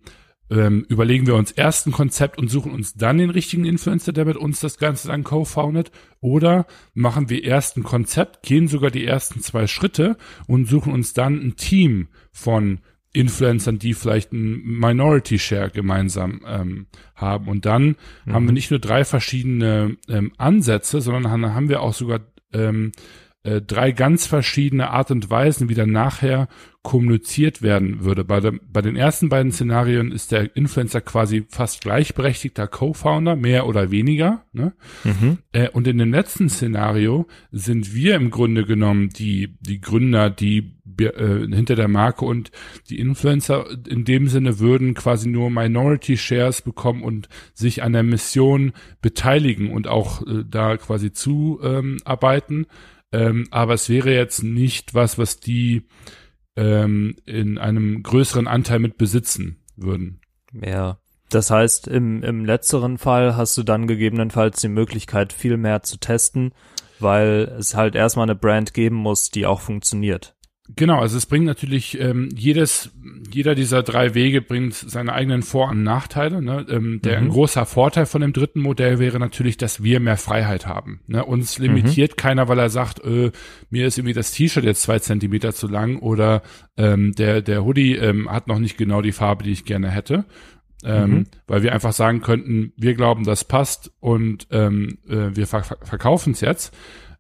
ähm, 0.52 0.86
überlegen 0.90 1.28
wir 1.28 1.36
uns 1.36 1.52
erst 1.52 1.88
ein 1.88 1.94
Konzept 1.94 2.38
und 2.38 2.50
suchen 2.50 2.74
uns 2.74 2.94
dann 2.94 3.18
den 3.18 3.30
richtigen 3.30 3.64
Influencer, 3.64 4.12
der 4.12 4.26
mit 4.26 4.36
uns 4.36 4.60
das 4.60 4.78
Ganze 4.78 5.08
dann 5.08 5.24
co-foundet. 5.24 5.92
Oder 6.20 6.68
machen 6.94 7.30
wir 7.30 7.44
erst 7.44 7.78
ein 7.78 7.84
Konzept, 7.84 8.44
gehen 8.44 8.68
sogar 8.68 8.92
die 8.92 9.06
ersten 9.06 9.40
zwei 9.40 9.66
Schritte 9.66 10.18
und 10.48 10.68
suchen 10.68 10.92
uns 10.92 11.14
dann 11.14 11.40
ein 11.40 11.56
Team 11.56 12.10
von 12.34 12.80
Influencern, 13.14 13.80
die 13.80 13.94
vielleicht 13.94 14.34
ein 14.34 14.62
Minority 14.64 15.40
Share 15.40 15.70
gemeinsam 15.70 16.42
ähm, 16.46 16.88
haben. 17.16 17.48
Und 17.48 17.66
dann 17.66 17.96
mhm. 18.26 18.34
haben 18.34 18.46
wir 18.46 18.54
nicht 18.54 18.72
nur 18.72 18.80
drei 18.80 19.06
verschiedene 19.06 19.96
ähm, 20.10 20.34
Ansätze, 20.38 21.00
sondern 21.00 21.24
dann 21.24 21.54
haben 21.54 21.70
wir 21.70 21.82
auch 21.82 21.94
sogar 21.94 22.20
ähm, 22.54 22.92
äh, 23.44 23.62
drei 23.62 23.92
ganz 23.92 24.28
verschiedene 24.28 24.92
Art 24.92 25.12
und 25.12 25.30
Weisen, 25.30 25.70
wie 25.70 25.74
dann 25.74 25.92
nachher 25.92 26.48
kommuniziert 26.84 27.62
werden 27.62 28.04
würde. 28.04 28.24
Bei, 28.24 28.40
der, 28.40 28.54
bei 28.72 28.82
den 28.82 28.96
ersten 28.96 29.30
beiden 29.30 29.52
Szenarien 29.52 30.12
ist 30.12 30.32
der 30.32 30.56
Influencer 30.56 31.02
quasi 31.02 31.46
fast 31.50 31.82
gleichberechtigter 31.82 32.68
Co-Founder, 32.68 33.36
mehr 33.36 33.68
oder 33.68 33.92
weniger. 33.92 34.46
Ne? 34.52 34.74
Mhm. 35.04 35.38
Äh, 35.52 35.70
und 35.70 35.88
in 35.88 36.00
dem 36.00 36.12
letzten 36.12 36.50
Szenario 36.50 37.28
sind 37.52 37.94
wir 37.94 38.16
im 38.16 38.32
Grunde 38.32 38.66
genommen 38.66 39.10
die, 39.10 39.58
die 39.62 39.80
Gründer, 39.80 40.32
die 40.32 40.76
äh, 41.00 41.48
hinter 41.54 41.76
der 41.76 41.88
Marke 41.88 42.26
und 42.26 42.52
die 42.90 43.00
Influencer 43.00 43.66
in 43.88 44.04
dem 44.04 44.28
Sinne 44.28 44.60
würden 44.60 44.96
quasi 44.96 45.30
nur 45.30 45.52
Minority 45.52 46.18
Shares 46.18 46.62
bekommen 46.62 47.04
und 47.04 47.30
sich 47.54 47.84
an 47.84 47.94
der 47.94 48.04
Mission 48.04 48.74
beteiligen 49.02 49.72
und 49.72 49.88
auch 49.88 50.22
äh, 50.26 50.44
da 50.50 50.78
quasi 50.78 51.12
zuarbeiten. 51.12 52.56
Ähm, 52.56 52.66
aber 53.52 53.74
es 53.74 53.90
wäre 53.90 54.14
jetzt 54.14 54.44
nicht 54.44 54.94
was, 54.94 55.18
was 55.18 55.40
die 55.40 55.88
ähm, 56.56 57.16
in 57.26 57.58
einem 57.58 58.04
größeren 58.04 58.48
Anteil 58.48 58.80
mit 58.80 58.98
besitzen 58.98 59.64
würden. 59.76 60.22
Ja. 60.54 60.98
Das 61.30 61.50
heißt, 61.50 61.88
im, 61.88 62.24
im 62.24 62.44
letzteren 62.44 62.98
Fall 62.98 63.38
hast 63.38 63.58
du 63.58 63.64
dann 63.64 63.88
gegebenenfalls 63.88 64.60
die 64.60 64.68
Möglichkeit, 64.68 65.32
viel 65.32 65.56
mehr 65.56 65.82
zu 65.82 65.98
testen, 65.98 66.54
weil 67.00 67.56
es 67.58 67.74
halt 67.74 67.96
erstmal 67.96 68.26
eine 68.26 68.36
Brand 68.36 68.74
geben 68.74 68.98
muss, 68.98 69.30
die 69.30 69.46
auch 69.46 69.62
funktioniert. 69.62 70.36
Genau, 70.76 71.00
also 71.00 71.18
es 71.18 71.26
bringt 71.26 71.46
natürlich 71.46 72.00
ähm, 72.00 72.30
jedes, 72.36 72.92
jeder 73.32 73.56
dieser 73.56 73.84
drei 73.84 74.14
Wege 74.14 74.42
bringt 74.42 74.74
seine 74.74 75.14
eigenen 75.14 75.42
Vor- 75.42 75.70
und 75.70 75.84
Nachteile. 75.84 76.42
Ne? 76.42 76.66
Ähm, 76.70 77.02
der 77.04 77.20
mhm. 77.20 77.28
ein 77.28 77.30
großer 77.32 77.66
Vorteil 77.66 78.06
von 78.06 78.22
dem 78.22 78.34
dritten 78.34 78.62
Modell 78.62 79.00
wäre 79.00 79.20
natürlich, 79.20 79.58
dass 79.58 79.84
wir 79.84 80.00
mehr 80.00 80.18
Freiheit 80.18 80.68
haben. 80.68 81.02
Ne? 81.08 81.26
Uns 81.26 81.58
limitiert 81.58 82.12
mhm. 82.12 82.16
keiner, 82.16 82.48
weil 82.48 82.60
er 82.60 82.70
sagt, 82.70 83.04
äh, 83.04 83.32
mir 83.70 83.88
ist 83.88 83.98
irgendwie 83.98 84.14
das 84.14 84.32
T-Shirt 84.32 84.64
jetzt 84.64 84.84
zwei 84.84 85.00
Zentimeter 85.00 85.54
zu 85.54 85.68
lang 85.68 85.98
oder 86.00 86.42
ähm, 86.78 87.14
der 87.14 87.42
der 87.42 87.66
Hoodie 87.66 87.96
ähm, 87.96 88.30
hat 88.30 88.48
noch 88.48 88.60
nicht 88.60 88.78
genau 88.78 89.02
die 89.02 89.12
Farbe, 89.12 89.44
die 89.44 89.52
ich 89.52 89.66
gerne 89.66 89.90
hätte. 89.90 90.26
Ähm, 90.84 91.12
mhm. 91.12 91.26
weil 91.46 91.62
wir 91.62 91.74
einfach 91.74 91.94
sagen 91.94 92.22
könnten, 92.22 92.74
wir 92.76 92.96
glauben, 92.96 93.24
das 93.24 93.44
passt 93.44 93.92
und 94.00 94.48
ähm, 94.50 94.98
äh, 95.08 95.36
wir 95.36 95.46
ver 95.46 95.62
verkaufen 95.62 96.34
es 96.34 96.42
jetzt, 96.42 96.76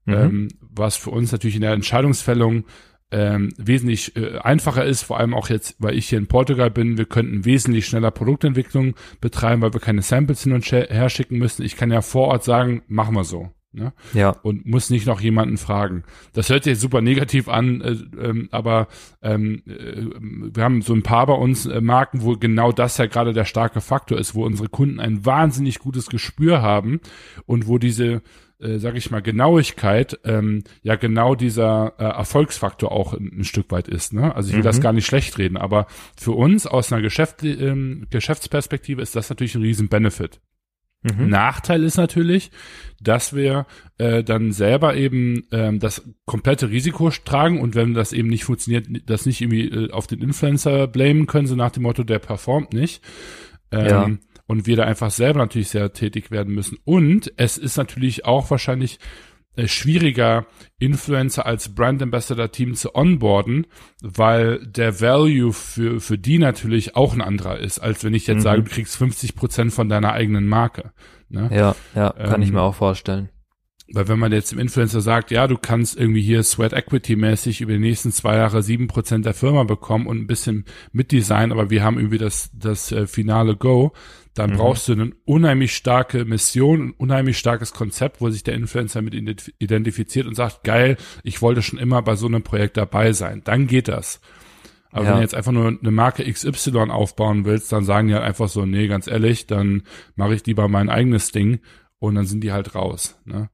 mhm. 0.05 0.13
ähm, 0.13 0.47
was 0.61 0.95
für 0.95 1.11
uns 1.11 1.31
natürlich 1.31 1.57
in 1.57 1.61
der 1.61 1.73
Entscheidungsfällung 1.73 2.65
ähm, 3.11 3.53
wesentlich 3.57 4.15
äh, 4.15 4.37
einfacher 4.39 4.85
ist, 4.85 5.03
vor 5.03 5.19
allem 5.19 5.33
auch 5.33 5.49
jetzt, 5.49 5.75
weil 5.79 5.97
ich 5.97 6.09
hier 6.09 6.17
in 6.17 6.27
Portugal 6.27 6.71
bin, 6.71 6.97
wir 6.97 7.05
könnten 7.05 7.45
wesentlich 7.45 7.85
schneller 7.85 8.11
Produktentwicklung 8.11 8.95
betreiben, 9.19 9.61
weil 9.61 9.73
wir 9.73 9.79
keine 9.79 10.01
Samples 10.01 10.43
hin 10.43 10.53
und 10.53 10.71
her 10.71 11.09
schicken 11.09 11.37
müssen. 11.37 11.63
Ich 11.63 11.75
kann 11.75 11.91
ja 11.91 12.01
vor 12.01 12.27
Ort 12.29 12.43
sagen, 12.43 12.83
machen 12.87 13.15
wir 13.15 13.23
so. 13.23 13.51
Ne? 13.73 13.93
Ja. 14.13 14.31
Und 14.43 14.65
muss 14.65 14.89
nicht 14.89 15.07
noch 15.07 15.21
jemanden 15.21 15.57
fragen. 15.57 16.03
Das 16.33 16.49
hört 16.49 16.65
sich 16.65 16.77
super 16.77 17.01
negativ 17.01 17.47
an, 17.47 17.79
äh, 17.79 17.91
ähm, 18.21 18.49
aber 18.51 18.87
ähm, 19.21 19.63
äh, 19.65 20.07
wir 20.53 20.63
haben 20.63 20.81
so 20.81 20.93
ein 20.93 21.03
paar 21.03 21.27
bei 21.27 21.33
uns 21.33 21.65
äh, 21.67 21.79
Marken, 21.79 22.21
wo 22.21 22.35
genau 22.35 22.73
das 22.73 22.97
ja 22.97 23.05
gerade 23.05 23.31
der 23.31 23.45
starke 23.45 23.79
Faktor 23.79 24.17
ist, 24.17 24.35
wo 24.35 24.45
unsere 24.45 24.67
Kunden 24.67 24.99
ein 24.99 25.25
wahnsinnig 25.25 25.79
gutes 25.79 26.07
Gespür 26.07 26.61
haben 26.61 26.99
und 27.45 27.67
wo 27.67 27.77
diese 27.77 28.21
äh, 28.61 28.79
sage 28.79 28.97
ich 28.97 29.11
mal, 29.11 29.21
Genauigkeit 29.21 30.19
ähm, 30.23 30.63
ja 30.81 30.95
genau 30.95 31.35
dieser 31.35 31.93
äh, 31.97 32.03
Erfolgsfaktor 32.03 32.91
auch 32.91 33.13
ein, 33.13 33.31
ein, 33.39 33.43
Stück 33.43 33.71
weit 33.71 33.87
ist. 33.87 34.13
Ne? 34.13 34.35
Also 34.35 34.49
ich 34.49 34.53
will 34.53 34.61
mhm. 34.61 34.65
das 34.65 34.81
gar 34.81 34.93
nicht 34.93 35.05
schlecht 35.05 35.37
reden, 35.37 35.57
aber 35.57 35.87
für 36.15 36.31
uns 36.31 36.67
aus 36.67 36.91
einer 36.91 37.01
Geschäft, 37.01 37.43
ähm, 37.43 38.07
Geschäftsperspektive 38.09 39.01
ist 39.01 39.15
das 39.15 39.29
natürlich 39.29 39.55
ein 39.55 39.61
riesen 39.61 39.89
Benefit. 39.89 40.39
Mhm. 41.03 41.29
Nachteil 41.29 41.83
ist 41.83 41.97
natürlich, 41.97 42.51
dass 43.01 43.35
wir 43.35 43.65
äh, 43.97 44.23
dann 44.23 44.51
selber 44.51 44.95
eben 44.95 45.47
ähm, 45.51 45.79
das 45.79 46.03
komplette 46.25 46.69
Risiko 46.69 47.09
tragen 47.09 47.59
und 47.59 47.73
wenn 47.73 47.95
das 47.95 48.13
eben 48.13 48.29
nicht 48.29 48.43
funktioniert, 48.43 48.85
das 49.07 49.25
nicht 49.25 49.41
irgendwie 49.41 49.67
äh, 49.67 49.91
auf 49.91 50.05
den 50.05 50.21
Influencer 50.21 50.87
blamen 50.87 51.25
können, 51.25 51.47
so 51.47 51.55
nach 51.55 51.71
dem 51.71 51.83
Motto, 51.83 52.03
der 52.03 52.19
performt 52.19 52.73
nicht. 52.73 53.03
Ähm, 53.71 53.87
ja 53.87 54.09
und 54.51 54.67
wir 54.67 54.75
da 54.75 54.83
einfach 54.83 55.11
selber 55.11 55.39
natürlich 55.39 55.69
sehr 55.69 55.93
tätig 55.93 56.29
werden 56.29 56.53
müssen. 56.53 56.77
Und 56.83 57.31
es 57.37 57.57
ist 57.57 57.77
natürlich 57.77 58.25
auch 58.25 58.51
wahrscheinlich 58.51 58.99
äh, 59.55 59.65
schwieriger, 59.69 60.45
Influencer 60.77 61.45
als 61.45 61.73
Brand 61.73 62.01
Ambassador 62.01 62.51
Team 62.51 62.75
zu 62.75 62.93
onboarden, 62.93 63.65
weil 64.01 64.59
der 64.65 64.99
Value 64.99 65.53
für, 65.53 66.01
für 66.01 66.17
die 66.17 66.37
natürlich 66.37 66.97
auch 66.97 67.13
ein 67.13 67.21
anderer 67.21 67.59
ist, 67.59 67.79
als 67.79 68.03
wenn 68.03 68.13
ich 68.13 68.27
jetzt 68.27 68.39
mhm. 68.39 68.41
sage, 68.41 68.63
du 68.63 68.69
kriegst 68.69 68.97
50 68.97 69.35
Prozent 69.35 69.71
von 69.71 69.87
deiner 69.87 70.11
eigenen 70.11 70.49
Marke. 70.49 70.91
Ne? 71.29 71.49
Ja, 71.49 71.75
ja, 71.95 72.09
kann 72.09 72.35
ähm, 72.35 72.41
ich 72.41 72.51
mir 72.51 72.61
auch 72.61 72.75
vorstellen. 72.75 73.29
Weil 73.93 74.07
wenn 74.07 74.19
man 74.19 74.31
jetzt 74.31 74.51
dem 74.51 74.59
Influencer 74.59 75.01
sagt, 75.01 75.31
ja, 75.31 75.47
du 75.47 75.57
kannst 75.57 75.97
irgendwie 75.97 76.21
hier 76.21 76.43
Sweat 76.43 76.73
Equity 76.73 77.15
mäßig 77.15 77.61
über 77.61 77.73
die 77.73 77.79
nächsten 77.79 78.11
zwei 78.11 78.37
Jahre 78.37 78.63
sieben 78.63 78.87
Prozent 78.87 79.25
der 79.25 79.33
Firma 79.33 79.63
bekommen 79.63 80.07
und 80.07 80.17
ein 80.17 80.27
bisschen 80.27 80.65
mitdesign, 80.91 81.51
aber 81.51 81.69
wir 81.69 81.83
haben 81.83 81.97
irgendwie 81.97 82.17
das, 82.17 82.51
das 82.53 82.91
äh, 82.91 83.07
finale 83.07 83.55
Go, 83.55 83.91
dann 84.33 84.51
mhm. 84.51 84.57
brauchst 84.57 84.87
du 84.87 84.93
eine 84.93 85.11
unheimlich 85.25 85.75
starke 85.75 86.25
Mission, 86.25 86.81
ein 86.81 86.91
unheimlich 86.91 87.37
starkes 87.37 87.73
Konzept, 87.73 88.21
wo 88.21 88.29
sich 88.29 88.43
der 88.43 88.53
Influencer 88.53 89.01
mit 89.01 89.13
identifiziert 89.59 90.27
und 90.27 90.35
sagt, 90.35 90.63
geil, 90.63 90.97
ich 91.23 91.41
wollte 91.41 91.61
schon 91.61 91.79
immer 91.79 92.01
bei 92.01 92.15
so 92.15 92.27
einem 92.27 92.43
Projekt 92.43 92.77
dabei 92.77 93.13
sein. 93.13 93.41
Dann 93.43 93.67
geht 93.67 93.87
das. 93.87 94.21
Aber 94.91 95.05
ja. 95.05 95.09
wenn 95.09 95.17
du 95.17 95.21
jetzt 95.23 95.35
einfach 95.35 95.51
nur 95.51 95.67
eine 95.67 95.91
Marke 95.91 96.29
XY 96.29 96.89
aufbauen 96.89 97.45
willst, 97.45 97.71
dann 97.71 97.85
sagen 97.85 98.07
die 98.07 98.13
halt 98.13 98.23
einfach 98.23 98.49
so, 98.49 98.65
nee, 98.65 98.87
ganz 98.87 99.07
ehrlich, 99.07 99.47
dann 99.47 99.83
mache 100.15 100.35
ich 100.35 100.45
lieber 100.45 100.67
mein 100.67 100.89
eigenes 100.89 101.31
Ding 101.31 101.59
und 101.99 102.15
dann 102.15 102.25
sind 102.25 102.41
die 102.41 102.51
halt 102.51 102.75
raus. 102.75 103.17
Ne? 103.25 103.49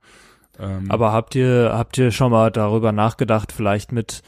Ähm, 0.60 0.90
Aber 0.90 1.12
habt 1.12 1.36
ihr, 1.36 1.72
habt 1.74 1.98
ihr 1.98 2.12
schon 2.12 2.32
mal 2.32 2.52
darüber 2.52 2.92
nachgedacht, 2.92 3.52
vielleicht 3.52 3.92
mit, 3.92 4.22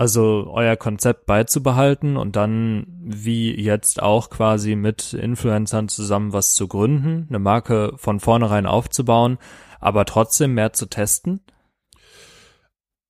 also 0.00 0.50
euer 0.50 0.76
Konzept 0.76 1.26
beizubehalten 1.26 2.16
und 2.16 2.34
dann 2.34 2.86
wie 3.02 3.54
jetzt 3.54 4.02
auch 4.02 4.30
quasi 4.30 4.74
mit 4.74 5.12
Influencern 5.12 5.90
zusammen 5.90 6.32
was 6.32 6.54
zu 6.54 6.68
gründen, 6.68 7.26
eine 7.28 7.38
Marke 7.38 7.92
von 7.96 8.18
vornherein 8.18 8.64
aufzubauen, 8.64 9.36
aber 9.78 10.06
trotzdem 10.06 10.54
mehr 10.54 10.72
zu 10.72 10.86
testen? 10.86 11.40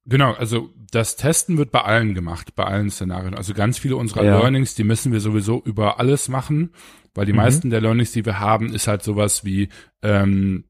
Genau, 0.05 0.33
also 0.33 0.71
das 0.91 1.15
Testen 1.15 1.59
wird 1.59 1.71
bei 1.71 1.83
allen 1.83 2.13
gemacht, 2.13 2.57
bei 2.57 2.65
allen 2.65 2.91
Szenarien. 2.91 3.37
Also 3.37 3.55
ganz 3.55 3.79
viele 3.79 3.95
unserer 3.95 4.25
ja. 4.25 4.41
Learnings, 4.41 4.75
die 4.75 4.83
müssen 4.83 5.13
wir 5.13 5.21
sowieso 5.21 5.63
über 5.63 6.01
alles 6.01 6.29
machen, 6.29 6.73
weil 7.15 7.25
die 7.25 7.33
mhm. 7.33 7.39
meisten 7.39 7.71
der 7.71 7.83
Learnings, 7.83 8.11
die 8.11 8.27
wir 8.27 8.41
haben, 8.41 8.75
ist 8.75 8.89
halt 8.89 9.05
sowas 9.05 9.45
wie 9.45 9.69
ähm, 10.03 10.65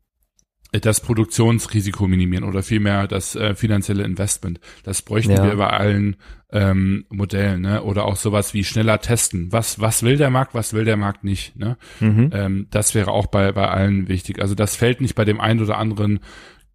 das 0.72 1.00
Produktionsrisiko 1.00 2.06
minimieren 2.06 2.44
oder 2.44 2.62
vielmehr 2.62 3.08
das 3.08 3.34
äh, 3.34 3.54
finanzielle 3.54 4.04
Investment. 4.04 4.60
Das 4.84 5.02
bräuchten 5.02 5.32
ja. 5.32 5.44
wir 5.44 5.56
bei 5.56 5.68
allen 5.68 6.16
ähm, 6.52 7.06
Modellen, 7.10 7.62
ne? 7.62 7.82
Oder 7.82 8.04
auch 8.04 8.16
sowas 8.16 8.54
wie 8.54 8.64
schneller 8.64 9.00
testen. 9.00 9.52
Was 9.52 9.80
was 9.80 10.02
will 10.02 10.16
der 10.16 10.30
Markt, 10.30 10.54
was 10.54 10.72
will 10.72 10.84
der 10.84 10.96
Markt 10.96 11.24
nicht? 11.24 11.56
Ne? 11.56 11.76
Mhm. 12.00 12.30
Ähm, 12.32 12.66
das 12.70 12.94
wäre 12.94 13.10
auch 13.10 13.26
bei 13.26 13.52
bei 13.52 13.68
allen 13.68 14.08
wichtig. 14.08 14.40
Also 14.40 14.54
das 14.54 14.76
fällt 14.76 15.00
nicht 15.00 15.14
bei 15.14 15.24
dem 15.24 15.40
einen 15.40 15.60
oder 15.60 15.78
anderen 15.78 16.20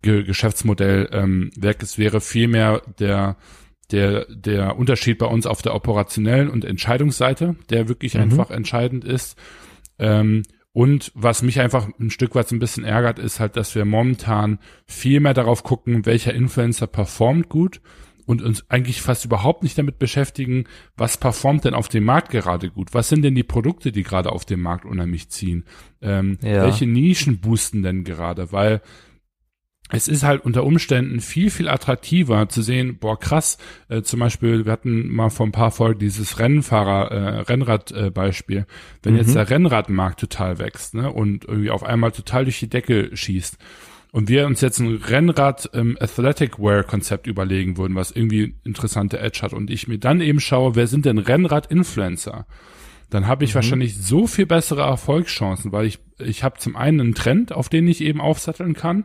Ge 0.02 0.24
Geschäftsmodell 0.24 1.10
ähm, 1.12 1.52
weg. 1.58 1.78
Es 1.82 1.98
wäre 1.98 2.22
vielmehr 2.22 2.82
der 3.00 3.38
der 3.92 4.26
der 4.30 4.78
Unterschied 4.78 5.18
bei 5.18 5.26
uns 5.26 5.46
auf 5.46 5.62
der 5.62 5.76
operationellen 5.76 6.50
und 6.50 6.66
Entscheidungsseite, 6.66 7.56
der 7.70 7.88
wirklich 7.88 8.16
mhm. 8.16 8.22
einfach 8.22 8.52
entscheidend 8.52 9.06
ist. 9.06 9.38
Ähm, 10.00 10.44
und 10.76 11.14
was 11.16 11.42
mich 11.42 11.62
einfach 11.62 11.88
ein 12.02 12.10
Stück 12.10 12.36
weit 12.36 12.50
so 12.50 12.56
ein 12.56 12.60
bisschen 12.60 12.84
ärgert, 12.84 13.18
ist 13.18 13.40
halt, 13.40 13.56
dass 13.56 13.76
wir 13.76 13.86
momentan 13.86 14.60
viel 14.86 15.22
mehr 15.22 15.34
darauf 15.34 15.64
gucken, 15.64 16.06
welcher 16.06 16.34
Influencer 16.34 16.86
performt 16.86 17.48
gut 17.48 17.80
und 18.26 18.42
uns 18.42 18.70
eigentlich 18.70 19.02
fast 19.02 19.24
überhaupt 19.24 19.64
nicht 19.64 19.78
damit 19.78 20.00
beschäftigen, 20.00 20.66
was 20.98 21.16
performt 21.16 21.64
denn 21.64 21.76
auf 21.76 21.88
dem 21.88 22.04
Markt 22.04 22.30
gerade 22.30 22.70
gut? 22.70 22.94
Was 22.94 23.08
sind 23.08 23.22
denn 23.22 23.36
die 23.36 23.44
Produkte, 23.44 23.94
die 23.94 24.04
gerade 24.04 24.34
auf 24.34 24.44
dem 24.44 24.60
Markt 24.60 24.84
unheimlich 24.84 25.30
ziehen? 25.30 25.64
Ähm, 26.02 26.40
ja. 26.42 26.64
Welche 26.64 26.88
Nischen 26.88 27.40
boosten 27.40 27.82
denn 27.82 28.04
gerade? 28.04 28.52
Weil 28.52 28.82
es 29.90 30.08
ist 30.08 30.24
halt 30.24 30.44
unter 30.44 30.64
Umständen 30.64 31.20
viel, 31.20 31.52
viel 31.52 31.70
attraktiver 31.70 32.50
zu 32.50 32.64
sehen, 32.64 32.98
boah, 32.98 33.20
krass, 33.20 33.60
äh, 33.88 34.02
zum 34.02 34.20
Beispiel, 34.20 34.66
wir 34.66 34.72
hatten 34.72 35.10
mal 35.10 35.30
vor 35.30 35.46
ein 35.46 35.52
paar 35.52 35.70
Folgen 35.70 36.00
dieses 36.00 36.40
Rennfahrer, 36.40 37.12
äh, 37.12 37.40
Rennrad-Beispiel. 37.42 38.58
Äh, 38.60 38.66
Wenn 39.04 39.14
mhm. 39.14 39.20
jetzt 39.20 39.36
der 39.36 39.50
Rennradmarkt 39.50 40.20
total 40.20 40.58
wächst, 40.58 40.96
ne, 40.96 41.12
und 41.12 41.46
irgendwie 41.46 41.70
auf 41.70 41.84
einmal 41.84 42.12
total 42.12 42.46
durch 42.46 42.60
die 42.60 42.70
Decke 42.70 43.12
schießt 43.16 43.58
und 44.12 44.28
wir 44.28 44.48
uns 44.48 44.62
jetzt 44.62 44.80
ein 44.80 44.96
Rennrad 44.96 45.70
ähm, 45.74 45.98
Athletic 46.00 46.58
Wear 46.58 46.84
Konzept 46.84 47.28
überlegen 47.28 47.78
würden, 47.78 47.94
was 47.94 48.10
irgendwie 48.10 48.56
interessante 48.64 49.20
Edge 49.20 49.42
hat 49.44 49.54
und 49.54 49.70
ich 49.70 49.88
mir 49.88 50.00
dann 50.00 50.20
eben 50.20 50.40
schaue, 50.40 50.74
wer 50.76 50.88
sind 50.88 51.06
denn 51.06 51.20
Rennrad-Influencer? 51.20 52.48
Dann 53.12 53.28
habe 53.28 53.44
ich 53.44 53.52
mhm. 53.52 53.56
wahrscheinlich 53.56 53.98
so 53.98 54.26
viel 54.26 54.48
bessere 54.48 54.82
Erfolgschancen, 54.82 55.72
weil 55.72 55.86
ich, 55.86 56.00
ich 56.18 56.44
habe 56.44 56.58
zum 56.58 56.76
einen 56.76 57.02
einen 57.02 57.14
Trend, 57.14 57.52
auf 57.52 57.70
den 57.70 57.88
ich 57.88 58.02
eben 58.02 58.20
aufsatteln 58.20 58.74
kann 58.74 59.04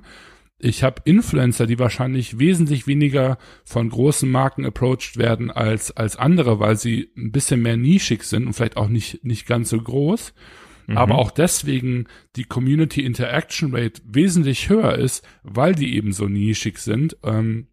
ich 0.60 0.82
habe 0.82 1.02
Influencer, 1.04 1.66
die 1.66 1.78
wahrscheinlich 1.78 2.38
wesentlich 2.38 2.86
weniger 2.86 3.38
von 3.64 3.88
großen 3.88 4.30
Marken 4.30 4.64
approached 4.64 5.16
werden 5.16 5.50
als, 5.50 5.90
als 5.96 6.16
andere, 6.16 6.60
weil 6.60 6.76
sie 6.76 7.10
ein 7.16 7.32
bisschen 7.32 7.62
mehr 7.62 7.76
nischig 7.76 8.24
sind 8.24 8.46
und 8.46 8.52
vielleicht 8.52 8.76
auch 8.76 8.88
nicht, 8.88 9.24
nicht 9.24 9.46
ganz 9.46 9.70
so 9.70 9.80
groß. 9.80 10.34
Mhm. 10.86 10.98
Aber 10.98 11.18
auch 11.18 11.30
deswegen 11.30 12.06
die 12.36 12.44
Community 12.44 13.04
Interaction 13.04 13.74
Rate 13.74 14.02
wesentlich 14.04 14.68
höher 14.68 14.96
ist, 14.96 15.24
weil 15.42 15.74
die 15.74 15.96
eben 15.96 16.12
so 16.12 16.26
nischig 16.26 16.78
sind. 16.78 17.16
Ähm, 17.24 17.66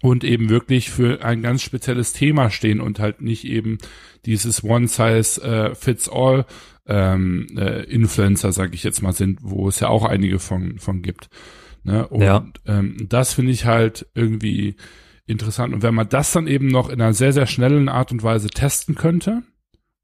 und 0.00 0.22
eben 0.22 0.48
wirklich 0.48 0.90
für 0.90 1.24
ein 1.24 1.42
ganz 1.42 1.62
spezielles 1.62 2.12
Thema 2.12 2.50
stehen 2.50 2.80
und 2.80 3.00
halt 3.00 3.20
nicht 3.20 3.44
eben 3.44 3.78
dieses 4.26 4.62
One 4.62 4.86
Size 4.86 5.42
äh, 5.42 5.74
Fits 5.74 6.08
All 6.08 6.46
ähm, 6.86 7.46
äh, 7.56 7.82
Influencer, 7.82 8.52
sage 8.52 8.74
ich 8.74 8.84
jetzt 8.84 9.02
mal, 9.02 9.12
sind, 9.12 9.40
wo 9.42 9.68
es 9.68 9.80
ja 9.80 9.88
auch 9.88 10.04
einige 10.04 10.38
von, 10.38 10.78
von 10.78 11.02
gibt. 11.02 11.28
Ne? 11.82 12.06
Und 12.08 12.22
ja. 12.22 12.46
ähm, 12.66 12.96
das 13.08 13.34
finde 13.34 13.52
ich 13.52 13.64
halt 13.64 14.06
irgendwie 14.14 14.76
interessant. 15.26 15.74
Und 15.74 15.82
wenn 15.82 15.94
man 15.94 16.08
das 16.08 16.32
dann 16.32 16.46
eben 16.46 16.68
noch 16.68 16.88
in 16.88 17.00
einer 17.00 17.12
sehr, 17.12 17.32
sehr 17.32 17.46
schnellen 17.46 17.88
Art 17.88 18.12
und 18.12 18.22
Weise 18.22 18.48
testen 18.48 18.94
könnte, 18.94 19.42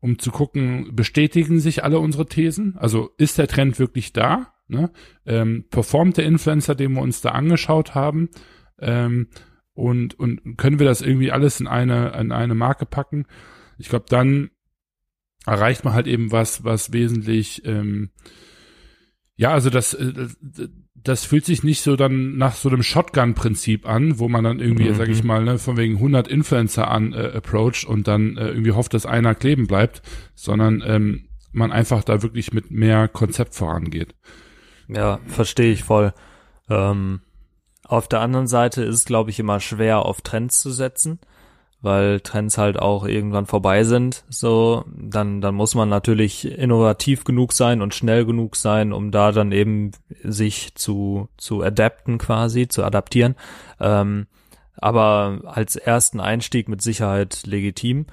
um 0.00 0.18
zu 0.18 0.30
gucken, 0.30 0.94
bestätigen 0.94 1.60
sich 1.60 1.82
alle 1.82 1.98
unsere 1.98 2.26
Thesen? 2.26 2.76
Also 2.76 3.10
ist 3.16 3.38
der 3.38 3.48
Trend 3.48 3.78
wirklich 3.78 4.12
da? 4.12 4.52
Ne? 4.68 4.90
Ähm, 5.24 5.64
performt 5.70 6.18
der 6.18 6.26
Influencer, 6.26 6.74
den 6.74 6.92
wir 6.92 7.02
uns 7.02 7.22
da 7.22 7.30
angeschaut 7.30 7.94
haben? 7.94 8.28
Ähm, 8.78 9.28
und, 9.72 10.18
und 10.18 10.56
können 10.56 10.78
wir 10.78 10.86
das 10.86 11.02
irgendwie 11.02 11.32
alles 11.32 11.58
in 11.58 11.66
eine, 11.66 12.12
in 12.20 12.32
eine 12.32 12.54
Marke 12.54 12.86
packen? 12.86 13.26
Ich 13.78 13.88
glaube, 13.88 14.06
dann 14.08 14.50
erreicht 15.46 15.84
man 15.84 15.94
halt 15.94 16.06
eben 16.06 16.32
was, 16.32 16.64
was 16.64 16.92
wesentlich, 16.92 17.64
ähm, 17.66 18.10
ja, 19.36 19.52
also 19.52 19.70
das, 19.70 19.94
äh, 19.94 20.28
das 21.04 21.24
fühlt 21.24 21.44
sich 21.44 21.62
nicht 21.62 21.82
so 21.82 21.96
dann 21.96 22.36
nach 22.38 22.54
so 22.54 22.70
einem 22.70 22.82
Shotgun-Prinzip 22.82 23.86
an, 23.86 24.18
wo 24.18 24.28
man 24.28 24.42
dann 24.42 24.58
irgendwie, 24.58 24.88
mhm. 24.88 24.94
sag 24.94 25.08
ich 25.08 25.22
mal, 25.22 25.44
ne, 25.44 25.58
von 25.58 25.76
wegen 25.76 25.96
100 25.96 26.26
Influencer 26.26 26.90
an 26.90 27.12
äh, 27.12 27.32
approacht 27.36 27.84
und 27.84 28.08
dann 28.08 28.38
äh, 28.38 28.48
irgendwie 28.48 28.72
hofft, 28.72 28.94
dass 28.94 29.04
einer 29.04 29.34
kleben 29.34 29.66
bleibt, 29.66 30.02
sondern 30.34 30.82
ähm, 30.84 31.28
man 31.52 31.72
einfach 31.72 32.02
da 32.04 32.22
wirklich 32.22 32.52
mit 32.52 32.70
mehr 32.70 33.06
Konzept 33.08 33.54
vorangeht. 33.54 34.14
Ja, 34.88 35.20
verstehe 35.26 35.72
ich 35.72 35.84
voll. 35.84 36.14
Ähm, 36.70 37.20
auf 37.84 38.08
der 38.08 38.20
anderen 38.20 38.46
Seite 38.46 38.82
ist 38.82 38.94
es, 38.94 39.04
glaube 39.04 39.30
ich, 39.30 39.38
immer 39.38 39.60
schwer, 39.60 40.06
auf 40.06 40.22
Trends 40.22 40.60
zu 40.60 40.70
setzen 40.70 41.20
weil 41.84 42.20
Trends 42.20 42.58
halt 42.58 42.78
auch 42.78 43.06
irgendwann 43.06 43.46
vorbei 43.46 43.84
sind. 43.84 44.24
So, 44.28 44.84
dann, 44.96 45.40
dann 45.40 45.54
muss 45.54 45.74
man 45.74 45.88
natürlich 45.88 46.50
innovativ 46.50 47.24
genug 47.24 47.52
sein 47.52 47.82
und 47.82 47.94
schnell 47.94 48.24
genug 48.24 48.56
sein, 48.56 48.92
um 48.92 49.10
da 49.10 49.32
dann 49.32 49.52
eben 49.52 49.92
sich 50.22 50.74
zu, 50.74 51.28
zu 51.36 51.62
adapten 51.62 52.18
quasi, 52.18 52.66
zu 52.68 52.82
adaptieren. 52.82 53.36
Ähm, 53.80 54.26
aber 54.76 55.40
als 55.44 55.76
ersten 55.76 56.20
Einstieg 56.20 56.68
mit 56.68 56.82
Sicherheit 56.82 57.42
legitim. 57.46 58.06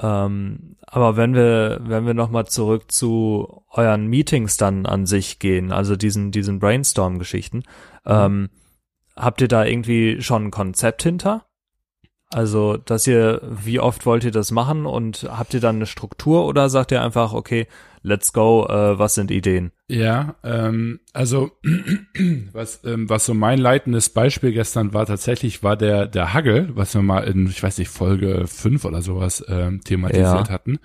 Ähm, 0.00 0.76
aber 0.82 1.16
wenn 1.16 1.34
wir, 1.34 1.80
wenn 1.82 2.06
wir 2.06 2.14
nochmal 2.14 2.46
zurück 2.46 2.90
zu 2.90 3.62
euren 3.70 4.06
Meetings 4.06 4.56
dann 4.56 4.86
an 4.86 5.06
sich 5.06 5.38
gehen, 5.38 5.72
also 5.72 5.96
diesen, 5.96 6.30
diesen 6.30 6.60
Brainstorm-Geschichten, 6.60 7.58
mhm. 7.58 7.64
ähm, 8.06 8.48
habt 9.16 9.40
ihr 9.40 9.48
da 9.48 9.64
irgendwie 9.64 10.22
schon 10.22 10.46
ein 10.46 10.50
Konzept 10.50 11.02
hinter? 11.02 11.47
Also, 12.30 12.76
dass 12.76 13.06
ihr, 13.06 13.40
wie 13.42 13.80
oft 13.80 14.04
wollt 14.04 14.22
ihr 14.22 14.30
das 14.30 14.50
machen 14.50 14.84
und 14.84 15.26
habt 15.30 15.54
ihr 15.54 15.60
dann 15.60 15.76
eine 15.76 15.86
Struktur 15.86 16.44
oder 16.44 16.68
sagt 16.68 16.92
ihr 16.92 17.02
einfach, 17.02 17.32
okay, 17.32 17.66
let's 18.02 18.34
go, 18.34 18.66
äh, 18.68 18.98
was 18.98 19.14
sind 19.14 19.30
Ideen? 19.30 19.72
Ja, 19.88 20.36
ähm, 20.44 21.00
also 21.14 21.52
was, 22.52 22.84
ähm, 22.84 23.08
was 23.08 23.24
so 23.24 23.32
mein 23.32 23.58
leitendes 23.58 24.10
Beispiel 24.10 24.52
gestern 24.52 24.92
war, 24.92 25.06
tatsächlich 25.06 25.62
war 25.62 25.76
der, 25.76 26.06
der 26.06 26.34
Hagel, 26.34 26.68
was 26.74 26.94
wir 26.94 27.00
mal 27.00 27.20
in, 27.20 27.46
ich 27.46 27.62
weiß 27.62 27.78
nicht, 27.78 27.88
Folge 27.88 28.46
fünf 28.46 28.84
oder 28.84 29.00
sowas 29.00 29.42
ähm, 29.48 29.80
thematisiert 29.82 30.48
ja. 30.48 30.50
hatten. 30.50 30.78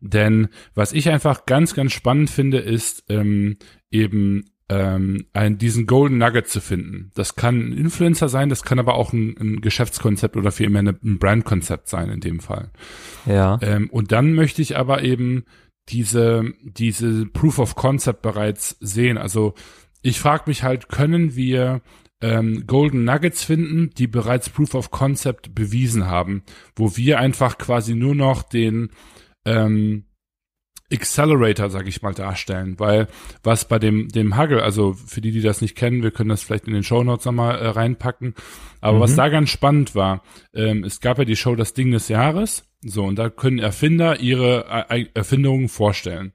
Denn 0.00 0.48
was 0.74 0.92
ich 0.92 1.08
einfach 1.08 1.46
ganz, 1.46 1.74
ganz 1.74 1.92
spannend 1.92 2.30
finde, 2.30 2.58
ist 2.58 3.04
ähm, 3.08 3.56
eben 3.90 4.44
ähm, 4.68 5.26
einen, 5.32 5.58
diesen 5.58 5.86
Golden 5.86 6.18
Nugget 6.18 6.48
zu 6.48 6.60
finden. 6.60 7.12
Das 7.14 7.36
kann 7.36 7.68
ein 7.68 7.72
Influencer 7.72 8.28
sein, 8.28 8.48
das 8.48 8.64
kann 8.64 8.78
aber 8.78 8.94
auch 8.94 9.12
ein, 9.12 9.36
ein 9.38 9.60
Geschäftskonzept 9.60 10.36
oder 10.36 10.50
vielmehr 10.50 10.82
ein 10.82 11.18
Brandkonzept 11.18 11.88
sein 11.88 12.10
in 12.10 12.20
dem 12.20 12.40
Fall. 12.40 12.70
Ja. 13.26 13.58
Ähm, 13.62 13.88
und 13.90 14.12
dann 14.12 14.34
möchte 14.34 14.62
ich 14.62 14.76
aber 14.76 15.02
eben 15.02 15.44
diese, 15.88 16.52
diese 16.62 17.26
Proof 17.26 17.58
of 17.60 17.76
Concept 17.76 18.22
bereits 18.22 18.76
sehen. 18.80 19.18
Also 19.18 19.54
ich 20.02 20.18
frage 20.18 20.44
mich 20.46 20.64
halt, 20.64 20.88
können 20.88 21.36
wir 21.36 21.80
ähm, 22.20 22.66
Golden 22.66 23.04
Nuggets 23.04 23.44
finden, 23.44 23.90
die 23.90 24.06
bereits 24.06 24.50
Proof 24.50 24.74
of 24.74 24.90
Concept 24.90 25.54
bewiesen 25.54 26.06
haben, 26.06 26.42
wo 26.74 26.96
wir 26.96 27.20
einfach 27.20 27.58
quasi 27.58 27.94
nur 27.94 28.14
noch 28.14 28.42
den 28.42 28.90
ähm, 29.44 30.06
Accelerator, 30.92 31.68
sag 31.70 31.88
ich 31.88 32.02
mal, 32.02 32.14
darstellen, 32.14 32.78
weil 32.78 33.08
was 33.42 33.66
bei 33.66 33.78
dem 33.78 34.08
dem 34.08 34.36
Huggle, 34.36 34.62
also 34.62 34.94
für 34.94 35.20
die, 35.20 35.32
die 35.32 35.40
das 35.40 35.60
nicht 35.60 35.76
kennen, 35.76 36.02
wir 36.02 36.12
können 36.12 36.28
das 36.28 36.42
vielleicht 36.42 36.66
in 36.66 36.74
den 36.74 36.84
Show 36.84 37.02
Notes 37.02 37.24
nochmal 37.24 37.58
äh, 37.58 37.68
reinpacken, 37.68 38.34
aber 38.80 38.98
mhm. 38.98 39.02
was 39.02 39.16
da 39.16 39.28
ganz 39.28 39.50
spannend 39.50 39.94
war, 39.94 40.22
ähm, 40.54 40.84
es 40.84 41.00
gab 41.00 41.18
ja 41.18 41.24
die 41.24 41.36
Show 41.36 41.56
Das 41.56 41.74
Ding 41.74 41.90
des 41.90 42.08
Jahres, 42.08 42.64
so 42.82 43.04
und 43.04 43.18
da 43.18 43.30
können 43.30 43.58
Erfinder 43.58 44.20
ihre 44.20 44.86
äh, 44.88 45.06
Erfindungen 45.14 45.68
vorstellen. 45.68 46.32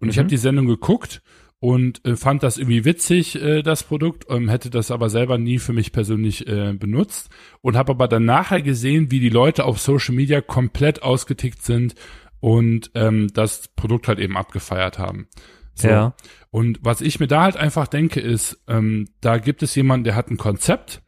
Und 0.00 0.06
mhm. 0.06 0.10
ich 0.10 0.18
habe 0.18 0.28
die 0.28 0.36
Sendung 0.38 0.66
geguckt 0.66 1.22
und 1.62 2.04
äh, 2.04 2.16
fand 2.16 2.42
das 2.42 2.58
irgendwie 2.58 2.84
witzig, 2.84 3.40
äh, 3.40 3.62
das 3.62 3.84
Produkt, 3.84 4.26
ähm, 4.28 4.48
hätte 4.48 4.68
das 4.68 4.90
aber 4.90 5.08
selber 5.10 5.38
nie 5.38 5.60
für 5.60 5.72
mich 5.72 5.92
persönlich 5.92 6.48
äh, 6.48 6.72
benutzt 6.72 7.30
und 7.60 7.76
habe 7.76 7.92
aber 7.92 8.08
dann 8.08 8.24
nachher 8.24 8.62
gesehen, 8.62 9.12
wie 9.12 9.20
die 9.20 9.28
Leute 9.28 9.64
auf 9.64 9.78
Social 9.78 10.12
Media 10.12 10.40
komplett 10.40 11.04
ausgetickt 11.04 11.62
sind 11.62 11.94
und 12.42 12.90
ähm, 12.96 13.28
das 13.32 13.68
Produkt 13.68 14.08
halt 14.08 14.18
eben 14.18 14.36
abgefeiert 14.36 14.98
haben. 14.98 15.28
So. 15.74 15.86
Ja. 15.86 16.16
Und 16.50 16.80
was 16.82 17.00
ich 17.00 17.20
mir 17.20 17.28
da 17.28 17.44
halt 17.44 17.56
einfach 17.56 17.86
denke, 17.86 18.20
ist, 18.20 18.64
ähm, 18.66 19.08
da 19.20 19.38
gibt 19.38 19.62
es 19.62 19.76
jemanden, 19.76 20.02
der 20.02 20.16
hat 20.16 20.28
ein 20.28 20.38
Konzept 20.38 21.02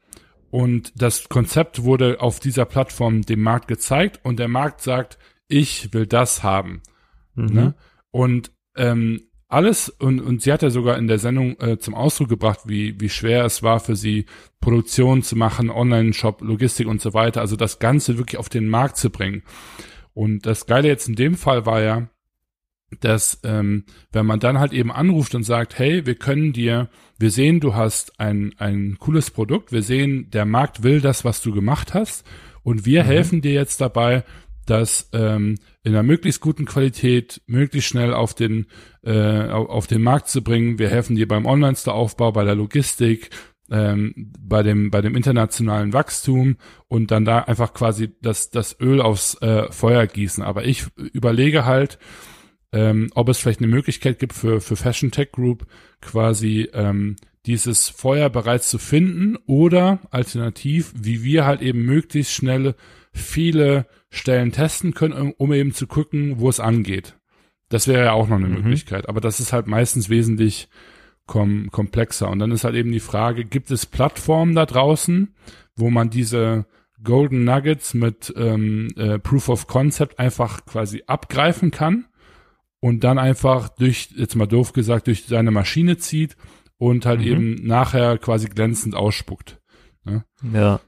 und 0.51 0.93
das 0.95 1.29
Konzept 1.29 1.83
wurde 1.83 2.21
auf 2.21 2.39
dieser 2.39 2.65
Plattform 2.65 3.23
dem 3.23 3.43
Markt 3.43 3.67
gezeigt 3.67 4.21
und 4.23 4.39
der 4.39 4.47
Markt 4.47 4.81
sagt, 4.81 5.19
ich 5.49 5.93
will 5.93 6.07
das 6.07 6.45
haben. 6.45 6.83
Mhm. 7.35 7.47
Ne? 7.47 7.75
Und 8.13 8.53
ähm, 8.77 9.23
alles, 9.49 9.89
und, 9.89 10.21
und 10.21 10.41
sie 10.41 10.53
hat 10.53 10.63
ja 10.63 10.71
sogar 10.71 10.97
in 10.99 11.09
der 11.09 11.19
Sendung 11.19 11.59
äh, 11.59 11.79
zum 11.79 11.97
Ausdruck 11.97 12.29
gebracht, 12.29 12.61
wie, 12.67 13.01
wie 13.01 13.09
schwer 13.09 13.45
es 13.45 13.65
war 13.65 13.81
für 13.81 13.97
sie, 13.97 14.27
Produktion 14.61 15.25
zu 15.25 15.35
machen, 15.35 15.69
Online-Shop, 15.69 16.43
Logistik 16.43 16.87
und 16.87 17.01
so 17.01 17.13
weiter, 17.13 17.41
also 17.41 17.57
das 17.57 17.81
Ganze 17.81 18.19
wirklich 18.19 18.39
auf 18.39 18.49
den 18.49 18.69
Markt 18.69 18.99
zu 18.99 19.11
bringen. 19.11 19.43
Und 20.15 20.47
das 20.47 20.67
Geile 20.67 20.89
jetzt 20.89 21.09
in 21.09 21.17
dem 21.17 21.35
Fall 21.35 21.67
war 21.67 21.83
ja, 21.83 22.09
dass 23.01 23.41
ähm, 23.43 23.85
wenn 24.13 24.27
man 24.27 24.41
dann 24.41 24.59
halt 24.59 24.73
eben 24.73 24.93
anruft 24.93 25.35
und 25.35 25.43
sagt, 25.43 25.79
hey, 25.79 26.07
wir 26.07 26.15
können 26.15 26.53
dir, 26.53 26.89
wir 27.19 27.31
sehen, 27.31 27.61
du 27.61 27.75
hast 27.75 28.21
ein, 28.21 28.55
ein 28.59 28.97
cooles 28.99 29.31
Produkt, 29.31 29.73
wir 29.73 29.83
sehen, 29.83 30.31
der 30.31 30.45
Markt 30.45 30.83
will 30.83 31.01
das, 31.01 31.25
was 31.25 31.43
du 31.43 31.53
gemacht 31.53 31.95
hast, 31.95 32.25
und 32.63 32.87
wir 32.87 33.03
mhm. 33.03 33.07
helfen 33.07 33.43
dir 33.43 33.53
jetzt 33.53 33.81
dabei, 33.81 34.25
das 34.67 35.11
ähm, 35.13 35.57
in 35.83 35.93
einer 35.93 36.03
möglichst 36.03 36.41
guten 36.41 36.65
Qualität, 36.65 37.43
möglichst 37.47 37.91
schnell 37.91 38.15
auf 38.15 38.35
den, 38.35 38.67
äh, 39.03 39.49
auf 39.49 39.87
den 39.87 40.03
Markt 40.03 40.29
zu 40.29 40.43
bringen. 40.43 40.79
Wir 40.79 40.89
helfen 40.89 41.17
dir 41.17 41.29
beim 41.29 41.45
Online-Store-Aufbau, 41.45 42.33
bei 42.33 42.45
der 42.45 42.55
Logistik, 42.55 43.29
ähm, 43.71 44.33
bei 44.39 44.63
dem 44.63 44.91
bei 44.91 45.01
dem 45.01 45.17
internationalen 45.17 45.93
Wachstum 45.93 46.57
und 46.89 47.11
dann 47.11 47.25
da 47.25 47.41
einfach 47.41 47.73
quasi 47.73 48.13
das 48.21 48.51
das 48.51 48.79
Öl 48.81 49.01
aufs 49.01 49.41
äh, 49.43 49.71
Feuer 49.71 50.07
gießen. 50.07 50.43
Aber 50.43 50.65
ich 50.65 50.87
überlege 50.97 51.65
halt, 51.65 51.99
ähm, 52.73 53.11
ob 53.15 53.29
es 53.29 53.39
vielleicht 53.39 53.61
eine 53.61 53.69
Möglichkeit 53.69 54.19
gibt 54.19 54.35
für 54.35 54.61
für 54.61 54.77
Fashion 54.77 55.11
Tech 55.11 55.33
Group 55.33 55.67
quasi 56.01 56.69
ähm, 56.73 57.17
dieses 57.47 57.89
Feuer 57.89 58.31
bereits 58.31 58.71
zu 58.71 58.79
finden 58.79 59.37
oder 59.47 60.01
alternativ, 60.11 60.93
wie 60.97 61.23
wir 61.23 61.45
halt 61.45 61.61
eben 61.61 61.85
möglichst 61.85 62.33
schnell 62.33 62.75
viele 63.13 63.87
Stellen 64.11 64.53
testen 64.53 64.95
können, 64.95 65.33
um 65.37 65.53
eben 65.53 65.73
zu 65.73 65.87
gucken, 65.87 66.41
wo 66.41 66.49
es 66.49 66.61
angeht. 66.61 67.17
Das 67.69 67.89
wäre 67.89 68.05
ja 68.05 68.13
auch 68.13 68.29
noch 68.29 68.37
eine 68.37 68.49
mhm. 68.49 68.55
Möglichkeit. 68.55 69.09
Aber 69.09 69.21
das 69.21 69.41
ist 69.41 69.53
halt 69.53 69.67
meistens 69.67 70.09
wesentlich 70.09 70.69
kom 71.27 71.71
komplexer. 71.71 72.29
Und 72.29 72.39
dann 72.39 72.51
ist 72.51 72.65
halt 72.65 72.75
eben 72.75 72.93
die 72.93 73.01
Frage, 73.01 73.45
gibt 73.45 73.71
es 73.71 73.87
Plattformen 73.87 74.55
da 74.55 74.67
draußen, 74.67 75.35
wo 75.77 75.91
man 75.91 76.11
diese 76.11 76.67
Golden 77.03 77.45
Nuggets 77.45 77.95
mit 77.95 78.33
ähm, 78.37 78.89
äh, 78.97 79.19
Proof 79.19 79.49
of 79.49 79.67
Concept 79.67 80.19
einfach 80.19 80.65
quasi 80.65 81.03
abgreifen 81.07 81.71
kann 81.71 82.07
und 82.81 83.05
dann 83.05 83.19
einfach 83.19 83.69
durch, 83.69 84.11
jetzt 84.17 84.37
mal 84.37 84.47
doof 84.47 84.73
gesagt, 84.73 85.07
durch 85.07 85.25
seine 85.27 85.51
Maschine 85.51 85.97
zieht 85.99 86.37
und 86.79 87.07
halt 87.07 87.21
mhm. 87.21 87.27
eben 87.27 87.55
nachher 87.67 88.19
quasi 88.19 88.49
glänzend 88.49 88.95
ausspuckt. 88.95 89.61
Ne? 90.05 90.25
Ja. 90.53 90.81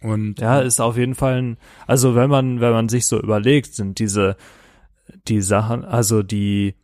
Und 0.00 0.40
ja, 0.40 0.60
ist 0.60 0.80
auf 0.80 0.96
jeden 0.96 1.14
Fall 1.14 1.42
ein, 1.42 1.56
also 1.86 2.14
wenn 2.14 2.30
man, 2.30 2.60
wenn 2.60 2.72
man 2.72 2.88
sich 2.88 3.06
so 3.06 3.20
überlegt, 3.20 3.74
sind 3.74 3.98
diese, 3.98 4.36
die 5.26 5.40
Sachen, 5.40 5.84
also 5.84 6.22
die, 6.22 6.74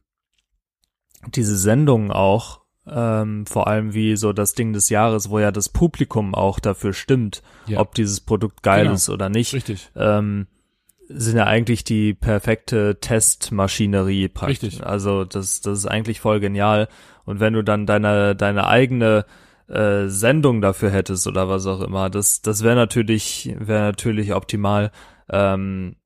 diese 1.29 1.57
Sendungen 1.57 2.11
auch, 2.11 2.61
ähm, 2.87 3.47
vor 3.47 3.69
allem 3.69 3.95
wie 3.95 4.17
so 4.17 4.33
das 4.33 4.55
Ding 4.55 4.73
des 4.73 4.89
Jahres, 4.89 5.31
wo 5.31 5.39
ja 5.39 5.53
das 5.53 5.69
Publikum 5.69 6.35
auch 6.35 6.59
dafür 6.59 6.93
stimmt, 6.93 7.43
ja. 7.67 7.79
ob 7.79 7.95
dieses 7.95 8.21
Produkt 8.21 8.63
geil 8.63 8.85
genau. 8.85 8.95
ist 8.95 9.09
oder 9.09 9.29
nicht. 9.29 9.55
Richtig. 9.55 9.91
Ähm, 9.95 10.47
sind 11.09 11.37
ja 11.37 11.45
eigentlich 11.45 11.85
die 11.85 12.15
perfekte 12.15 12.99
Testmaschinerie 13.01 14.29
praktisch. 14.29 14.63
Richtig. 14.63 14.87
Also 14.87 15.25
das, 15.25 15.61
das 15.61 15.79
ist 15.79 15.87
eigentlich 15.87 16.21
voll 16.21 16.41
genial. 16.41 16.89
Und 17.25 17.41
wenn 17.41 17.53
du 17.53 17.63
dann 17.63 17.87
deine, 17.87 18.35
deine 18.35 18.67
eigene 18.67 19.27
äh, 19.69 20.07
Sendung 20.07 20.61
dafür 20.61 20.91
hättest 20.91 21.27
oder 21.27 21.49
was 21.49 21.67
auch 21.67 21.83
immer, 21.83 22.11
das, 22.11 22.43
das 22.43 22.63
wäre 22.63 22.77
natürlich, 22.77 23.55
wäre 23.59 23.83
natürlich 23.83 24.35
optimal. 24.35 24.91
Ähm, 25.33 25.97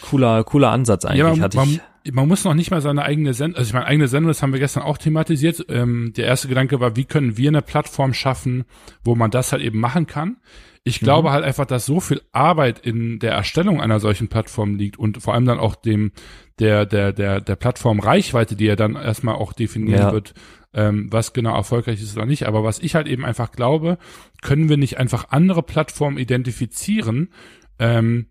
cooler, 0.00 0.42
cooler 0.44 0.70
Ansatz 0.70 1.04
eigentlich, 1.04 1.18
ja, 1.18 1.30
man, 1.30 1.40
hatte 1.42 1.58
ich 1.62 1.80
man 2.12 2.28
muss 2.28 2.44
noch 2.44 2.54
nicht 2.54 2.70
mal 2.70 2.82
seine 2.82 3.02
eigene 3.02 3.32
Sendung, 3.32 3.58
also 3.58 3.68
ich 3.68 3.72
meine, 3.72 3.86
eigene 3.86 4.08
Sendung, 4.08 4.28
das 4.28 4.42
haben 4.42 4.52
wir 4.52 4.60
gestern 4.60 4.82
auch 4.82 4.98
thematisiert. 4.98 5.64
Ähm, 5.68 6.12
der 6.14 6.26
erste 6.26 6.48
Gedanke 6.48 6.80
war, 6.80 6.96
wie 6.96 7.04
können 7.04 7.36
wir 7.38 7.48
eine 7.48 7.62
Plattform 7.62 8.12
schaffen, 8.12 8.64
wo 9.02 9.14
man 9.14 9.30
das 9.30 9.52
halt 9.52 9.62
eben 9.62 9.80
machen 9.80 10.06
kann. 10.06 10.36
Ich 10.82 11.00
mhm. 11.00 11.06
glaube 11.06 11.32
halt 11.32 11.44
einfach, 11.44 11.64
dass 11.64 11.86
so 11.86 12.00
viel 12.00 12.20
Arbeit 12.32 12.78
in 12.78 13.18
der 13.20 13.32
Erstellung 13.32 13.80
einer 13.80 14.00
solchen 14.00 14.28
Plattform 14.28 14.76
liegt 14.76 14.98
und 14.98 15.22
vor 15.22 15.32
allem 15.32 15.46
dann 15.46 15.58
auch 15.58 15.76
dem, 15.76 16.12
der, 16.58 16.84
der, 16.84 17.12
der, 17.12 17.40
der 17.40 17.56
Plattform 17.56 18.00
Reichweite, 18.00 18.54
die 18.54 18.66
er 18.66 18.76
dann 18.76 18.96
erstmal 18.96 19.36
auch 19.36 19.54
definieren 19.54 20.02
ja. 20.02 20.12
wird, 20.12 20.34
ähm, 20.74 21.10
was 21.10 21.32
genau 21.32 21.54
erfolgreich 21.54 22.02
ist 22.02 22.16
oder 22.16 22.26
nicht. 22.26 22.46
Aber 22.46 22.64
was 22.64 22.80
ich 22.80 22.94
halt 22.94 23.06
eben 23.06 23.24
einfach 23.24 23.50
glaube, 23.50 23.96
können 24.42 24.68
wir 24.68 24.76
nicht 24.76 24.98
einfach 24.98 25.30
andere 25.30 25.62
Plattformen 25.62 26.18
identifizieren, 26.18 27.30
ähm, 27.78 28.26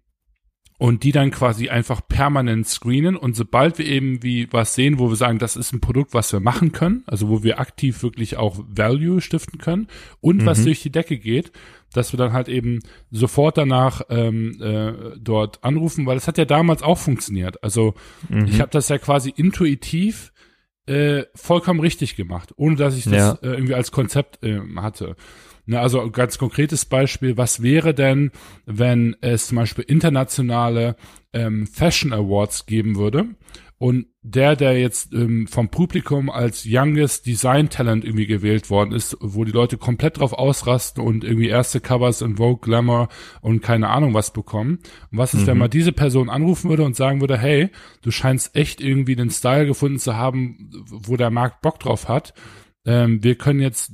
und 0.78 1.04
die 1.04 1.12
dann 1.12 1.32
quasi 1.32 1.70
einfach 1.70 2.02
permanent 2.08 2.68
screenen 2.68 3.16
und 3.16 3.36
sobald 3.36 3.78
wir 3.78 3.86
eben 3.86 4.24
wie 4.24 4.52
was 4.52 4.76
sehen, 4.76 5.00
wo 5.00 5.10
wir 5.10 5.16
sagen, 5.16 5.40
das 5.40 5.56
ist 5.56 5.72
ein 5.72 5.82
Produkt, 5.82 6.14
was 6.14 6.34
wir 6.34 6.40
machen 6.40 6.72
können, 6.72 7.04
also 7.06 7.30
wo 7.30 7.44
wir 7.44 7.60
aktiv 7.60 8.04
wirklich 8.04 8.38
auch 8.38 8.60
Value 8.68 9.22
stiften 9.22 9.60
können 9.60 9.88
und 10.20 10.42
mhm. 10.42 10.46
was 10.46 10.64
durch 10.64 10.82
die 10.82 10.92
Decke 10.92 11.18
geht, 11.18 11.52
dass 11.94 12.12
wir 12.12 12.18
dann 12.18 12.34
halt 12.34 12.50
eben 12.50 12.80
sofort 13.12 13.58
danach 13.58 14.02
ähm, 14.10 14.60
äh, 14.62 15.18
dort 15.20 15.64
anrufen, 15.64 16.06
weil 16.06 16.18
es 16.18 16.28
hat 16.28 16.38
ja 16.38 16.46
damals 16.46 16.82
auch 16.82 16.98
funktioniert. 16.98 17.64
Also 17.64 17.94
mhm. 18.30 18.46
ich 18.48 18.60
habe 18.60 18.72
das 18.72 18.90
ja 18.90 18.98
quasi 18.98 19.32
intuitiv 19.36 20.34
äh, 20.86 21.24
vollkommen 21.34 21.80
richtig 21.80 22.16
gemacht, 22.16 22.54
ohne 22.58 22.76
dass 22.76 22.98
ich 22.98 23.06
das 23.06 23.14
ja. 23.14 23.32
äh, 23.42 23.54
irgendwie 23.54 23.76
als 23.76 23.92
Konzept 23.92 24.44
äh, 24.44 24.60
hatte. 24.76 25.16
Ne, 25.66 25.80
also 25.80 26.02
ein 26.02 26.12
ganz 26.12 26.38
konkretes 26.38 26.86
Beispiel, 26.86 27.38
was 27.38 27.62
wäre 27.62 27.94
denn, 27.94 28.32
wenn 28.66 29.16
es 29.22 29.48
zum 29.48 29.58
Beispiel 29.58 29.86
internationale 29.86 30.98
ähm, 31.32 31.68
Fashion 31.68 32.12
Awards 32.12 32.66
geben 32.66 32.98
würde 32.98 33.30
und 33.84 34.08
der, 34.22 34.56
der 34.56 34.80
jetzt 34.80 35.14
ähm, 35.14 35.46
vom 35.48 35.68
Publikum 35.68 36.30
als 36.30 36.64
Youngest 36.66 37.26
Design 37.26 37.70
Talent 37.70 38.06
irgendwie 38.06 38.28
gewählt 38.28 38.70
worden 38.70 38.94
ist, 38.94 39.18
wo 39.20 39.44
die 39.44 39.52
Leute 39.52 39.78
komplett 39.78 40.20
drauf 40.20 40.32
ausrasten 40.32 41.04
und 41.04 41.26
irgendwie 41.26 41.50
erste 41.50 41.82
Covers 41.82 42.22
in 42.22 42.38
Vogue, 42.38 42.62
Glamour 42.62 43.10
und 43.42 43.62
keine 43.62 43.90
Ahnung 43.90 44.14
was 44.14 44.32
bekommen. 44.32 44.80
Und 45.12 45.18
was 45.18 45.34
ist, 45.34 45.42
mhm. 45.42 45.48
wenn 45.48 45.58
man 45.58 45.70
diese 45.70 45.92
Person 45.92 46.30
anrufen 46.30 46.70
würde 46.70 46.84
und 46.84 46.96
sagen 46.96 47.20
würde, 47.20 47.38
hey, 47.38 47.72
du 48.02 48.12
scheinst 48.12 48.56
echt 48.56 48.80
irgendwie 48.80 49.18
den 49.18 49.30
Style 49.30 49.66
gefunden 49.66 50.00
zu 50.00 50.16
haben, 50.16 50.72
wo 50.90 51.18
der 51.18 51.30
Markt 51.30 51.62
Bock 51.62 51.80
drauf 51.80 52.08
hat. 52.08 52.34
Ähm, 52.86 53.22
wir 53.22 53.36
können 53.36 53.60
jetzt 53.60 53.92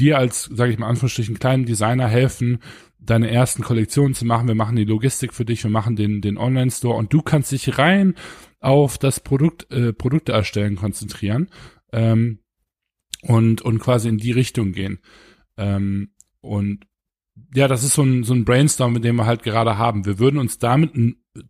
dir 0.00 0.18
als, 0.18 0.44
sage 0.44 0.72
ich 0.72 0.78
mal, 0.78 0.88
Anführungsstrichen, 0.88 1.38
kleinen 1.38 1.66
Designer 1.66 2.08
helfen, 2.08 2.58
deine 2.98 3.30
ersten 3.30 3.62
Kollektionen 3.62 4.14
zu 4.14 4.24
machen. 4.24 4.48
Wir 4.48 4.54
machen 4.54 4.76
die 4.76 4.84
Logistik 4.84 5.32
für 5.32 5.44
dich, 5.44 5.62
wir 5.64 5.70
machen 5.70 5.96
den, 5.96 6.20
den 6.20 6.38
Online-Store 6.38 6.96
und 6.96 7.12
du 7.12 7.22
kannst 7.22 7.52
dich 7.52 7.78
rein 7.78 8.14
auf 8.60 8.98
das 8.98 9.20
Produkt, 9.20 9.70
äh, 9.72 9.92
Produkte 9.92 10.32
erstellen 10.32 10.76
konzentrieren 10.76 11.48
ähm, 11.92 12.40
und, 13.22 13.62
und 13.62 13.78
quasi 13.78 14.08
in 14.08 14.18
die 14.18 14.32
Richtung 14.32 14.72
gehen. 14.72 14.98
Ähm, 15.56 16.10
und 16.40 16.86
ja, 17.54 17.68
das 17.68 17.84
ist 17.84 17.94
so 17.94 18.02
ein, 18.02 18.22
so 18.22 18.34
ein 18.34 18.44
Brainstorm, 18.44 18.92
mit 18.92 19.04
dem 19.04 19.16
wir 19.16 19.26
halt 19.26 19.42
gerade 19.42 19.78
haben. 19.78 20.04
Wir 20.04 20.18
würden 20.18 20.38
uns 20.38 20.58
damit 20.58 20.92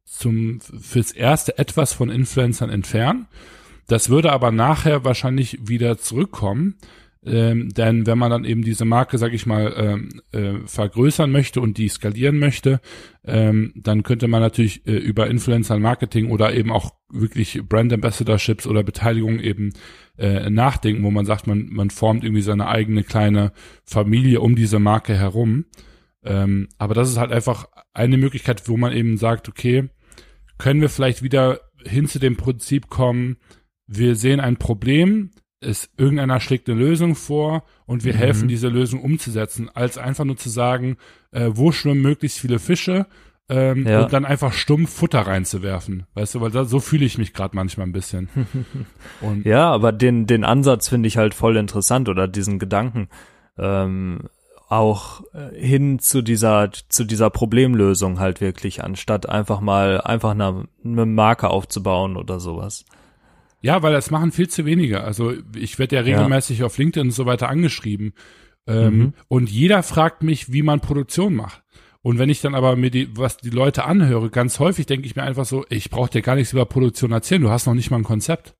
zum, 0.04 0.60
fürs 0.60 1.12
erste 1.12 1.58
etwas 1.58 1.92
von 1.92 2.10
Influencern 2.10 2.70
entfernen. 2.70 3.26
Das 3.86 4.08
würde 4.08 4.32
aber 4.32 4.52
nachher 4.52 5.04
wahrscheinlich 5.04 5.68
wieder 5.68 5.98
zurückkommen, 5.98 6.76
Ähm, 7.22 7.68
denn 7.68 8.06
wenn 8.06 8.18
man 8.18 8.30
dann 8.30 8.44
eben 8.44 8.62
diese 8.62 8.86
Marke, 8.86 9.18
sag 9.18 9.34
ich 9.34 9.44
mal, 9.44 9.74
ähm, 9.76 10.08
äh, 10.32 10.66
vergrößern 10.66 11.30
möchte 11.30 11.60
und 11.60 11.76
die 11.76 11.88
skalieren 11.88 12.38
möchte, 12.38 12.80
ähm, 13.24 13.72
dann 13.76 14.02
könnte 14.02 14.26
man 14.26 14.40
natürlich 14.40 14.86
äh, 14.86 14.96
über 14.96 15.28
Influencer 15.28 15.78
Marketing 15.78 16.30
oder 16.30 16.54
eben 16.54 16.72
auch 16.72 16.94
wirklich 17.10 17.60
Brand 17.68 17.92
Ambassadorships 17.92 18.66
oder 18.66 18.82
Beteiligung 18.82 19.38
eben 19.38 19.74
äh, 20.16 20.48
nachdenken, 20.48 21.02
wo 21.02 21.10
man 21.10 21.26
sagt, 21.26 21.46
man, 21.46 21.68
man 21.70 21.90
formt 21.90 22.24
irgendwie 22.24 22.42
seine 22.42 22.68
eigene 22.68 23.04
kleine 23.04 23.52
Familie 23.84 24.40
um 24.40 24.56
diese 24.56 24.78
Marke 24.78 25.14
herum. 25.14 25.66
Ähm, 26.24 26.68
aber 26.78 26.94
das 26.94 27.10
ist 27.10 27.18
halt 27.18 27.32
einfach 27.32 27.66
eine 27.92 28.16
Möglichkeit, 28.16 28.66
wo 28.66 28.78
man 28.78 28.92
eben 28.92 29.18
sagt, 29.18 29.48
okay, 29.48 29.90
können 30.56 30.80
wir 30.80 30.88
vielleicht 30.88 31.22
wieder 31.22 31.60
hin 31.84 32.06
zu 32.06 32.18
dem 32.18 32.36
Prinzip 32.36 32.88
kommen, 32.88 33.36
wir 33.86 34.14
sehen 34.14 34.40
ein 34.40 34.56
Problem, 34.56 35.30
es 35.60 35.90
irgendeiner 35.96 36.40
schlägt 36.40 36.68
eine 36.68 36.78
Lösung 36.78 37.14
vor 37.14 37.64
und 37.86 38.04
wir 38.04 38.14
mhm. 38.14 38.18
helfen, 38.18 38.48
diese 38.48 38.68
Lösung 38.68 39.02
umzusetzen, 39.02 39.70
als 39.72 39.98
einfach 39.98 40.24
nur 40.24 40.36
zu 40.36 40.48
sagen, 40.48 40.96
äh, 41.32 41.50
wo 41.52 41.72
schwimmen 41.72 42.00
möglichst 42.00 42.38
viele 42.38 42.58
Fische 42.58 43.06
ähm, 43.50 43.86
ja. 43.86 44.02
und 44.04 44.12
dann 44.12 44.24
einfach 44.24 44.52
stumpf 44.52 44.90
Futter 44.90 45.20
reinzuwerfen. 45.20 46.06
Weißt 46.14 46.34
du, 46.34 46.40
weil 46.40 46.50
da, 46.50 46.64
so 46.64 46.80
fühle 46.80 47.04
ich 47.04 47.18
mich 47.18 47.34
gerade 47.34 47.54
manchmal 47.56 47.86
ein 47.86 47.92
bisschen. 47.92 48.28
und 49.20 49.44
ja, 49.44 49.70
aber 49.70 49.92
den, 49.92 50.26
den 50.26 50.44
Ansatz 50.44 50.88
finde 50.88 51.08
ich 51.08 51.16
halt 51.16 51.34
voll 51.34 51.56
interessant 51.56 52.08
oder 52.08 52.26
diesen 52.26 52.58
Gedanken. 52.58 53.08
Ähm, 53.58 54.28
auch 54.68 55.22
äh, 55.34 55.54
hin 55.58 55.98
zu 55.98 56.22
dieser 56.22 56.70
zu 56.70 57.04
dieser 57.04 57.28
Problemlösung 57.28 58.20
halt 58.20 58.40
wirklich 58.40 58.84
anstatt 58.84 59.28
einfach 59.28 59.60
mal 59.60 60.00
einfach 60.00 60.30
eine, 60.30 60.68
eine 60.84 61.06
Marke 61.06 61.50
aufzubauen 61.50 62.16
oder 62.16 62.38
sowas. 62.38 62.84
Ja, 63.62 63.82
weil 63.82 63.92
das 63.92 64.10
machen 64.10 64.32
viel 64.32 64.48
zu 64.48 64.64
wenige. 64.64 65.02
Also 65.02 65.34
ich 65.54 65.78
werde 65.78 65.96
ja 65.96 66.02
regelmäßig 66.02 66.60
ja. 66.60 66.66
auf 66.66 66.78
LinkedIn 66.78 67.08
und 67.08 67.12
so 67.12 67.26
weiter 67.26 67.48
angeschrieben. 67.48 68.14
Ähm, 68.66 68.98
mhm. 68.98 69.12
Und 69.28 69.50
jeder 69.50 69.82
fragt 69.82 70.22
mich, 70.22 70.52
wie 70.52 70.62
man 70.62 70.80
Produktion 70.80 71.34
macht. 71.34 71.62
Und 72.02 72.18
wenn 72.18 72.30
ich 72.30 72.40
dann 72.40 72.54
aber 72.54 72.76
mir 72.76 72.90
die, 72.90 73.14
was 73.16 73.36
die 73.36 73.50
Leute 73.50 73.84
anhöre, 73.84 74.30
ganz 74.30 74.58
häufig 74.58 74.86
denke 74.86 75.06
ich 75.06 75.16
mir 75.16 75.22
einfach 75.22 75.44
so, 75.44 75.66
ich 75.68 75.90
brauche 75.90 76.10
dir 76.10 76.22
gar 76.22 76.34
nichts 76.34 76.52
über 76.52 76.64
Produktion 76.64 77.12
erzählen, 77.12 77.42
du 77.42 77.50
hast 77.50 77.66
noch 77.66 77.74
nicht 77.74 77.90
mal 77.90 77.98
ein 77.98 78.04
Konzept. 78.04 78.54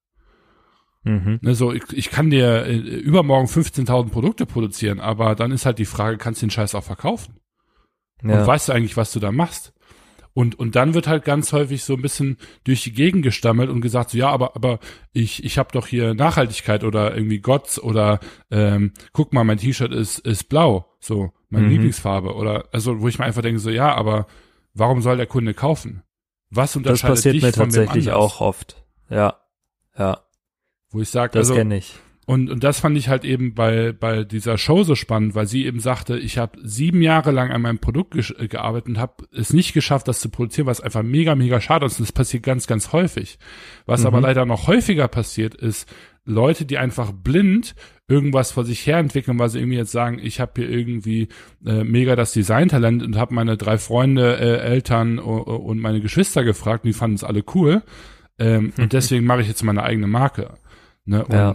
Mhm. 1.05 1.39
Ne, 1.41 1.55
so, 1.55 1.73
ich, 1.73 1.85
ich 1.93 2.11
kann 2.11 2.29
dir 2.29 2.67
äh, 2.67 2.77
übermorgen 2.77 3.49
15.000 3.49 4.11
Produkte 4.11 4.45
produzieren, 4.45 5.01
aber 5.01 5.35
dann 5.35 5.53
ist 5.53 5.65
halt 5.65 5.79
die 5.79 5.87
Frage, 5.87 6.19
kannst 6.19 6.43
du 6.43 6.47
den 6.47 6.51
Scheiß 6.51 6.75
auch 6.75 6.85
verkaufen? 6.85 7.41
Ja. 8.23 8.41
Und 8.41 8.47
weißt 8.47 8.69
du 8.69 8.73
eigentlich, 8.73 8.99
was 8.99 9.13
du 9.13 9.21
da 9.21 9.33
machst? 9.33 9.73
Und, 10.33 10.59
und 10.59 10.77
dann 10.77 10.95
wird 10.95 11.09
halt 11.09 11.25
ganz 11.25 11.53
häufig 11.53 11.83
so 11.83 11.95
ein 11.95 12.03
bisschen 12.03 12.37
durch 12.65 12.83
die 12.83 12.93
Gegend 12.93 13.23
gestammelt 13.23 13.69
und 13.69 13.81
gesagt, 13.81 14.11
so 14.11 14.19
ja, 14.19 14.29
aber, 14.31 14.55
aber 14.55 14.79
ich, 15.13 15.45
ich 15.45 15.59
habe 15.59 15.73
doch 15.73 15.87
hier 15.87 16.15
Nachhaltigkeit 16.15 16.85
oder 16.85 17.15
irgendwie 17.15 17.41
Gotts 17.41 17.81
oder 17.83 18.21
ähm, 18.51 18.93
guck 19.13 19.33
mal, 19.33 19.45
mein 19.45 19.59
T-Shirt 19.59 19.93
ist, 19.93 20.21
ist 20.21 20.45
blau, 20.49 20.87
so, 21.01 21.33
meine 21.49 21.67
mhm. 21.67 21.73
Lieblingsfarbe. 21.73 22.35
Oder 22.35 22.69
also, 22.73 23.01
wo 23.01 23.09
ich 23.09 23.19
mir 23.19 23.25
einfach 23.25 23.43
denke, 23.43 23.59
so 23.59 23.71
ja, 23.71 23.95
aber 23.95 24.27
warum 24.73 25.03
soll 25.03 25.17
der 25.17 25.27
Kunde 25.27 25.53
kaufen? 25.53 26.03
Was 26.51 26.77
unterscheidet 26.77 27.03
das 27.03 27.19
passiert 27.19 27.35
dich 27.35 27.43
mir 27.43 27.53
tatsächlich 27.53 28.11
auch 28.11 28.41
oft. 28.41 28.85
Ja. 29.09 29.37
Ja. 29.99 30.21
Wo 30.91 31.01
ich 31.01 31.09
sage, 31.09 31.33
das 31.33 31.49
also, 31.49 31.55
kenne 31.55 31.77
ich. 31.77 31.95
Und, 32.31 32.49
und 32.49 32.63
das 32.63 32.79
fand 32.79 32.97
ich 32.97 33.09
halt 33.09 33.25
eben 33.25 33.55
bei, 33.55 33.91
bei 33.91 34.23
dieser 34.23 34.57
Show 34.57 34.85
so 34.85 34.95
spannend, 34.95 35.35
weil 35.35 35.49
sie 35.49 35.67
eben 35.67 35.81
sagte, 35.81 36.17
ich 36.17 36.39
habe 36.39 36.61
sieben 36.63 37.03
Jahre 37.03 37.33
lang 37.33 37.51
an 37.51 37.61
meinem 37.61 37.81
Produkt 37.81 38.13
ge 38.13 38.23
äh, 38.39 38.47
gearbeitet 38.47 38.87
und 38.87 38.99
habe 38.99 39.25
es 39.33 39.53
nicht 39.53 39.73
geschafft, 39.73 40.07
das 40.07 40.21
zu 40.21 40.29
produzieren, 40.29 40.69
was 40.69 40.81
einfach 40.81 41.03
mega, 41.03 41.35
mega 41.35 41.61
schade 41.61 41.87
ist. 41.87 41.99
Und 41.99 42.07
das 42.07 42.13
passiert 42.13 42.45
ganz, 42.45 42.69
ganz 42.69 42.93
häufig. 42.93 43.41
Was 43.85 44.03
mhm. 44.03 44.07
aber 44.07 44.21
leider 44.21 44.47
noch 44.47 44.69
häufiger 44.69 45.09
passiert, 45.09 45.57
ist 45.57 45.93
Leute, 46.25 46.67
die 46.67 46.79
einfach 46.79 47.11
blind 47.11 47.75
irgendwas 48.07 48.53
vor 48.53 48.65
sich 48.65 48.87
her 48.87 48.99
entwickeln, 48.99 49.41
weil 49.41 49.49
sie 49.49 49.59
irgendwie 49.59 49.79
jetzt 49.79 49.91
sagen, 49.91 50.21
ich 50.23 50.39
habe 50.39 50.53
hier 50.55 50.71
irgendwie 50.71 51.31
äh, 51.67 51.83
mega 51.83 52.15
das 52.15 52.31
Designtalent 52.31 53.03
und 53.03 53.17
habe 53.17 53.35
meine 53.35 53.57
drei 53.57 53.77
Freunde, 53.77 54.37
äh, 54.37 54.59
Eltern 54.59 55.19
und 55.19 55.81
meine 55.81 56.01
Geschwister 56.01 56.45
gefragt, 56.45 56.85
und 56.85 56.91
die 56.91 56.97
fanden 56.97 57.17
es 57.17 57.25
alle 57.25 57.43
cool. 57.57 57.83
Ähm, 58.39 58.73
mhm. 58.77 58.85
Und 58.85 58.93
deswegen 58.93 59.27
mache 59.27 59.41
ich 59.41 59.49
jetzt 59.49 59.65
meine 59.65 59.83
eigene 59.83 60.07
Marke. 60.07 60.55
Ne? 61.05 61.25
Und 61.25 61.35
ja 61.35 61.55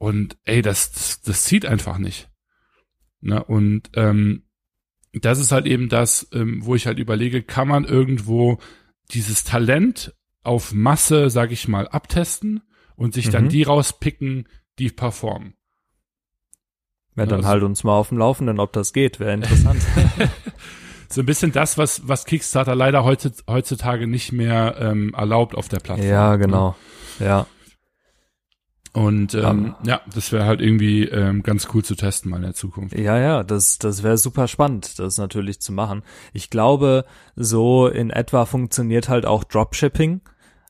und 0.00 0.38
ey, 0.44 0.62
das, 0.62 0.92
das, 0.92 1.20
das 1.20 1.44
zieht 1.44 1.66
einfach 1.66 1.98
nicht. 1.98 2.30
Ne? 3.20 3.44
Und 3.44 3.90
ähm, 3.94 4.44
das 5.12 5.38
ist 5.38 5.52
halt 5.52 5.66
eben 5.66 5.90
das, 5.90 6.26
ähm, 6.32 6.64
wo 6.64 6.74
ich 6.74 6.86
halt 6.86 6.98
überlege, 6.98 7.42
kann 7.42 7.68
man 7.68 7.84
irgendwo 7.84 8.58
dieses 9.10 9.44
Talent 9.44 10.14
auf 10.42 10.72
Masse, 10.72 11.28
sag 11.28 11.52
ich 11.52 11.68
mal, 11.68 11.86
abtesten 11.86 12.62
und 12.96 13.12
sich 13.12 13.26
mhm. 13.26 13.32
dann 13.32 13.48
die 13.50 13.62
rauspicken, 13.62 14.48
die 14.78 14.88
performen. 14.88 15.52
Ja, 17.14 17.26
dann 17.26 17.44
halt 17.44 17.62
uns 17.62 17.84
mal 17.84 17.92
auf 17.92 18.08
dem 18.08 18.16
Laufenden, 18.16 18.58
ob 18.58 18.72
das 18.72 18.94
geht, 18.94 19.20
wäre 19.20 19.34
interessant. 19.34 19.82
so 21.10 21.20
ein 21.20 21.26
bisschen 21.26 21.52
das, 21.52 21.76
was, 21.76 22.08
was 22.08 22.24
Kickstarter 22.24 22.74
leider 22.74 23.04
heutzutage 23.04 24.06
nicht 24.06 24.32
mehr 24.32 24.76
ähm, 24.78 25.12
erlaubt 25.12 25.54
auf 25.54 25.68
der 25.68 25.80
Plattform. 25.80 26.08
Ja, 26.08 26.36
genau. 26.36 26.74
Ne? 27.18 27.26
Ja. 27.26 27.46
Und 28.92 29.34
ähm, 29.34 29.74
um, 29.78 29.86
ja, 29.86 30.00
das 30.12 30.32
wäre 30.32 30.46
halt 30.46 30.60
irgendwie 30.60 31.04
ähm, 31.04 31.44
ganz 31.44 31.68
cool 31.72 31.84
zu 31.84 31.94
testen 31.94 32.30
mal 32.30 32.38
in 32.38 32.42
der 32.42 32.54
Zukunft. 32.54 32.98
Ja, 32.98 33.18
ja, 33.18 33.44
das, 33.44 33.78
das 33.78 34.02
wäre 34.02 34.18
super 34.18 34.48
spannend, 34.48 34.98
das 34.98 35.16
natürlich 35.16 35.60
zu 35.60 35.72
machen. 35.72 36.02
Ich 36.32 36.50
glaube, 36.50 37.04
so 37.36 37.86
in 37.86 38.10
etwa 38.10 38.46
funktioniert 38.46 39.08
halt 39.08 39.26
auch 39.26 39.44
Dropshipping. 39.44 40.22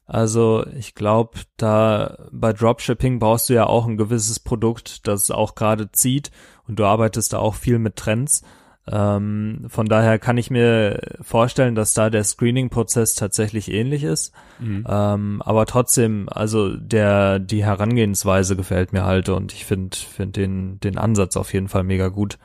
Also 0.05 0.67
ich 0.77 0.95
glaube, 0.95 1.39
da 1.57 2.19
bei 2.31 2.53
Dropshipping 2.53 3.21
brauchst 3.21 3.49
du 3.49 3.55
ja 3.55 3.67
auch 3.67 3.87
ein 3.87 3.97
gewisses 3.97 4.41
Produkt, 4.41 5.07
das 5.07 5.31
auch 5.31 5.55
gerade 5.55 5.93
zieht 5.93 6.31
und 6.67 6.79
du 6.79 6.85
arbeitest 6.85 7.33
da 7.33 7.39
auch 7.39 7.55
viel 7.55 7.79
mit 7.79 7.97
Trends. 7.97 8.43
Ähm, 8.89 9.67
von 9.69 9.87
daher 9.87 10.19
kann 10.19 10.39
ich 10.39 10.51
mir 10.51 11.01
vorstellen, 11.21 11.75
dass 11.75 11.95
da 11.95 12.11
der 12.11 12.25
Screening-Prozess 12.25 13.15
tatsächlich 13.15 13.71
ähnlich 13.71 14.03
ist. 14.03 14.33
Mhm. 14.59 14.87
Ähm, 14.89 15.43
aber 15.43 15.67
trotzdem, 15.67 16.29
also 16.29 16.77
der, 16.77 17.39
die 17.39 17.65
Herangehensweise 17.65 18.57
gefällt 18.57 18.93
mir 18.93 19.05
halt 19.05 19.29
und 19.29 19.53
ich 19.53 19.65
finde, 19.65 19.97
finde 19.97 20.41
den, 20.41 20.81
den 20.81 20.99
Ansatz 20.99 21.37
auf 21.37 21.53
jeden 21.53 21.69
Fall 21.69 21.85
mega 21.85 22.09
gut. 22.09 22.39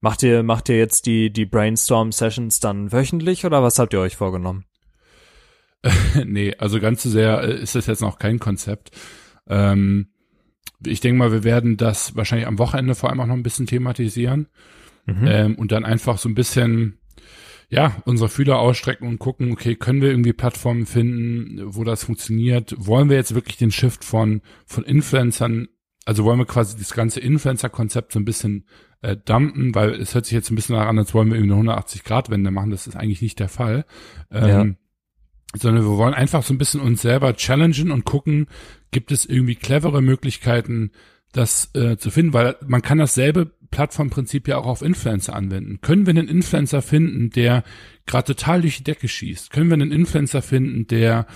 Macht 0.00 0.22
ihr, 0.22 0.42
macht 0.42 0.68
ihr 0.68 0.76
jetzt 0.76 1.06
die, 1.06 1.32
die 1.32 1.46
Brainstorm-Sessions 1.46 2.60
dann 2.60 2.92
wöchentlich 2.92 3.46
oder 3.46 3.62
was 3.62 3.78
habt 3.78 3.94
ihr 3.94 4.00
euch 4.00 4.16
vorgenommen? 4.16 4.64
nee, 6.24 6.54
also 6.58 6.80
ganz 6.80 7.02
so 7.02 7.10
sehr 7.10 7.42
äh, 7.42 7.62
ist 7.62 7.74
das 7.74 7.86
jetzt 7.86 8.02
noch 8.02 8.18
kein 8.18 8.38
Konzept. 8.38 8.90
Ähm, 9.48 10.08
ich 10.84 11.00
denke 11.00 11.18
mal, 11.18 11.32
wir 11.32 11.44
werden 11.44 11.76
das 11.76 12.16
wahrscheinlich 12.16 12.46
am 12.46 12.58
Wochenende 12.58 12.94
vor 12.94 13.08
allem 13.08 13.20
auch 13.20 13.26
noch 13.26 13.34
ein 13.34 13.42
bisschen 13.42 13.66
thematisieren. 13.66 14.48
Mhm. 15.06 15.26
Ähm, 15.26 15.54
und 15.56 15.72
dann 15.72 15.84
einfach 15.84 16.18
so 16.18 16.28
ein 16.28 16.34
bisschen, 16.34 16.98
ja, 17.68 17.96
unsere 18.04 18.28
Fühler 18.28 18.58
ausstrecken 18.58 19.08
und 19.08 19.18
gucken, 19.18 19.52
okay, 19.52 19.74
können 19.74 20.00
wir 20.00 20.10
irgendwie 20.10 20.32
Plattformen 20.32 20.86
finden, 20.86 21.60
wo 21.74 21.84
das 21.84 22.04
funktioniert? 22.04 22.74
Wollen 22.78 23.08
wir 23.08 23.16
jetzt 23.16 23.34
wirklich 23.34 23.56
den 23.56 23.70
Shift 23.70 24.04
von, 24.04 24.42
von 24.66 24.84
Influencern, 24.84 25.68
also 26.04 26.24
wollen 26.24 26.38
wir 26.38 26.46
quasi 26.46 26.76
das 26.76 26.92
ganze 26.92 27.20
Influencer-Konzept 27.20 28.12
so 28.12 28.18
ein 28.18 28.24
bisschen 28.24 28.66
äh, 29.00 29.16
dumpen, 29.16 29.74
weil 29.74 29.94
es 29.94 30.14
hört 30.14 30.26
sich 30.26 30.34
jetzt 30.34 30.50
ein 30.50 30.56
bisschen 30.56 30.76
daran, 30.76 30.98
als 30.98 31.14
wollen 31.14 31.28
wir 31.30 31.36
irgendwie 31.36 31.54
eine 31.54 31.72
180-Grad-Wende 31.72 32.50
machen. 32.50 32.70
Das 32.70 32.86
ist 32.86 32.96
eigentlich 32.96 33.22
nicht 33.22 33.38
der 33.40 33.48
Fall. 33.48 33.84
Ähm, 34.30 34.48
ja 34.48 34.66
sondern 35.56 35.84
wir 35.84 35.96
wollen 35.96 36.14
einfach 36.14 36.42
so 36.42 36.52
ein 36.52 36.58
bisschen 36.58 36.80
uns 36.80 37.02
selber 37.02 37.34
challengen 37.36 37.90
und 37.90 38.04
gucken, 38.04 38.48
gibt 38.90 39.12
es 39.12 39.24
irgendwie 39.24 39.54
clevere 39.54 40.02
Möglichkeiten, 40.02 40.90
das 41.32 41.74
äh, 41.74 41.96
zu 41.96 42.10
finden, 42.10 42.32
weil 42.32 42.56
man 42.66 42.82
kann 42.82 42.98
dasselbe 42.98 43.52
Plattformprinzip 43.74 44.46
ja 44.46 44.58
auch 44.58 44.66
auf 44.66 44.82
Influencer 44.82 45.34
anwenden. 45.34 45.80
Können 45.80 46.06
wir 46.06 46.12
einen 46.12 46.28
Influencer 46.28 46.80
finden, 46.80 47.30
der 47.30 47.64
gerade 48.06 48.36
total 48.36 48.60
durch 48.60 48.76
die 48.76 48.84
Decke 48.84 49.08
schießt? 49.08 49.50
Können 49.50 49.68
wir 49.68 49.74
einen 49.74 49.90
Influencer 49.90 50.42
finden, 50.42 50.86
der 50.86 51.26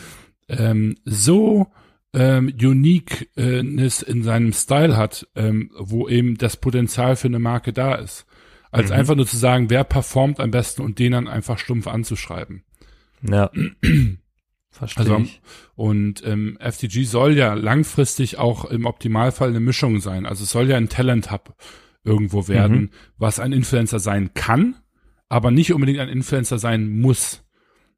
ähm, 0.49 0.95
so 1.05 1.67
ähm, 2.15 2.47
Uniqueness 2.47 4.03
in 4.03 4.23
seinem 4.23 4.53
Style 4.53 4.97
hat, 4.97 5.27
ähm, 5.35 5.73
wo 5.77 6.09
eben 6.09 6.39
das 6.39 6.57
Potenzial 6.57 7.17
für 7.17 7.27
eine 7.27 7.41
Marke 7.41 7.73
da 7.73 7.97
ist? 7.97 8.25
Als 8.71 8.91
mhm. 8.91 8.97
einfach 8.97 9.17
nur 9.17 9.27
zu 9.27 9.37
sagen, 9.37 9.69
wer 9.69 9.83
performt 9.83 10.39
am 10.39 10.53
besten 10.53 10.83
und 10.83 11.01
den 11.01 11.11
dann 11.11 11.27
einfach 11.27 11.59
stumpf 11.59 11.89
anzuschreiben. 11.89 12.63
Ja. 13.29 13.51
Verstehe 14.71 15.01
also, 15.01 15.19
ich. 15.25 15.41
Und 15.75 16.25
ähm, 16.25 16.57
FTG 16.61 17.03
soll 17.03 17.37
ja 17.37 17.55
langfristig 17.55 18.39
auch 18.39 18.65
im 18.67 18.87
Optimalfall 18.87 19.49
eine 19.49 19.59
Mischung 19.59 19.99
sein. 19.99 20.25
Also 20.25 20.45
es 20.45 20.51
soll 20.53 20.71
ja 20.71 20.77
ein 20.77 20.89
Talent-Hub 20.89 21.57
irgendwo 22.09 22.49
werden, 22.49 22.81
mhm. 22.81 22.91
was 23.17 23.41
ein 23.41 23.53
Influencer 23.53 23.99
sein 23.99 24.35
kann, 24.35 24.77
aber 25.29 25.51
nicht 25.51 25.73
unbedingt 25.73 26.01
ein 26.01 26.09
Influencer 26.09 26.59
sein 26.59 26.89
muss. 26.89 27.45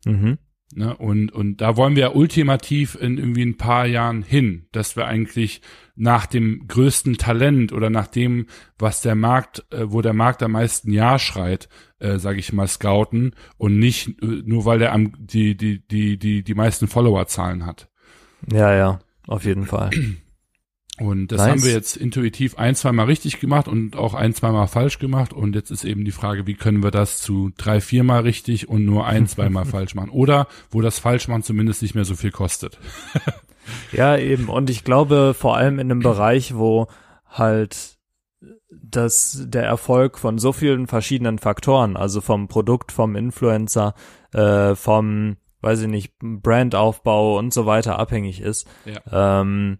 Mhm. 0.04 0.38
Ne? 0.74 0.96
Und, 0.96 1.32
und 1.32 1.60
da 1.60 1.76
wollen 1.76 1.96
wir 1.96 2.02
ja 2.02 2.14
ultimativ 2.14 2.94
in 2.94 3.18
irgendwie 3.18 3.42
ein 3.42 3.56
paar 3.56 3.86
Jahren 3.86 4.22
hin, 4.22 4.66
dass 4.70 4.94
wir 4.94 5.06
eigentlich 5.06 5.62
nach 5.96 6.26
dem 6.26 6.66
größten 6.68 7.18
Talent 7.18 7.72
oder 7.72 7.90
nach 7.90 8.06
dem, 8.06 8.46
was 8.78 9.00
der 9.00 9.16
Markt, 9.16 9.64
äh, 9.72 9.90
wo 9.90 10.00
der 10.00 10.12
Markt 10.12 10.42
am 10.42 10.52
meisten 10.52 10.92
Ja 10.92 11.18
schreit, 11.18 11.68
äh, 11.98 12.18
sage 12.18 12.38
ich 12.38 12.52
mal, 12.52 12.68
scouten 12.68 13.34
und 13.58 13.78
nicht 13.78 14.22
äh, 14.22 14.42
nur 14.44 14.64
weil 14.64 14.78
der 14.78 14.92
am 14.92 15.12
die 15.18 15.56
die 15.56 15.84
die 15.86 16.18
die 16.18 16.44
die 16.44 16.54
meisten 16.54 16.86
Followerzahlen 16.86 17.66
hat. 17.66 17.90
Ja, 18.50 18.72
ja, 18.74 19.00
auf 19.26 19.44
jeden 19.44 19.66
Fall. 19.66 19.90
Und 21.00 21.32
das 21.32 21.38
Nice. 21.38 21.48
haben 21.48 21.64
wir 21.64 21.72
jetzt 21.72 21.96
intuitiv 21.96 22.58
ein, 22.58 22.74
zweimal 22.74 23.06
richtig 23.06 23.40
gemacht 23.40 23.68
und 23.68 23.96
auch 23.96 24.12
ein, 24.12 24.34
zweimal 24.34 24.68
falsch 24.68 24.98
gemacht. 24.98 25.32
Und 25.32 25.54
jetzt 25.54 25.70
ist 25.70 25.84
eben 25.84 26.04
die 26.04 26.12
Frage, 26.12 26.46
wie 26.46 26.54
können 26.54 26.82
wir 26.82 26.90
das 26.90 27.22
zu 27.22 27.50
drei, 27.56 27.80
viermal 27.80 28.20
richtig 28.22 28.68
und 28.68 28.84
nur 28.84 29.06
ein, 29.06 29.26
zweimal 29.26 29.64
falsch 29.64 29.94
machen? 29.94 30.10
Oder 30.10 30.46
wo 30.70 30.82
das 30.82 30.98
Falschmachen 30.98 31.42
zumindest 31.42 31.80
nicht 31.80 31.94
mehr 31.94 32.04
so 32.04 32.14
viel 32.14 32.30
kostet. 32.30 32.78
Ja, 33.92 34.16
eben. 34.16 34.48
Und 34.48 34.68
ich 34.68 34.82
glaube, 34.82 35.32
vor 35.36 35.56
allem 35.56 35.78
in 35.78 35.92
einem 35.92 36.00
Bereich, 36.00 36.56
wo 36.56 36.88
halt 37.28 37.98
das 38.70 39.44
der 39.46 39.64
Erfolg 39.64 40.18
von 40.18 40.38
so 40.38 40.52
vielen 40.52 40.86
verschiedenen 40.86 41.38
Faktoren, 41.38 41.96
also 41.96 42.20
vom 42.20 42.48
Produkt, 42.48 42.90
vom 42.90 43.14
Influencer, 43.14 43.94
äh, 44.32 44.74
vom, 44.74 45.36
weiß 45.60 45.82
ich 45.82 45.88
nicht, 45.88 46.14
Brandaufbau 46.20 47.38
und 47.38 47.52
so 47.52 47.66
weiter 47.66 47.98
abhängig 47.98 48.40
ist. 48.40 48.66
Ja. 48.86 49.40
Ähm, 49.42 49.78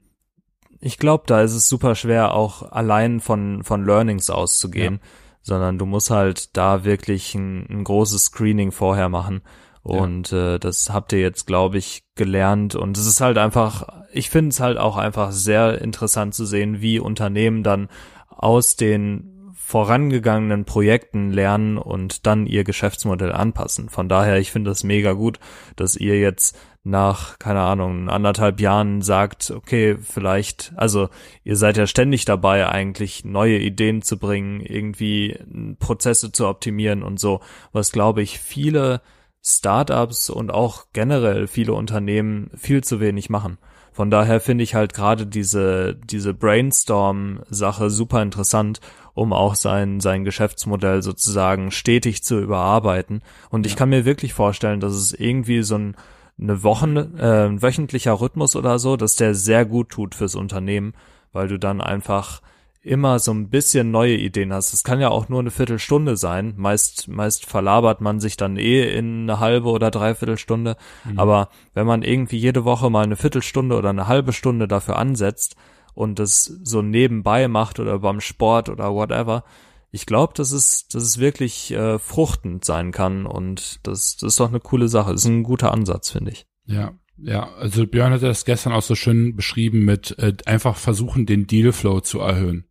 ich 0.80 0.98
glaube, 0.98 1.24
da 1.26 1.42
ist 1.42 1.52
es 1.52 1.68
super 1.68 1.94
schwer, 1.94 2.34
auch 2.34 2.70
allein 2.72 3.20
von, 3.20 3.62
von 3.62 3.84
Learnings 3.84 4.30
auszugehen, 4.30 5.00
sondern 5.42 5.78
du 5.78 5.86
musst 5.86 6.10
halt 6.10 6.56
da 6.56 6.84
wirklich 6.84 7.34
ein, 7.34 7.66
ein 7.68 7.84
großes 7.84 8.24
Screening 8.26 8.72
vorher 8.72 9.08
machen. 9.08 9.42
Und 9.82 10.32
äh, 10.32 10.58
das 10.58 10.90
habt 10.90 11.12
ihr 11.12 11.20
jetzt, 11.20 11.46
glaube 11.46 11.78
ich, 11.78 12.04
gelernt. 12.14 12.74
Und 12.74 12.98
es 12.98 13.06
ist 13.06 13.20
halt 13.20 13.38
einfach, 13.38 13.88
ich 14.12 14.28
finde 14.30 14.50
es 14.50 14.60
halt 14.60 14.78
auch 14.78 14.96
einfach 14.96 15.32
sehr 15.32 15.80
interessant 15.80 16.34
zu 16.34 16.44
sehen, 16.44 16.80
wie 16.80 17.00
Unternehmen 17.00 17.62
dann 17.62 17.88
aus 18.28 18.76
den 18.76 19.54
vorangegangenen 19.54 20.64
Projekten 20.64 21.30
lernen 21.30 21.78
und 21.78 22.26
dann 22.26 22.46
ihr 22.46 22.64
Geschäftsmodell 22.64 23.32
anpassen. 23.32 23.88
Von 23.88 24.08
daher, 24.08 24.38
ich 24.38 24.50
finde 24.50 24.70
das 24.70 24.82
mega 24.82 25.12
gut, 25.12 25.38
dass 25.76 25.94
ihr 25.96 26.18
jetzt 26.18 26.58
nach, 26.82 27.38
keine 27.38 27.60
Ahnung, 27.60 28.08
anderthalb 28.08 28.60
Jahren 28.60 29.02
sagt, 29.02 29.50
okay, 29.50 29.98
vielleicht, 30.00 30.72
also 30.76 31.08
ihr 31.44 31.56
seid 31.56 31.76
ja 31.76 31.86
ständig 31.86 32.24
dabei, 32.24 32.68
eigentlich 32.68 33.24
neue 33.24 33.58
Ideen 33.58 34.00
zu 34.00 34.18
bringen, 34.18 34.60
irgendwie 34.60 35.38
Prozesse 35.78 36.32
zu 36.32 36.48
optimieren 36.48 37.02
und 37.02 37.20
so, 37.20 37.40
was 37.72 37.92
glaube 37.92 38.22
ich 38.22 38.38
viele 38.38 39.02
Startups 39.42 40.30
und 40.30 40.50
auch 40.50 40.86
generell 40.92 41.46
viele 41.46 41.74
Unternehmen 41.74 42.50
viel 42.56 42.82
zu 42.82 43.00
wenig 43.00 43.28
machen. 43.30 43.58
Von 43.92 44.10
daher 44.10 44.40
finde 44.40 44.64
ich 44.64 44.74
halt 44.74 44.94
gerade 44.94 45.26
diese, 45.26 45.96
diese 45.96 46.32
Brainstorm-Sache 46.32 47.90
super 47.90 48.22
interessant, 48.22 48.80
um 49.14 49.32
auch 49.32 49.54
sein, 49.54 50.00
sein 50.00 50.24
Geschäftsmodell 50.24 51.02
sozusagen 51.02 51.70
stetig 51.70 52.22
zu 52.22 52.38
überarbeiten. 52.38 53.22
Und 53.50 53.66
ich 53.66 53.72
Ja. 53.72 53.78
kann 53.78 53.90
mir 53.90 54.04
wirklich 54.04 54.32
vorstellen, 54.32 54.80
dass 54.80 54.94
es 54.94 55.12
irgendwie 55.12 55.62
so 55.62 55.76
ein, 55.76 55.96
eine 56.41 56.62
Wochen, 56.62 56.97
äh, 56.97 57.47
ein 57.47 57.62
wöchentlicher 57.62 58.20
Rhythmus 58.20 58.57
oder 58.57 58.78
so, 58.78 58.97
dass 58.97 59.16
der 59.16 59.34
sehr 59.34 59.64
gut 59.64 59.91
tut 59.91 60.14
fürs 60.14 60.34
Unternehmen, 60.34 60.95
weil 61.32 61.49
du 61.49 61.59
dann 61.59 61.80
einfach 61.80 62.41
immer 62.82 63.18
so 63.18 63.32
ein 63.32 63.51
bisschen 63.51 63.91
neue 63.91 64.16
Ideen 64.16 64.53
hast. 64.53 64.72
Das 64.72 64.84
kann 64.84 65.01
ja 65.01 65.11
auch 65.11 65.28
nur 65.28 65.41
eine 65.41 65.51
Viertelstunde 65.51 66.16
sein. 66.16 66.55
Meist, 66.57 67.09
meist 67.09 67.45
verlabert 67.45 68.01
man 68.01 68.20
sich 68.20 68.38
dann 68.38 68.57
eh 68.57 68.91
in 68.97 69.28
eine 69.28 69.38
halbe 69.38 69.68
oder 69.68 69.91
dreiviertel 69.91 70.38
Stunde. 70.38 70.76
Aber 71.16 71.51
wenn 71.74 71.86
man 71.86 72.03
irgendwie 72.03 72.38
jede 72.38 72.64
Woche 72.64 72.88
mal 72.88 73.05
eine 73.05 73.16
Viertelstunde 73.16 73.76
oder 73.76 73.91
eine 73.91 74.09
halbe 74.09 74.32
Stunde 74.32 74.66
dafür 74.66 74.97
ansetzt 74.97 75.57
und 75.95 76.18
das 76.18 76.45
so 76.45 76.80
nebenbei 76.80 77.49
macht 77.49 77.80
oder 77.80 77.99
beim 77.99 78.20
Sport 78.22 78.70
oder 78.70 78.95
whatever, 78.95 79.45
ich 79.91 80.07
glaube, 80.07 80.34
dass 80.36 80.53
es, 80.53 80.86
dass 80.88 81.03
es 81.03 81.18
wirklich 81.18 81.72
äh, 81.72 81.99
fruchtend 81.99 82.64
sein 82.64 82.93
kann 82.93 83.26
und 83.26 83.80
das, 83.82 84.16
das 84.16 84.32
ist 84.34 84.41
doch 84.41 84.49
eine 84.49 84.61
coole 84.61 84.88
Sache. 84.88 85.12
Das 85.12 85.22
ist 85.22 85.28
ein 85.28 85.43
guter 85.43 85.72
Ansatz, 85.72 86.11
finde 86.11 86.30
ich. 86.30 86.47
Ja, 86.66 86.95
ja, 87.22 87.53
also 87.55 87.86
Björn 87.86 88.12
hat 88.12 88.22
das 88.22 88.45
gestern 88.45 88.72
auch 88.72 88.82
so 88.82 88.95
schön 88.95 89.36
beschrieben 89.36 89.84
mit 89.84 90.18
äh, 90.18 90.34
einfach 90.47 90.76
versuchen, 90.76 91.26
den 91.26 91.47
Dealflow 91.47 92.01
zu 92.01 92.20
erhöhen. 92.20 92.64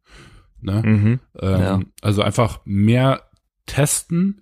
Ne? 0.61 0.81
Mhm. 0.83 1.19
Ähm, 1.39 1.61
Ja. 1.61 1.79
Also 2.01 2.21
einfach 2.21 2.61
mehr 2.65 3.29
testen, 3.65 4.41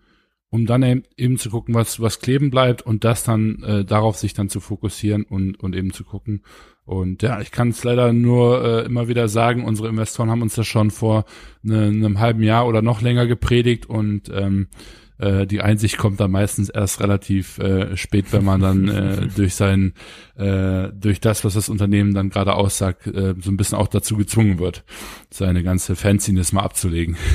um 0.50 0.66
dann 0.66 0.84
eben, 0.84 1.04
eben 1.18 1.38
zu 1.38 1.50
gucken, 1.50 1.76
was, 1.76 2.00
was 2.00 2.20
kleben 2.20 2.50
bleibt 2.50 2.82
und 2.82 3.04
das 3.04 3.24
dann 3.24 3.62
äh, 3.64 3.86
darauf 3.86 4.18
sich 4.18 4.34
dann 4.34 4.50
zu 4.50 4.60
fokussieren 4.60 5.24
und, 5.24 5.60
und 5.60 5.76
eben 5.76 5.92
zu 5.92 6.04
gucken. 6.06 6.44
Und 6.88 7.22
ja, 7.22 7.42
ich 7.42 7.52
kann 7.52 7.72
es 7.72 7.84
leider 7.84 8.14
nur 8.14 8.64
äh, 8.64 8.86
immer 8.86 9.10
wieder 9.10 9.28
sagen, 9.28 9.66
unsere 9.66 9.90
Investoren 9.90 10.30
haben 10.32 10.42
uns 10.42 10.56
das 10.56 10.68
schon 10.68 10.90
vor 10.90 11.26
ne, 11.62 11.88
einem 11.88 12.20
halben 12.20 12.42
Jahr 12.42 12.66
oder 12.66 12.82
noch 12.82 13.02
länger 13.02 13.28
gepredigt 13.28 13.88
und 13.88 14.32
ähm, 14.34 14.70
äh, 15.18 15.46
die 15.46 15.60
Einsicht 15.60 15.98
kommt 15.98 16.22
dann 16.22 16.32
meistens 16.32 16.70
erst 16.70 17.02
relativ 17.02 17.60
äh, 17.60 17.98
spät, 17.98 18.28
wenn 18.32 18.46
man 18.46 18.62
dann 18.62 18.88
äh, 18.88 19.28
durch 19.36 19.56
sein, 19.56 19.96
äh, 20.38 20.88
durch 20.94 21.20
das, 21.20 21.44
was 21.44 21.56
das 21.56 21.68
Unternehmen 21.68 22.14
dann 22.14 22.30
gerade 22.30 22.54
aussagt, 22.54 23.06
äh, 23.06 23.36
so 23.38 23.52
ein 23.52 23.58
bisschen 23.58 23.78
auch 23.78 23.90
dazu 23.90 24.16
gezwungen 24.16 24.58
wird, 24.58 24.86
seine 25.30 25.64
ganze 25.64 25.98
Fanciness 25.98 26.54
mal 26.54 26.64
abzulegen. 26.64 27.18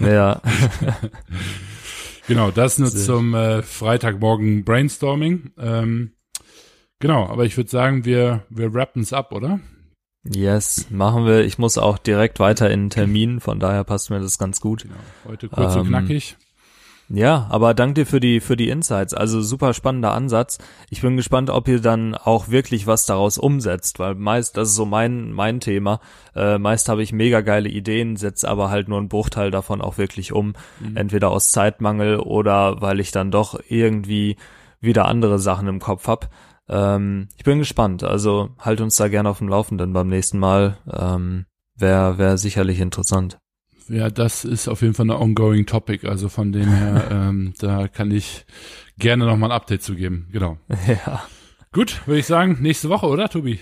Ja. 0.00 0.40
Genau, 2.28 2.50
das 2.52 2.78
nur 2.78 2.88
Sehr 2.88 3.04
zum 3.04 3.34
äh, 3.34 3.62
Freitagmorgen 3.62 4.64
Brainstorming. 4.64 5.50
Ähm, 5.58 6.12
genau, 7.02 7.26
aber 7.26 7.44
ich 7.44 7.56
würde 7.58 7.68
sagen, 7.68 8.06
wir, 8.06 8.44
wir 8.48 8.72
wrappen 8.72 9.02
es 9.02 9.12
ab, 9.12 9.32
oder? 9.32 9.60
Yes, 10.24 10.86
machen 10.88 11.26
wir. 11.26 11.44
Ich 11.44 11.58
muss 11.58 11.76
auch 11.76 11.98
direkt 11.98 12.38
weiter 12.38 12.70
in 12.70 12.80
einen 12.80 12.90
Termin, 12.90 13.40
von 13.40 13.58
daher 13.58 13.84
passt 13.84 14.08
mir 14.08 14.20
das 14.20 14.38
ganz 14.38 14.60
gut. 14.60 14.84
Genau. 14.84 14.94
Heute 15.26 15.48
kurz 15.48 15.74
und 15.74 15.82
Ähm, 15.82 15.88
knackig. 15.88 16.36
Ja, 17.08 17.46
aber 17.50 17.74
dank 17.74 17.96
dir 17.96 18.06
für 18.06 18.20
die 18.20 18.40
für 18.40 18.56
die 18.56 18.70
Insights. 18.70 19.12
Also 19.12 19.42
super 19.42 19.74
spannender 19.74 20.12
Ansatz. 20.12 20.58
Ich 20.88 21.02
bin 21.02 21.16
gespannt, 21.16 21.50
ob 21.50 21.68
ihr 21.68 21.80
dann 21.80 22.14
auch 22.14 22.48
wirklich 22.48 22.86
was 22.86 23.04
daraus 23.04 23.36
umsetzt, 23.36 23.98
weil 23.98 24.14
meist 24.14 24.56
das 24.56 24.70
ist 24.70 24.76
so 24.76 24.86
mein 24.86 25.32
mein 25.32 25.60
Thema. 25.60 26.00
Äh, 26.34 26.56
meist 26.58 26.88
habe 26.88 27.02
ich 27.02 27.12
mega 27.12 27.42
geile 27.42 27.68
Ideen, 27.68 28.16
setze 28.16 28.48
aber 28.48 28.70
halt 28.70 28.88
nur 28.88 28.98
einen 28.98 29.08
Bruchteil 29.08 29.50
davon 29.50 29.82
auch 29.82 29.98
wirklich 29.98 30.32
um, 30.32 30.54
entweder 30.94 31.30
aus 31.32 31.50
Zeitmangel 31.50 32.18
oder 32.18 32.80
weil 32.80 33.00
ich 33.00 33.10
dann 33.10 33.30
doch 33.30 33.60
irgendwie 33.68 34.36
wieder 34.80 35.04
andere 35.06 35.38
Sachen 35.38 35.68
im 35.68 35.80
Kopf 35.80 36.06
hab. 36.06 36.30
Ähm, 36.72 37.28
ich 37.36 37.44
bin 37.44 37.58
gespannt. 37.58 38.02
Also 38.02 38.50
halt 38.58 38.80
uns 38.80 38.96
da 38.96 39.08
gerne 39.08 39.28
auf 39.28 39.38
dem 39.38 39.48
Laufenden 39.48 39.92
beim 39.92 40.08
nächsten 40.08 40.38
Mal. 40.38 40.78
Ähm, 40.90 41.44
Wäre 41.76 42.18
wär 42.18 42.38
sicherlich 42.38 42.80
interessant. 42.80 43.38
Ja, 43.88 44.08
das 44.10 44.44
ist 44.44 44.68
auf 44.68 44.82
jeden 44.82 44.94
Fall 44.94 45.06
eine 45.06 45.18
ongoing 45.18 45.66
Topic. 45.66 46.06
Also 46.06 46.28
von 46.28 46.52
dem 46.52 46.68
her, 46.68 47.08
ähm, 47.10 47.54
da 47.58 47.88
kann 47.88 48.10
ich 48.10 48.46
gerne 48.98 49.26
nochmal 49.26 49.50
ein 49.50 49.56
Update 49.56 49.82
zu 49.82 49.94
geben. 49.94 50.28
Genau. 50.32 50.58
ja. 50.86 51.22
Gut, 51.72 52.06
würde 52.06 52.20
ich 52.20 52.26
sagen, 52.26 52.58
nächste 52.60 52.88
Woche, 52.88 53.06
oder, 53.06 53.28
Tobi? 53.28 53.58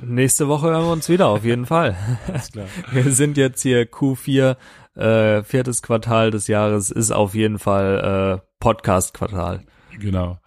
Nächste 0.00 0.46
Woche 0.46 0.68
hören 0.68 0.84
wir 0.84 0.92
uns 0.92 1.08
wieder, 1.08 1.26
auf 1.26 1.44
jeden 1.44 1.66
Fall. 1.66 1.96
Alles 2.28 2.52
klar. 2.52 2.66
Wir 2.92 3.10
sind 3.12 3.36
jetzt 3.36 3.62
hier 3.62 3.90
Q4, 3.90 4.56
äh, 4.94 5.42
viertes 5.42 5.82
Quartal 5.82 6.30
des 6.30 6.46
Jahres, 6.46 6.90
ist 6.90 7.10
auf 7.10 7.34
jeden 7.34 7.58
Fall 7.58 8.40
äh, 8.40 8.46
Podcast-Quartal. 8.60 9.64
Genau. 9.98 10.38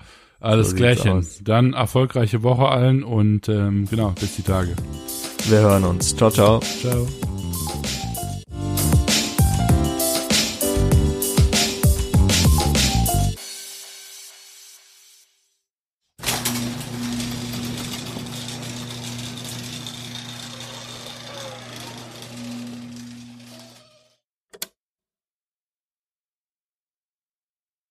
Alles 0.42 0.72
So 0.72 0.76
klärchen. 0.76 1.26
Dann 1.44 1.74
erfolgreiche 1.74 2.44
Woche 2.44 2.68
allen 2.68 3.04
und 3.04 3.48
ähm, 3.48 3.88
genau, 3.90 4.14
bis 4.20 4.36
die 4.36 4.42
Tage. 4.42 4.76
Wir 5.48 5.60
hören 5.60 5.84
uns. 5.86 6.16
Ciao, 6.16 6.30
ciao. 6.30 6.60
Ciao. 6.60 7.08